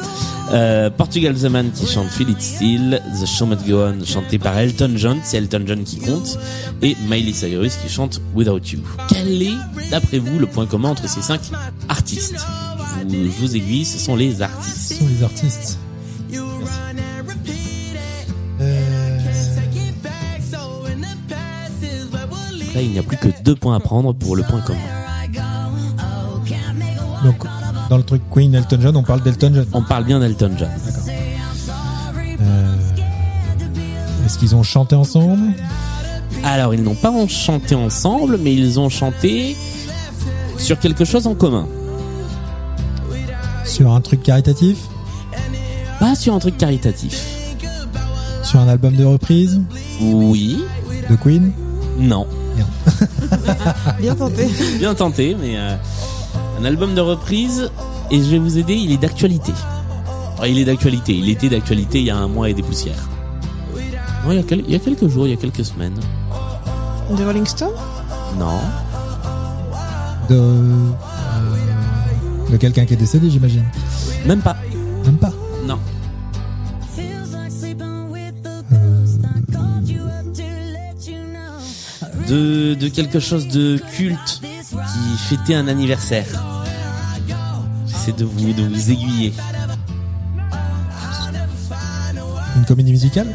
Euh, 0.50 0.88
Portugal 0.88 1.34
The 1.34 1.44
Man 1.44 1.70
qui 1.72 1.86
chante 1.86 2.08
Feel 2.08 2.30
It 2.30 2.40
Still, 2.40 3.02
The 3.20 3.26
Show 3.26 3.44
Must 3.46 3.66
Go 3.68 3.82
On 3.82 4.04
chanté 4.04 4.38
par 4.38 4.56
Elton 4.58 4.92
John, 4.96 5.18
c'est 5.22 5.36
Elton 5.36 5.62
John 5.66 5.84
qui 5.84 5.98
compte, 5.98 6.38
et 6.80 6.96
Miley 7.08 7.32
Cyrus 7.34 7.76
qui 7.76 7.88
chante 7.90 8.20
Without 8.34 8.60
You. 8.72 8.80
Quel 9.08 9.42
est, 9.42 9.90
d'après 9.90 10.18
vous, 10.18 10.38
le 10.38 10.46
point 10.46 10.64
commun 10.66 10.90
entre 10.90 11.06
ces 11.08 11.20
cinq 11.20 11.40
artistes 11.88 12.34
vous, 13.06 13.10
Je 13.14 13.40
vous 13.40 13.56
aiguille, 13.56 13.84
ce 13.84 13.98
sont 13.98 14.16
les 14.16 14.36
Ce 14.36 14.42
artistes. 14.42 14.98
sont 14.98 15.06
les 15.08 15.22
artistes. 15.22 15.78
Euh, 18.60 19.18
Là, 22.74 22.82
il 22.82 22.90
n'y 22.90 22.98
a 22.98 23.02
plus 23.02 23.16
que 23.16 23.28
deux 23.42 23.56
points 23.56 23.74
à 23.76 23.80
prendre 23.80 24.12
pour 24.12 24.36
le 24.36 24.42
point 24.44 24.60
commun. 24.60 24.78
donc, 27.24 27.44
dans 27.88 27.96
le 27.96 28.02
truc 28.02 28.22
Queen 28.30 28.54
Elton 28.54 28.78
John, 28.80 28.96
on 28.96 29.02
parle 29.02 29.22
d'Elton 29.22 29.52
John. 29.54 29.66
On 29.72 29.82
parle 29.82 30.04
bien 30.04 30.20
d'Elton 30.20 30.52
John. 30.58 30.68
Euh, 32.40 32.74
Est-ce 34.26 34.38
qu'ils 34.38 34.54
ont 34.54 34.62
chanté 34.62 34.94
ensemble? 34.94 35.52
Alors, 36.44 36.74
ils 36.74 36.82
n'ont 36.82 36.94
pas 36.94 37.12
chanté 37.26 37.74
ensemble, 37.74 38.38
mais 38.38 38.54
ils 38.54 38.78
ont 38.78 38.88
chanté 38.88 39.56
sur 40.58 40.78
quelque 40.78 41.04
chose 41.04 41.26
en 41.26 41.34
commun. 41.34 41.66
Sur 43.64 43.92
un 43.92 44.00
truc 44.00 44.22
caritatif? 44.22 44.78
Pas 45.98 46.14
sur 46.14 46.34
un 46.34 46.38
truc 46.38 46.56
caritatif. 46.56 47.20
Sur 48.42 48.60
un 48.60 48.68
album 48.68 48.94
de 48.94 49.04
reprise? 49.04 49.60
Oui, 50.00 50.62
de 51.10 51.16
Queen? 51.16 51.52
Non. 51.98 52.26
Bien 54.00 54.14
tenté. 54.14 54.48
Bien 54.78 54.94
tenté, 54.94 55.36
mais 55.38 55.56
euh, 55.56 55.76
un 56.58 56.64
album 56.64 56.94
de 56.94 57.00
reprise, 57.00 57.70
et 58.10 58.18
je 58.18 58.28
vais 58.30 58.38
vous 58.38 58.58
aider, 58.58 58.74
il 58.74 58.92
est 58.92 58.96
d'actualité. 58.98 59.52
Enfin, 60.34 60.46
il 60.46 60.58
est 60.58 60.64
d'actualité, 60.64 61.14
il 61.14 61.28
était 61.28 61.48
d'actualité 61.48 61.98
il 62.00 62.06
y 62.06 62.10
a 62.10 62.16
un 62.16 62.28
mois 62.28 62.48
et 62.50 62.54
des 62.54 62.62
poussières. 62.62 63.08
Non, 64.24 64.32
il 64.32 64.36
y, 64.36 64.40
a 64.40 64.42
quel- 64.42 64.64
il 64.66 64.70
y 64.72 64.74
a 64.74 64.78
quelques 64.78 65.08
jours, 65.08 65.26
il 65.26 65.30
y 65.30 65.34
a 65.34 65.36
quelques 65.36 65.64
semaines. 65.64 65.98
Des 67.16 67.24
Rolling 67.24 67.46
Stones 67.46 67.70
Non. 68.38 68.58
De, 70.28 70.34
euh, 70.34 70.90
de 72.50 72.56
quelqu'un 72.58 72.84
qui 72.84 72.94
est 72.94 72.96
décédé, 72.98 73.30
j'imagine. 73.30 73.64
Même 74.26 74.40
pas. 74.40 74.56
Même 75.04 75.16
pas. 75.16 75.32
Non. 75.66 75.78
De, 82.28 82.74
de 82.74 82.88
quelque 82.88 83.20
chose 83.20 83.48
de 83.48 83.80
culte 83.96 84.42
qui 84.98 85.18
fêtait 85.18 85.54
un 85.54 85.68
anniversaire. 85.68 86.26
J'essaie 87.86 88.12
de 88.12 88.24
vous, 88.24 88.52
de 88.52 88.62
vous 88.62 88.90
aiguiller. 88.90 89.32
Une 92.56 92.64
comédie 92.64 92.92
musicale 92.92 93.28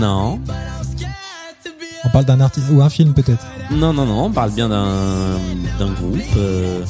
Non. 0.00 0.40
On 2.04 2.08
parle 2.10 2.24
d'un 2.24 2.40
artiste 2.40 2.66
ou 2.70 2.82
un 2.82 2.90
film 2.90 3.14
peut-être. 3.14 3.44
Non, 3.70 3.92
non, 3.92 4.06
non, 4.06 4.24
on 4.26 4.30
parle 4.30 4.52
bien 4.52 4.68
d'un 4.68 5.38
d'un 5.78 5.92
groupe 5.92 6.20
euh, 6.36 6.82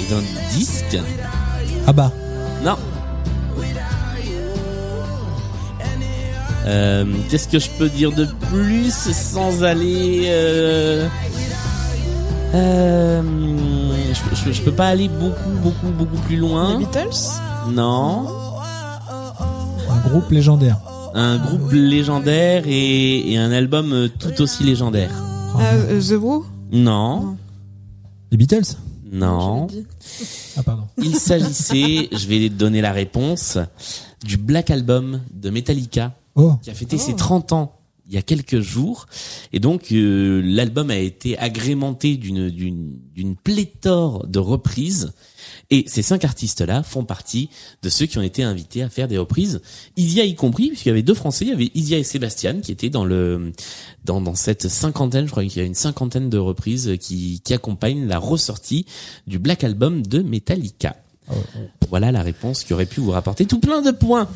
et 0.00 0.10
d'un 0.10 0.20
disque. 0.56 0.98
Ah 1.86 1.92
bah. 1.92 2.12
Non. 2.64 2.76
Euh, 6.66 7.04
Qu'est-ce 7.28 7.48
que 7.48 7.58
je 7.58 7.68
peux 7.70 7.88
dire 7.88 8.12
de 8.12 8.26
plus 8.50 8.92
sans 8.92 9.64
aller... 9.64 10.24
Euh, 10.26 11.08
euh, 12.54 13.22
je, 14.12 14.36
je- 14.46 14.52
je 14.52 14.62
peux 14.62 14.72
pas 14.72 14.88
aller 14.88 15.08
beaucoup, 15.08 15.50
beaucoup, 15.62 15.90
beaucoup 15.96 16.16
plus 16.22 16.36
loin. 16.36 16.78
Les 16.78 16.84
Beatles? 16.84 17.16
Non. 17.70 18.26
Un 19.90 20.08
groupe 20.08 20.30
légendaire. 20.30 20.78
Un 21.14 21.38
groupe 21.38 21.70
légendaire 21.72 22.64
et, 22.66 23.32
et 23.32 23.36
un 23.38 23.52
album 23.52 23.92
euh, 23.92 24.08
tout 24.08 24.40
aussi 24.42 24.64
légendaire. 24.64 25.10
Euh, 25.60 26.00
The 26.00 26.12
Who? 26.22 26.46
Non. 26.72 27.36
Les 28.30 28.36
Beatles? 28.38 28.76
Non. 29.12 29.66
Ah 30.56 30.62
pardon. 30.62 30.84
Il 30.98 31.14
s'agissait, 31.16 32.08
je 32.12 32.26
vais 32.26 32.48
donner 32.48 32.80
la 32.80 32.92
réponse, 32.92 33.58
du 34.24 34.36
Black 34.38 34.70
Album 34.70 35.20
de 35.34 35.50
Metallica 35.50 36.12
Oh. 36.34 36.54
qui 36.62 36.70
a 36.70 36.74
fêté 36.74 36.96
ses 36.96 37.14
30 37.14 37.52
ans 37.52 37.74
il 38.06 38.14
y 38.14 38.18
a 38.18 38.22
quelques 38.22 38.60
jours 38.60 39.06
et 39.52 39.60
donc 39.60 39.92
euh, 39.92 40.42
l'album 40.44 40.90
a 40.90 40.98
été 40.98 41.38
agrémenté 41.38 42.16
d'une 42.16 42.50
d'une 42.50 42.98
d'une 43.14 43.36
pléthore 43.36 44.26
de 44.26 44.38
reprises 44.38 45.12
et 45.70 45.84
ces 45.86 46.02
cinq 46.02 46.24
artistes-là 46.24 46.82
font 46.82 47.04
partie 47.04 47.48
de 47.82 47.88
ceux 47.88 48.06
qui 48.06 48.18
ont 48.18 48.22
été 48.22 48.42
invités 48.42 48.82
à 48.82 48.90
faire 48.90 49.08
des 49.08 49.18
reprises. 49.18 49.62
Isia 49.96 50.24
y 50.24 50.34
compris, 50.34 50.68
puisqu'il 50.68 50.88
y 50.88 50.92
avait 50.92 51.02
deux 51.02 51.14
Français, 51.14 51.46
il 51.46 51.50
y 51.50 51.52
avait 51.52 51.70
Isia 51.74 51.98
et 51.98 52.04
Sébastien 52.04 52.60
qui 52.60 52.72
étaient 52.72 52.90
dans 52.90 53.04
le 53.04 53.52
dans, 54.04 54.20
dans 54.20 54.34
cette 54.34 54.68
cinquantaine, 54.68 55.26
je 55.26 55.30
crois 55.30 55.44
qu'il 55.44 55.56
y 55.56 55.64
a 55.64 55.66
une 55.66 55.74
cinquantaine 55.74 56.28
de 56.28 56.38
reprises 56.38 56.96
qui, 57.00 57.40
qui 57.42 57.54
accompagnent 57.54 58.06
la 58.06 58.18
ressortie 58.18 58.84
du 59.26 59.38
Black 59.38 59.64
Album 59.64 60.06
de 60.06 60.20
Metallica. 60.20 60.96
Voilà 61.88 62.12
la 62.12 62.22
réponse 62.22 62.64
qui 62.64 62.74
aurait 62.74 62.86
pu 62.86 63.00
vous 63.00 63.10
rapporter 63.10 63.46
tout 63.46 63.60
plein 63.60 63.80
de 63.80 63.90
points. 63.90 64.28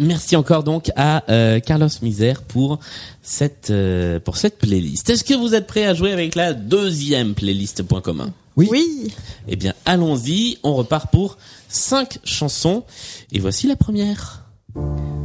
Merci 0.00 0.34
encore 0.34 0.64
donc 0.64 0.90
à 0.96 1.30
euh, 1.30 1.60
Carlos 1.60 1.90
Misère 2.00 2.40
pour 2.40 2.78
cette 3.20 3.68
euh, 3.68 4.18
pour 4.18 4.38
cette 4.38 4.56
playlist. 4.56 5.10
Est-ce 5.10 5.24
que 5.24 5.34
vous 5.34 5.54
êtes 5.54 5.66
prêts 5.66 5.84
à 5.84 5.92
jouer 5.92 6.10
avec 6.10 6.36
la 6.36 6.54
deuxième 6.54 7.34
playlist 7.34 7.82
point 7.82 8.00
commun 8.00 8.32
Oui. 8.56 8.68
Oui. 8.70 9.12
Eh 9.46 9.56
bien, 9.56 9.74
allons-y. 9.84 10.56
On 10.62 10.74
repart 10.74 11.10
pour 11.10 11.36
cinq 11.68 12.18
chansons. 12.24 12.84
Et 13.30 13.40
voici 13.40 13.66
la 13.66 13.76
première. 13.76 14.46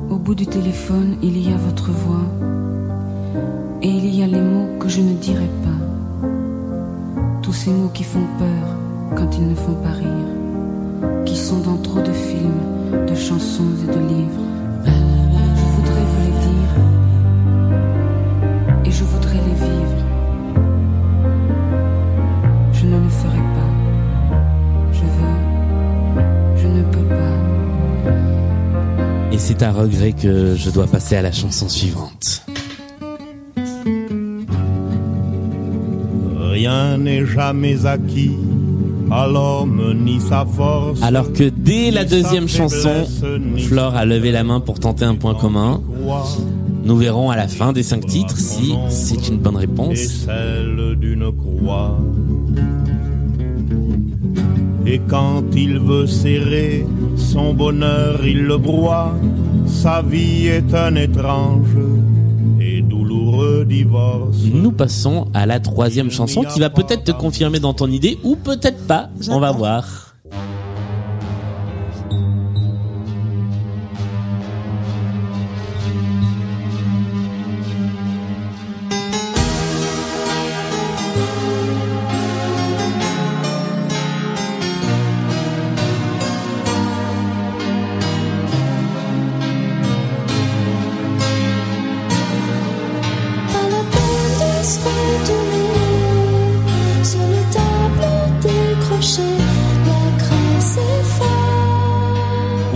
Au 0.09 0.17
bout 0.17 0.36
du 0.36 0.45
téléphone, 0.45 1.19
il 1.23 1.38
y 1.41 1.53
a 1.53 1.55
votre 1.55 1.91
voix. 1.91 2.26
Et 3.82 3.88
il 3.88 4.13
y 4.13 4.23
a 4.23 4.28
les 4.28 4.41
mots 4.41 4.78
que 4.78 4.89
je 4.89 4.99
ne 4.99 5.13
dirai 5.13 5.49
pas. 5.63 6.30
Tous 7.41 7.53
ces 7.53 7.69
mots 7.69 7.91
qui 7.93 8.03
font 8.03 8.28
peur 8.38 9.15
quand 9.15 9.38
ils 9.38 9.47
ne 9.47 9.55
font 9.55 9.76
pas 9.76 9.93
rire. 9.93 11.23
Qui 11.26 11.38
sont 11.38 11.59
dans 11.59 11.78
trop 11.78 12.01
de 12.01 12.11
films, 12.11 13.05
de 13.07 13.15
chansons 13.15 13.71
et 13.84 13.95
de 13.95 13.99
livres. 13.99 14.55
Je 14.86 15.65
voudrais 15.75 16.05
vous 16.11 16.21
les 16.25 16.36
dire. 16.47 16.71
Et 18.86 18.91
je 18.91 19.03
voudrais 19.03 19.41
les 19.47 19.55
vivre. 19.65 20.01
Je 22.73 22.86
ne 22.86 22.97
le 22.99 23.09
ferai 23.09 23.43
pas. 23.57 23.71
Je 24.91 25.05
veux. 25.15 25.38
Je 26.57 26.67
ne 26.67 26.83
peux 26.83 27.05
pas. 27.05 27.38
Et 29.31 29.38
c'est 29.38 29.61
à 29.63 29.71
regret 29.71 30.13
que 30.13 30.55
je 30.55 30.69
dois 30.69 30.88
passer 30.88 31.15
à 31.17 31.21
la 31.21 31.31
chanson 31.31 31.67
suivante. 31.69 32.45
Rien 36.38 36.97
n'est 36.97 37.25
jamais 37.25 37.86
acquis 37.86 38.38
Alors 41.01 41.32
que 41.34 41.49
dès 41.49 41.91
la 41.91 42.06
deuxième 42.06 42.47
chanson, 42.47 43.06
Flore 43.68 43.95
a 43.95 44.06
levé 44.06 44.32
la 44.32 44.43
main 44.43 44.60
pour 44.60 44.80
tenter 44.80 45.06
un 45.06 45.16
point 45.16 45.36
commun. 45.36 45.82
Nous 46.84 46.97
verrons 46.97 47.32
à 47.32 47.36
la 47.36 47.47
fin 47.47 47.74
des 47.74 47.84
cinq 47.84 48.06
titres 48.06 48.38
si 48.38 48.76
c'est 48.89 49.28
une 49.28 49.38
bonne 49.38 49.58
réponse. 49.58 49.97
celle 49.97 50.95
d'une 50.99 51.32
croix. 51.32 51.97
Et 54.88 55.01
quand 55.08 55.43
il 55.56 55.80
veut 55.80 56.06
serrer 56.06 56.86
son 57.16 57.53
bonheur, 57.56 58.20
il 58.24 58.43
le 58.43 58.58
broie. 58.58 59.16
Sa 59.66 60.03
vie 60.03 60.45
est 60.45 60.76
un 60.76 60.95
étrange. 60.95 61.76
Nous 64.53 64.72
passons 64.72 65.28
à 65.34 65.45
la 65.45 65.59
troisième 65.59 66.11
chanson 66.11 66.43
qui 66.43 66.59
va 66.59 66.70
peut-être 66.70 67.03
te 67.03 67.11
confirmer 67.11 67.59
dans 67.59 67.74
ton 67.74 67.88
idée 67.88 68.20
ou 68.24 68.36
peut-être 68.36 68.86
pas. 68.88 69.09
On 69.30 69.39
va 69.39 69.51
voir. 69.51 70.05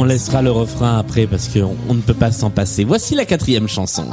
On 0.02 0.06
laissera 0.06 0.41
le 0.41 0.50
refrain 0.50 0.97
après 0.97 1.28
parce 1.28 1.50
qu'on 1.50 1.76
on 1.89 1.93
ne 1.93 2.00
peut 2.00 2.14
pas 2.14 2.32
s'en 2.32 2.50
passer. 2.50 2.86
Voici 2.86 3.16
la 3.16 3.26
quatrième 3.26 3.68
chanson. 3.68 4.06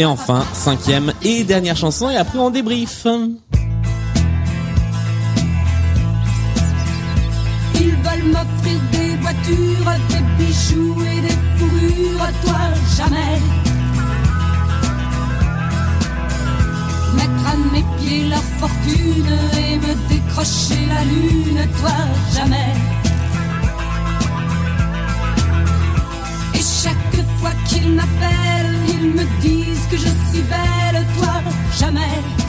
Et 0.00 0.04
enfin, 0.04 0.44
cinquième 0.52 1.12
et 1.22 1.42
dernière 1.42 1.76
chanson 1.76 2.08
et 2.08 2.16
après 2.16 2.38
on 2.38 2.50
débrief. 2.50 3.04
Ils 7.74 7.96
veulent 7.96 8.30
m'offrir 8.32 8.78
des 8.92 9.16
voitures, 9.16 9.92
des 10.08 10.44
bijoux 10.44 11.02
et 11.02 11.20
des 11.20 11.38
fourrures, 11.56 12.30
toi 12.44 12.60
jamais. 12.96 13.40
Mettre 17.16 17.44
à 17.50 17.56
mes 17.72 17.84
pieds 17.98 18.28
leur 18.28 18.44
fortune 18.60 19.36
et 19.58 19.76
me 19.78 19.94
décrocher 20.08 20.86
la 20.86 21.02
lune, 21.02 21.68
toi 21.80 21.96
jamais. 22.36 22.72
Et 26.54 26.62
chaque 26.62 27.16
fois 27.40 27.50
qu'ils 27.66 27.94
m'appellent, 27.94 28.47
ils 29.00 29.10
me 29.10 29.40
disent 29.40 29.86
que 29.90 29.96
je 29.96 30.08
suis 30.30 30.42
belle, 30.42 31.04
toi 31.18 31.40
jamais. 31.78 32.00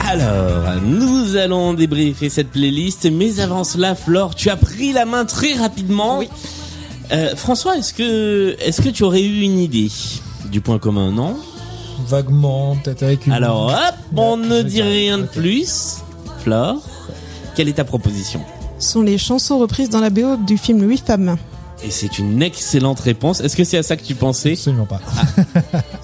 Alors, 0.08 0.82
nous 0.82 1.36
allons 1.36 1.74
débriefer 1.74 2.28
cette 2.28 2.50
playlist, 2.50 3.08
mais 3.10 3.40
avant 3.40 3.64
cela, 3.64 3.94
Flore, 3.94 4.34
tu 4.34 4.50
as 4.50 4.56
pris 4.56 4.92
la 4.92 5.04
main 5.04 5.24
très 5.24 5.54
rapidement. 5.54 6.18
Oui. 6.18 6.28
François, 7.36 7.76
est-ce 7.76 7.92
que 7.92 8.56
est-ce 8.60 8.80
que 8.80 8.88
tu 8.88 9.02
aurais 9.02 9.22
eu 9.22 9.40
une 9.40 9.58
idée 9.58 9.90
Du 10.50 10.60
point 10.60 10.78
commun, 10.78 11.10
non? 11.10 11.36
Vaguement, 12.06 12.76
peut-être 12.76 13.02
avec 13.02 13.26
une. 13.26 13.32
Alors 13.32 13.66
hop, 13.66 13.94
on 14.16 14.36
ne 14.36 14.62
dit 14.62 14.82
rien 14.82 15.18
de 15.18 15.24
plus. 15.24 15.98
Flore, 16.38 16.80
quelle 17.54 17.68
est 17.68 17.74
ta 17.74 17.84
proposition? 17.84 18.40
Ce 18.78 18.92
sont 18.92 19.02
les 19.02 19.18
chansons 19.18 19.58
reprises 19.58 19.90
dans 19.90 20.00
la 20.00 20.10
BO 20.10 20.36
du 20.36 20.56
film 20.56 20.88
Huit 20.88 21.04
femmes. 21.04 21.36
Et 21.82 21.90
c'est 21.90 22.18
une 22.18 22.42
excellente 22.42 23.00
réponse. 23.00 23.40
Est-ce 23.40 23.56
que 23.56 23.64
c'est 23.64 23.78
à 23.78 23.82
ça 23.82 23.96
que 23.96 24.04
tu 24.04 24.14
pensais 24.14 24.52
Absolument 24.52 24.86
pas. 24.86 25.00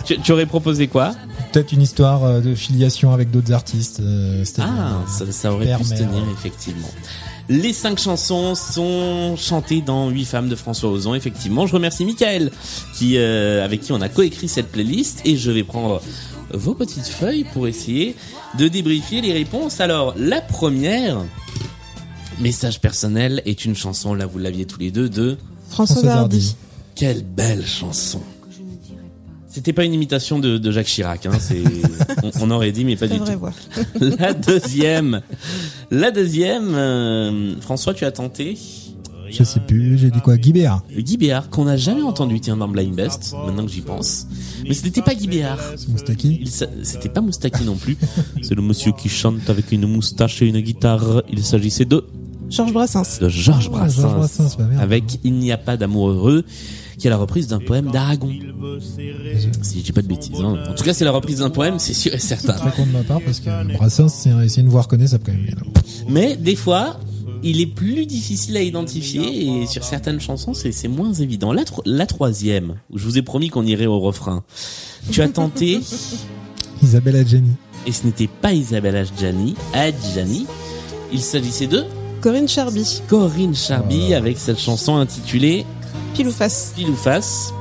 tu, 0.07 0.18
tu 0.18 0.33
aurais 0.33 0.47
proposé 0.47 0.89
quoi 0.89 1.14
Peut-être 1.53 1.72
une 1.72 1.83
histoire 1.83 2.24
euh, 2.24 2.41
de 2.41 2.55
filiation 2.55 3.12
avec 3.12 3.31
d'autres 3.31 3.53
artistes. 3.53 4.01
euh, 4.01 4.43
Ah, 4.59 5.03
ça, 5.07 5.31
ça 5.31 5.53
aurait 5.53 5.77
pu 5.77 5.85
se 5.85 5.91
tenir 5.95 6.22
effectivement. 6.33 6.89
Les 7.49 7.72
cinq 7.72 7.99
chansons 8.01 8.55
sont 8.55 9.37
chantées 9.37 9.81
dans 9.83 10.09
Huit 10.09 10.24
femmes 10.24 10.49
de 10.49 10.57
François 10.57 10.91
Ozon. 10.91 11.14
Effectivement, 11.14 11.66
je 11.66 11.74
remercie 11.74 12.05
Michael 12.05 12.51
qui 12.95 13.18
euh, 13.18 13.64
avec 13.64 13.83
qui 13.83 13.93
on 13.93 14.01
a 14.01 14.09
coécrit 14.09 14.49
cette 14.49 14.72
playlist 14.72 15.20
et 15.24 15.37
je 15.37 15.51
vais 15.51 15.62
prendre 15.62 16.01
vos 16.53 16.74
petites 16.74 17.07
feuilles 17.07 17.45
pour 17.53 17.68
essayer 17.68 18.16
de 18.59 18.66
débriefer 18.66 19.20
les 19.20 19.33
réponses. 19.33 19.81
Alors, 19.81 20.14
la 20.16 20.41
première 20.41 21.18
message 22.41 22.81
personnel 22.81 23.43
est 23.47 23.64
une 23.64 23.77
chanson 23.77 24.14
là 24.14 24.27
vous 24.27 24.39
l'aviez 24.39 24.64
tous 24.66 24.81
les 24.81 24.91
deux 24.91 25.09
de 25.09 25.37
Françoise 25.70 26.06
Hardy. 26.06 26.36
Hardy. 26.36 26.56
Quelle 26.94 27.22
belle 27.24 27.64
chanson. 27.66 28.20
C'était 29.48 29.72
pas 29.72 29.84
une 29.84 29.94
imitation 29.94 30.38
de, 30.38 30.58
de 30.58 30.70
Jacques 30.70 30.86
Chirac, 30.86 31.24
hein, 31.24 31.30
c'est 31.40 31.62
on, 32.22 32.30
on 32.42 32.50
aurait 32.50 32.72
dit 32.72 32.84
mais 32.84 32.96
pas 32.96 33.06
du 33.08 33.18
tout. 33.18 33.24
voix. 33.38 33.52
La 34.18 34.34
deuxième, 34.34 35.22
la 35.90 36.10
deuxième, 36.10 36.74
euh, 36.74 37.58
François, 37.62 37.94
tu 37.94 38.04
as 38.04 38.12
tenté? 38.12 38.58
Je 39.30 39.42
sais 39.42 39.60
plus, 39.60 39.96
j'ai 39.98 40.10
dit 40.10 40.20
quoi 40.20 40.36
Guy 40.36 40.52
Béard. 40.52 40.82
Guy 40.94 41.16
Béard, 41.16 41.48
qu'on 41.50 41.64
n'a 41.64 41.76
jamais 41.78 42.02
entendu, 42.02 42.38
tiens, 42.38 42.56
dans 42.58 42.68
Blind 42.68 42.94
Best, 42.94 43.34
maintenant 43.46 43.64
que 43.64 43.72
j'y 43.72 43.80
pense. 43.80 44.26
Mais 44.68 44.74
ce 44.74 44.84
n'était 44.84 45.02
pas 45.02 45.14
Guy 45.14 45.26
Béard. 45.26 45.58
Moustaki 45.88 46.44
C'était 46.82 47.08
pas 47.08 47.20
Moustaki 47.22 47.64
non 47.64 47.76
plus. 47.76 47.96
C'est 48.42 48.54
le 48.54 48.62
monsieur 48.62 48.92
qui 48.92 49.08
chante 49.08 49.48
avec 49.48 49.72
une 49.72 49.86
moustache 49.86 50.42
et 50.42 50.46
une 50.46 50.60
guitare. 50.60 51.22
Il 51.30 51.42
s'agissait 51.42 51.86
de 51.86 52.04
Georges 52.51 52.72
Brassens. 52.72 53.18
de 53.20 53.28
Georges 53.28 53.66
Ah, 53.72 53.76
Brassens, 53.78 54.01
Georges 54.03 54.14
Brassens, 54.16 54.57
bah 54.59 54.64
merde. 54.64 54.82
avec 54.82 55.18
Il 55.24 55.34
n'y 55.34 55.51
a 55.53 55.57
pas 55.59 55.76
d'amour 55.76 56.09
heureux, 56.11 56.44
qui 56.99 57.07
est 57.07 57.11
la 57.11 57.16
reprise 57.16 57.49
d'un 57.49 57.59
poème 57.59 57.90
d'Aragon. 57.90 58.30
Si 59.62 59.78
je 59.80 59.84
dis 59.84 59.92
pas 59.92 60.03
de 60.03 60.07
bêtises. 60.07 60.40
Hein. 60.40 60.57
En 60.68 60.74
tout 60.74 60.84
cas, 60.84 60.94
c'est 60.94 61.05
la 61.05 61.11
reprise 61.11 61.38
d'un 61.38 61.51
poème, 61.51 61.78
c'est 61.78 61.94
sûr 61.94 62.14
et 62.14 62.18
certain. 62.18 62.53
Très 62.55 62.70
con 62.70 62.86
de 62.86 62.92
ma 62.92 63.03
part 63.03 63.20
parce 63.20 63.40
que 63.40 63.74
Brassens, 63.76 64.09
c'est 64.09 64.30
un- 64.30 64.47
c'est 64.49 64.61
une 64.61 64.68
voix 64.68 64.82
reconnaissable 64.82 65.24
quand 65.26 65.32
même. 65.32 65.47
Mais 66.09 66.36
des 66.36 66.57
fois, 66.57 66.99
il 67.42 67.61
est 67.61 67.66
plus 67.66 68.07
difficile 68.07 68.57
à 68.57 68.62
identifier 68.62 69.62
et 69.62 69.66
sur 69.66 69.82
certaines 69.84 70.20
chansons, 70.20 70.55
c'est 70.55 70.72
c'est 70.72 70.88
moins 70.88 71.12
évident. 71.12 71.53
La, 71.53 71.64
tro- 71.64 71.82
la 71.84 72.07
troisième, 72.07 72.74
où 72.90 72.99
je 72.99 73.05
vous 73.05 73.18
ai 73.18 73.22
promis 73.22 73.49
qu'on 73.51 73.66
irait 73.66 73.86
au 73.86 73.99
refrain. 74.01 74.44
Tu 75.11 75.20
as 75.20 75.28
tenté, 75.28 75.80
Isabelle 76.82 77.16
Adjani. 77.16 77.51
et 77.86 77.92
ce 77.92 78.05
n'était 78.07 78.28
pas 78.28 78.53
Isabelle 78.53 78.97
Adjani, 78.97 79.55
Adjani. 79.74 80.47
Il 81.12 81.20
s'agissait 81.20 81.66
de 81.68 81.84
Corinne 82.20 82.48
Charby. 82.48 83.02
Corinne 83.08 83.54
Charby 83.54 84.14
avec 84.14 84.38
cette 84.38 84.58
chanson 84.58 84.96
intitulée 84.96 85.64
Pile 86.14 86.28
ou 86.28 86.32
face. 86.32 86.72
Pile 86.74 86.90
ou 86.90 86.96
face. 86.96 87.52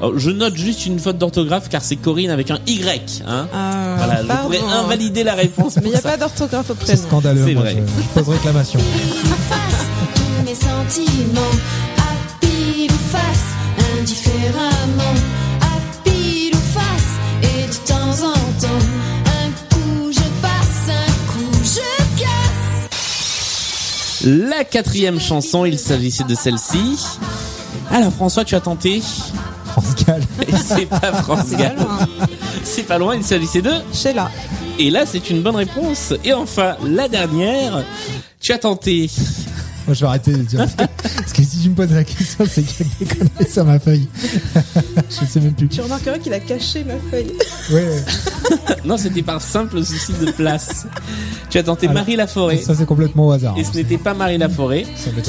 Alors, 0.00 0.18
je 0.18 0.30
note 0.30 0.54
juste 0.56 0.86
une 0.86 0.98
faute 0.98 1.18
d'orthographe 1.18 1.68
car 1.68 1.82
c'est 1.82 1.96
Corinne 1.96 2.30
avec 2.30 2.50
un 2.50 2.58
Y. 2.66 3.22
Hein 3.26 3.48
Ah, 3.52 3.94
voilà, 3.98 4.22
je 4.22 4.42
pourrais 4.42 4.60
invalider 4.72 5.24
la 5.24 5.34
réponse. 5.34 5.76
Mais 5.76 5.82
il 5.86 5.90
n'y 5.90 5.94
a 5.96 6.00
ça. 6.00 6.10
pas 6.10 6.16
d'orthographe 6.16 6.70
au 6.70 6.74
C'est 6.74 6.84
prénom. 6.84 7.02
scandaleux. 7.02 7.44
C'est 7.46 7.54
vrai. 7.54 7.76
Je, 7.76 8.02
je 8.02 8.08
pose 8.20 8.28
réclamation. 8.34 8.80
tous 10.14 10.44
mes 10.44 10.54
sentiments 10.54 11.40
à 11.98 12.40
pile 12.40 12.90
ou 12.90 13.10
face, 13.10 13.98
indifféremment 13.98 15.14
La 24.30 24.62
quatrième 24.62 25.18
chanson, 25.18 25.64
il 25.64 25.78
s'agissait 25.78 26.24
de 26.24 26.34
celle-ci. 26.34 26.98
Alors 27.90 28.12
François, 28.12 28.44
tu 28.44 28.54
as 28.54 28.60
tenté 28.60 29.00
France 29.64 29.94
Gall. 30.06 30.22
Et 30.46 30.52
c'est 30.54 30.84
pas 30.84 31.14
France 31.22 31.46
C'est 31.48 31.56
Gall. 31.56 31.76
pas 31.76 31.82
loin. 31.84 31.98
C'est 32.62 32.82
pas 32.82 32.98
loin, 32.98 33.16
il 33.16 33.24
s'agissait 33.24 33.62
de 33.62 33.72
Sheila. 33.90 34.30
Et 34.78 34.90
là, 34.90 35.04
c'est 35.06 35.30
une 35.30 35.40
bonne 35.40 35.56
réponse. 35.56 36.12
Et 36.24 36.34
enfin, 36.34 36.76
la 36.84 37.08
dernière, 37.08 37.82
tu 38.38 38.52
as 38.52 38.58
tenté. 38.58 39.10
Moi, 39.88 39.94
je 39.94 40.00
vais 40.00 40.06
arrêter 40.06 40.32
de 40.32 40.42
dire 40.42 40.68
ça. 40.68 40.86
Parce 41.16 41.32
que 41.32 41.42
si 41.42 41.62
tu 41.62 41.70
me 41.70 41.74
poses 41.74 41.92
la 41.92 42.04
question, 42.04 42.44
c'est 42.46 42.62
qu'il 42.62 42.86
y 42.86 42.90
a 42.90 42.92
des 42.98 43.06
conneries 43.06 43.50
sur 43.50 43.64
ma 43.64 43.78
feuille. 43.78 44.06
je 45.08 45.24
sais 45.24 45.40
même 45.40 45.54
plus. 45.54 45.68
Tu 45.68 45.80
remarqueras 45.80 46.18
qu'il 46.18 46.34
a 46.34 46.40
caché 46.40 46.84
ma 46.84 46.98
feuille. 47.10 47.32
Ouais. 47.72 48.02
Non, 48.84 48.96
c'était 48.96 49.22
par 49.22 49.42
simple 49.42 49.84
souci 49.84 50.12
de 50.12 50.30
place. 50.30 50.86
Tu 51.50 51.58
as 51.58 51.62
tenté 51.62 51.86
Alors, 51.86 52.00
Marie 52.00 52.16
Laforêt. 52.16 52.58
Ça, 52.58 52.74
c'est 52.74 52.86
complètement 52.86 53.28
au 53.28 53.32
hasard. 53.32 53.56
Et 53.58 53.64
ce 53.64 53.72
n'était 53.74 53.98
pas 53.98 54.14
Marie 54.14 54.38
Laforêt. 54.38 54.86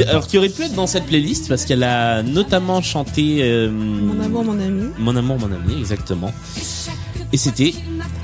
Alors, 0.08 0.28
qui 0.28 0.38
aurait 0.38 0.50
pu 0.50 0.64
être 0.64 0.74
dans 0.74 0.88
cette 0.88 1.06
playlist 1.06 1.50
parce 1.50 1.66
qu'elle 1.66 1.84
a 1.84 2.24
notamment 2.24 2.82
chanté 2.82 3.40
euh, 3.42 3.70
Mon 3.72 4.22
amour, 4.24 4.44
mon 4.46 4.60
ami. 4.60 4.84
Mon 5.00 5.16
amour, 5.16 5.38
mon 5.40 5.52
ami, 5.52 5.80
exactement. 5.80 6.32
Et 7.34 7.38
c'était 7.38 7.74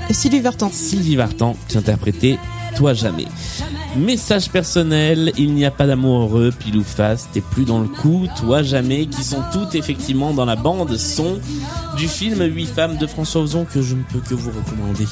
Et 0.08 0.14
Sylvie 0.14 0.40
Vartan. 0.40 0.70
Sylvie 0.72 1.16
Vartan 1.16 1.56
qui 1.68 1.76
interprétait 1.78 2.38
Toi 2.76 2.92
jamais. 2.94 3.26
Message 3.96 4.50
personnel, 4.50 5.32
il 5.38 5.54
n'y 5.54 5.64
a 5.64 5.70
pas 5.70 5.86
d'amour 5.86 6.22
heureux, 6.24 6.52
pile 6.56 6.76
ou 6.76 6.84
face, 6.84 7.28
t'es 7.32 7.40
plus 7.40 7.64
dans 7.64 7.80
le 7.80 7.88
coup, 7.88 8.26
toi 8.38 8.62
jamais, 8.62 9.06
qui 9.06 9.24
sont 9.24 9.42
toutes 9.52 9.74
effectivement 9.74 10.34
dans 10.34 10.44
la 10.44 10.56
bande 10.56 10.94
son 10.98 11.38
du 11.96 12.06
film 12.06 12.42
Huit 12.44 12.66
femmes 12.66 12.98
de 12.98 13.06
François 13.06 13.40
Ozon 13.40 13.64
que 13.64 13.80
je 13.80 13.94
ne 13.94 14.02
peux 14.02 14.18
que 14.20 14.34
vous 14.34 14.50
recommander. 14.50 15.06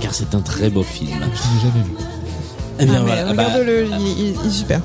Car 0.00 0.12
c'est 0.14 0.34
un 0.34 0.40
très 0.40 0.70
beau 0.70 0.82
film. 0.82 1.10
Je 1.10 1.16
l'ai 1.22 1.70
jamais 1.72 1.84
vu. 1.84 1.92
Eh 2.80 2.84
bien 2.86 2.94
Ah, 2.98 3.02
voilà, 3.02 3.24
ah 3.28 3.32
bah, 3.34 3.44
regarde-le, 3.44 3.86
il, 3.86 4.06
il- 4.06 4.36
il 4.42 4.46
est 4.46 4.50
super. 4.50 4.80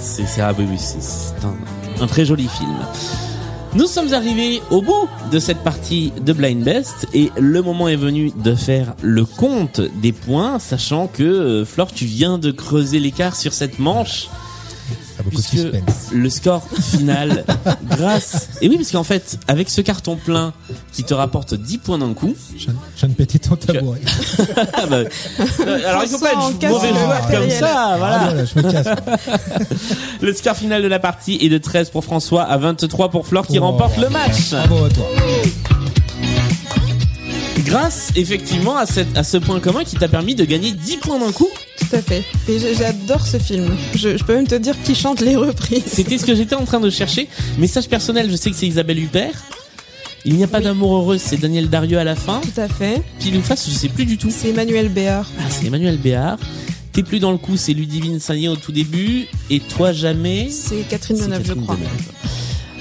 c'est 0.00 0.40
ah 0.42 0.52
oui, 0.58 0.66
oui, 0.70 0.76
c'est- 0.78 1.00
c'est 1.00 1.44
un, 1.46 2.02
un 2.04 2.06
très 2.06 2.24
joli 2.26 2.46
film. 2.48 2.74
Nous 3.74 3.86
sommes 3.86 4.14
arrivés 4.14 4.62
au 4.70 4.80
bout 4.80 5.08
de 5.30 5.38
cette 5.38 5.58
partie 5.58 6.10
de 6.22 6.32
Blind 6.32 6.64
Best 6.64 7.06
et 7.12 7.30
le 7.38 7.60
moment 7.60 7.86
est 7.88 7.96
venu 7.96 8.32
de 8.34 8.54
faire 8.54 8.94
le 9.02 9.26
compte 9.26 9.82
des 10.00 10.12
points, 10.12 10.58
sachant 10.58 11.06
que 11.06 11.22
euh, 11.22 11.64
Flore, 11.66 11.92
tu 11.92 12.06
viens 12.06 12.38
de 12.38 12.50
creuser 12.50 12.98
l'écart 12.98 13.36
sur 13.36 13.52
cette 13.52 13.78
manche. 13.78 14.28
Ça 15.18 15.22
a 15.22 15.24
beaucoup 15.24 15.36
de 15.36 15.42
Puisque 15.42 15.58
suspense. 15.64 16.10
le 16.12 16.30
score 16.30 16.62
final, 16.80 17.44
grâce... 17.90 18.50
Et 18.62 18.68
oui, 18.68 18.76
parce 18.76 18.92
qu'en 18.92 19.02
fait, 19.02 19.36
avec 19.48 19.68
ce 19.68 19.80
carton 19.80 20.14
plein 20.16 20.52
qui 20.92 21.02
te 21.02 21.12
rapporte 21.12 21.54
10 21.54 21.78
points 21.78 21.98
d'un 21.98 22.14
coup... 22.14 22.36
Je 22.56 22.66
viens- 22.66 22.74
je 22.94 23.00
viens 23.00 23.08
de 23.08 23.14
péter 23.14 23.38
ton 23.40 23.56
tabouret. 23.56 24.00
Ah 24.74 24.86
bah, 24.86 24.96
euh, 24.98 25.88
alors 25.88 26.04
il 26.04 26.08
faut 26.08 26.18
pas 26.20 26.36
en 26.36 26.50
être 26.50 26.68
mauvais 26.68 26.92
le 26.92 26.98
joueur 26.98 27.28
comme 27.30 27.50
ça, 27.50 27.96
voilà. 27.98 28.20
Ah, 28.20 28.24
voilà, 28.30 28.44
je 28.44 28.58
me 28.60 28.70
casse. 28.70 28.86
Le 30.20 30.32
score 30.32 30.56
final 30.56 30.82
de 30.82 30.88
la 30.88 30.98
partie 31.00 31.36
est 31.40 31.48
de 31.48 31.58
13 31.58 31.90
pour 31.90 32.04
François 32.04 32.44
à 32.44 32.56
23 32.56 33.10
pour 33.10 33.26
Flore 33.26 33.46
qui 33.46 33.58
Oh. 33.58 33.62
remporte 33.62 33.96
le 33.98 34.08
match. 34.08 34.50
Bravo 34.50 34.84
à 34.84 34.88
toi. 34.88 35.06
Grâce 37.64 38.12
effectivement 38.16 38.76
à, 38.76 38.86
cette, 38.86 39.16
à 39.16 39.24
ce 39.24 39.36
point 39.36 39.60
commun 39.60 39.84
qui 39.84 39.96
t'a 39.96 40.08
permis 40.08 40.34
de 40.34 40.44
gagner 40.44 40.72
10 40.72 40.96
points 40.98 41.18
d'un 41.18 41.32
coup. 41.32 41.48
Tout 41.88 41.96
à 41.96 42.02
fait. 42.02 42.24
Et 42.48 42.58
j'adore 42.74 43.26
ce 43.26 43.38
film. 43.38 43.76
Je, 43.94 44.16
je 44.16 44.24
peux 44.24 44.34
même 44.34 44.46
te 44.46 44.54
dire 44.54 44.74
qui 44.82 44.94
chante 44.94 45.20
les 45.20 45.36
reprises. 45.36 45.84
C'était 45.86 46.18
ce 46.18 46.26
que 46.26 46.34
j'étais 46.34 46.54
en 46.54 46.64
train 46.64 46.80
de 46.80 46.90
chercher. 46.90 47.28
Message 47.58 47.88
personnel, 47.88 48.30
je 48.30 48.36
sais 48.36 48.50
que 48.50 48.56
c'est 48.56 48.66
Isabelle 48.66 48.98
Huppert. 48.98 49.34
Il 50.24 50.34
n'y 50.34 50.44
a 50.44 50.48
pas 50.48 50.60
d'amour 50.60 50.96
heureux, 50.96 51.18
c'est 51.18 51.36
Daniel 51.36 51.70
Darieux 51.70 51.98
à 51.98 52.04
la 52.04 52.16
fin. 52.16 52.40
Tout 52.40 52.60
à 52.60 52.68
fait. 52.68 53.02
Pile 53.20 53.36
ou 53.36 53.42
face, 53.42 53.68
je 53.68 53.74
sais 53.74 53.88
plus 53.88 54.04
du 54.04 54.18
tout. 54.18 54.30
C'est 54.30 54.50
Emmanuel 54.50 54.88
Béard. 54.88 55.30
Ah, 55.38 55.44
c'est 55.48 55.66
Emmanuel 55.66 55.96
Béard. 55.96 56.38
T'es 56.92 57.02
plus 57.02 57.20
dans 57.20 57.30
le 57.30 57.38
coup, 57.38 57.56
c'est 57.56 57.72
Ludivine 57.72 58.18
Sagné 58.18 58.48
au 58.48 58.56
tout 58.56 58.72
début. 58.72 59.26
Et 59.50 59.60
toi 59.60 59.92
jamais. 59.92 60.48
C'est 60.50 60.86
Catherine 60.88 61.18
Deneuve, 61.18 61.46
je 61.46 61.52
crois. 61.54 61.76
Deneuve. 61.76 62.27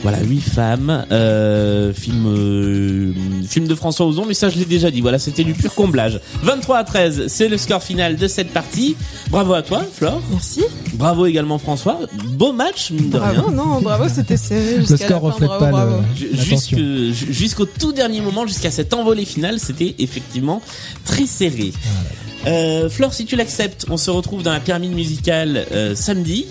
Voilà, 0.09 0.23
huit 0.23 0.39
femmes, 0.39 1.05
euh, 1.11 1.91
film, 1.91 2.25
euh, 2.27 3.11
film 3.45 3.67
de 3.67 3.75
François 3.75 4.05
Ozon, 4.05 4.23
mais 4.25 4.33
ça 4.33 4.47
je 4.47 4.57
l'ai 4.57 4.63
déjà 4.63 4.89
dit. 4.89 5.01
Voilà, 5.01 5.19
c'était 5.19 5.43
du 5.43 5.53
pur 5.53 5.75
comblage. 5.75 6.21
23 6.43 6.77
à 6.77 6.83
13, 6.85 7.27
c'est 7.27 7.49
le 7.49 7.57
score 7.57 7.83
final 7.83 8.15
de 8.15 8.25
cette 8.29 8.51
partie. 8.51 8.95
Bravo 9.31 9.53
à 9.53 9.63
toi, 9.63 9.83
Flore. 9.93 10.21
Merci. 10.31 10.61
Bravo 10.93 11.25
également 11.25 11.57
François. 11.57 11.99
Beau 12.23 12.53
match, 12.53 12.91
mine 12.91 13.09
de 13.09 13.17
rien. 13.17 13.33
Bravo, 13.33 13.51
non, 13.51 13.81
bravo, 13.81 14.05
c'était 14.07 14.37
serré. 14.37 14.75
Le 14.77 14.85
jusqu'à 14.85 15.09
la 15.09 15.17
score 15.17 15.19
fin, 15.19 15.27
reflète 15.27 15.47
bravo, 15.49 15.65
pas 15.65 15.71
bravo. 15.71 15.95
le- 16.21 16.37
jusque- 17.11 17.29
Jusqu'au 17.33 17.65
tout 17.65 17.91
dernier 17.91 18.21
moment, 18.21 18.47
jusqu'à 18.47 18.71
cette 18.71 18.93
envolée 18.93 19.25
finale, 19.25 19.59
c'était 19.59 19.93
effectivement 19.99 20.61
très 21.03 21.25
serré. 21.25 21.73
Euh, 22.45 22.89
Flore, 22.89 23.13
si 23.13 23.25
tu 23.25 23.35
l'acceptes, 23.35 23.85
on 23.89 23.97
se 23.97 24.09
retrouve 24.09 24.41
dans 24.41 24.53
la 24.53 24.61
pyramide 24.61 24.93
musicale 24.93 25.65
euh, 25.73 25.95
samedi. 25.95 26.45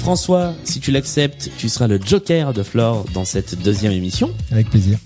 François, 0.00 0.54
si 0.64 0.80
tu 0.80 0.92
l'acceptes, 0.92 1.50
tu 1.58 1.68
seras 1.68 1.86
le 1.86 2.00
joker 2.02 2.54
de 2.54 2.62
Flore 2.62 3.04
dans 3.12 3.26
cette 3.26 3.62
deuxième 3.62 3.92
émission. 3.92 4.30
Avec 4.50 4.70
plaisir. 4.70 4.98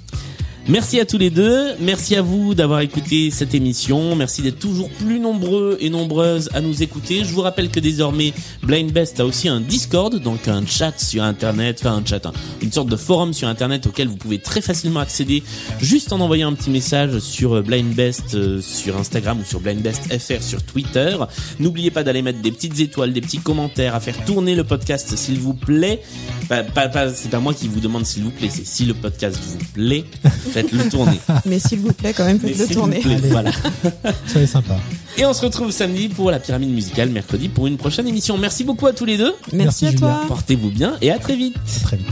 Merci 0.66 0.98
à 0.98 1.04
tous 1.04 1.18
les 1.18 1.28
deux. 1.28 1.74
Merci 1.80 2.16
à 2.16 2.22
vous 2.22 2.54
d'avoir 2.54 2.80
écouté 2.80 3.30
cette 3.30 3.54
émission. 3.54 4.16
Merci 4.16 4.40
d'être 4.40 4.58
toujours 4.58 4.88
plus 4.88 5.20
nombreux 5.20 5.76
et 5.78 5.90
nombreuses 5.90 6.48
à 6.54 6.62
nous 6.62 6.82
écouter. 6.82 7.18
Je 7.22 7.32
vous 7.34 7.42
rappelle 7.42 7.68
que 7.68 7.80
désormais, 7.80 8.32
Blind 8.62 8.90
Best 8.90 9.20
a 9.20 9.26
aussi 9.26 9.46
un 9.46 9.60
Discord, 9.60 10.18
donc 10.18 10.48
un 10.48 10.64
chat 10.64 10.98
sur 10.98 11.22
Internet, 11.22 11.80
enfin 11.82 11.96
un 12.02 12.06
chat, 12.06 12.32
une 12.62 12.72
sorte 12.72 12.88
de 12.88 12.96
forum 12.96 13.34
sur 13.34 13.46
Internet 13.46 13.86
auquel 13.86 14.08
vous 14.08 14.16
pouvez 14.16 14.38
très 14.38 14.62
facilement 14.62 15.00
accéder 15.00 15.42
juste 15.82 16.14
en 16.14 16.20
envoyant 16.20 16.48
un 16.48 16.54
petit 16.54 16.70
message 16.70 17.18
sur 17.18 17.62
Blind 17.62 17.92
Best 17.94 18.34
euh, 18.34 18.62
sur 18.62 18.96
Instagram 18.96 19.40
ou 19.40 19.44
sur 19.44 19.60
Blind 19.60 19.82
Best 19.82 20.04
FR 20.18 20.42
sur 20.42 20.62
Twitter. 20.62 21.14
N'oubliez 21.60 21.90
pas 21.90 22.04
d'aller 22.04 22.22
mettre 22.22 22.40
des 22.40 22.52
petites 22.52 22.80
étoiles, 22.80 23.12
des 23.12 23.20
petits 23.20 23.38
commentaires, 23.38 23.94
à 23.94 24.00
faire 24.00 24.24
tourner 24.24 24.54
le 24.54 24.64
podcast 24.64 25.14
s'il 25.14 25.38
vous 25.38 25.52
plaît. 25.54 26.00
Pas, 26.48 26.62
pas- 26.62 27.12
c'est 27.12 27.30
pas 27.30 27.40
moi 27.40 27.52
qui 27.52 27.68
vous 27.68 27.80
demande 27.80 28.06
s'il 28.06 28.22
vous 28.22 28.30
plaît, 28.30 28.48
c'est 28.50 28.64
si 28.66 28.86
le 28.86 28.94
podcast 28.94 29.38
vous 29.42 29.58
plaît, 29.74 30.04
faites-le 30.54 30.88
tourner. 30.88 31.20
Mais 31.46 31.58
s'il 31.58 31.80
vous 31.80 31.92
plaît, 31.92 32.12
quand 32.12 32.24
même, 32.24 32.38
faites-le 32.38 32.66
tourner. 32.68 33.00
plaît, 33.00 33.18
voilà. 33.24 33.50
Soyez 34.26 34.46
sympa. 34.46 34.76
Et 35.18 35.26
on 35.26 35.32
se 35.32 35.42
retrouve 35.42 35.70
samedi 35.70 36.08
pour 36.08 36.30
la 36.30 36.38
pyramide 36.38 36.70
musicale, 36.70 37.10
mercredi 37.10 37.48
pour 37.48 37.66
une 37.66 37.76
prochaine 37.76 38.06
émission. 38.06 38.38
Merci 38.38 38.64
beaucoup 38.64 38.86
à 38.86 38.92
tous 38.92 39.04
les 39.04 39.16
deux. 39.16 39.34
Merci, 39.52 39.86
à 39.86 39.92
toi. 39.92 40.22
Portez-vous 40.28 40.70
bien 40.70 40.96
et 41.02 41.10
à 41.10 41.18
très 41.18 41.36
vite. 41.36 41.56
Très 41.84 41.96
vite. 41.96 42.08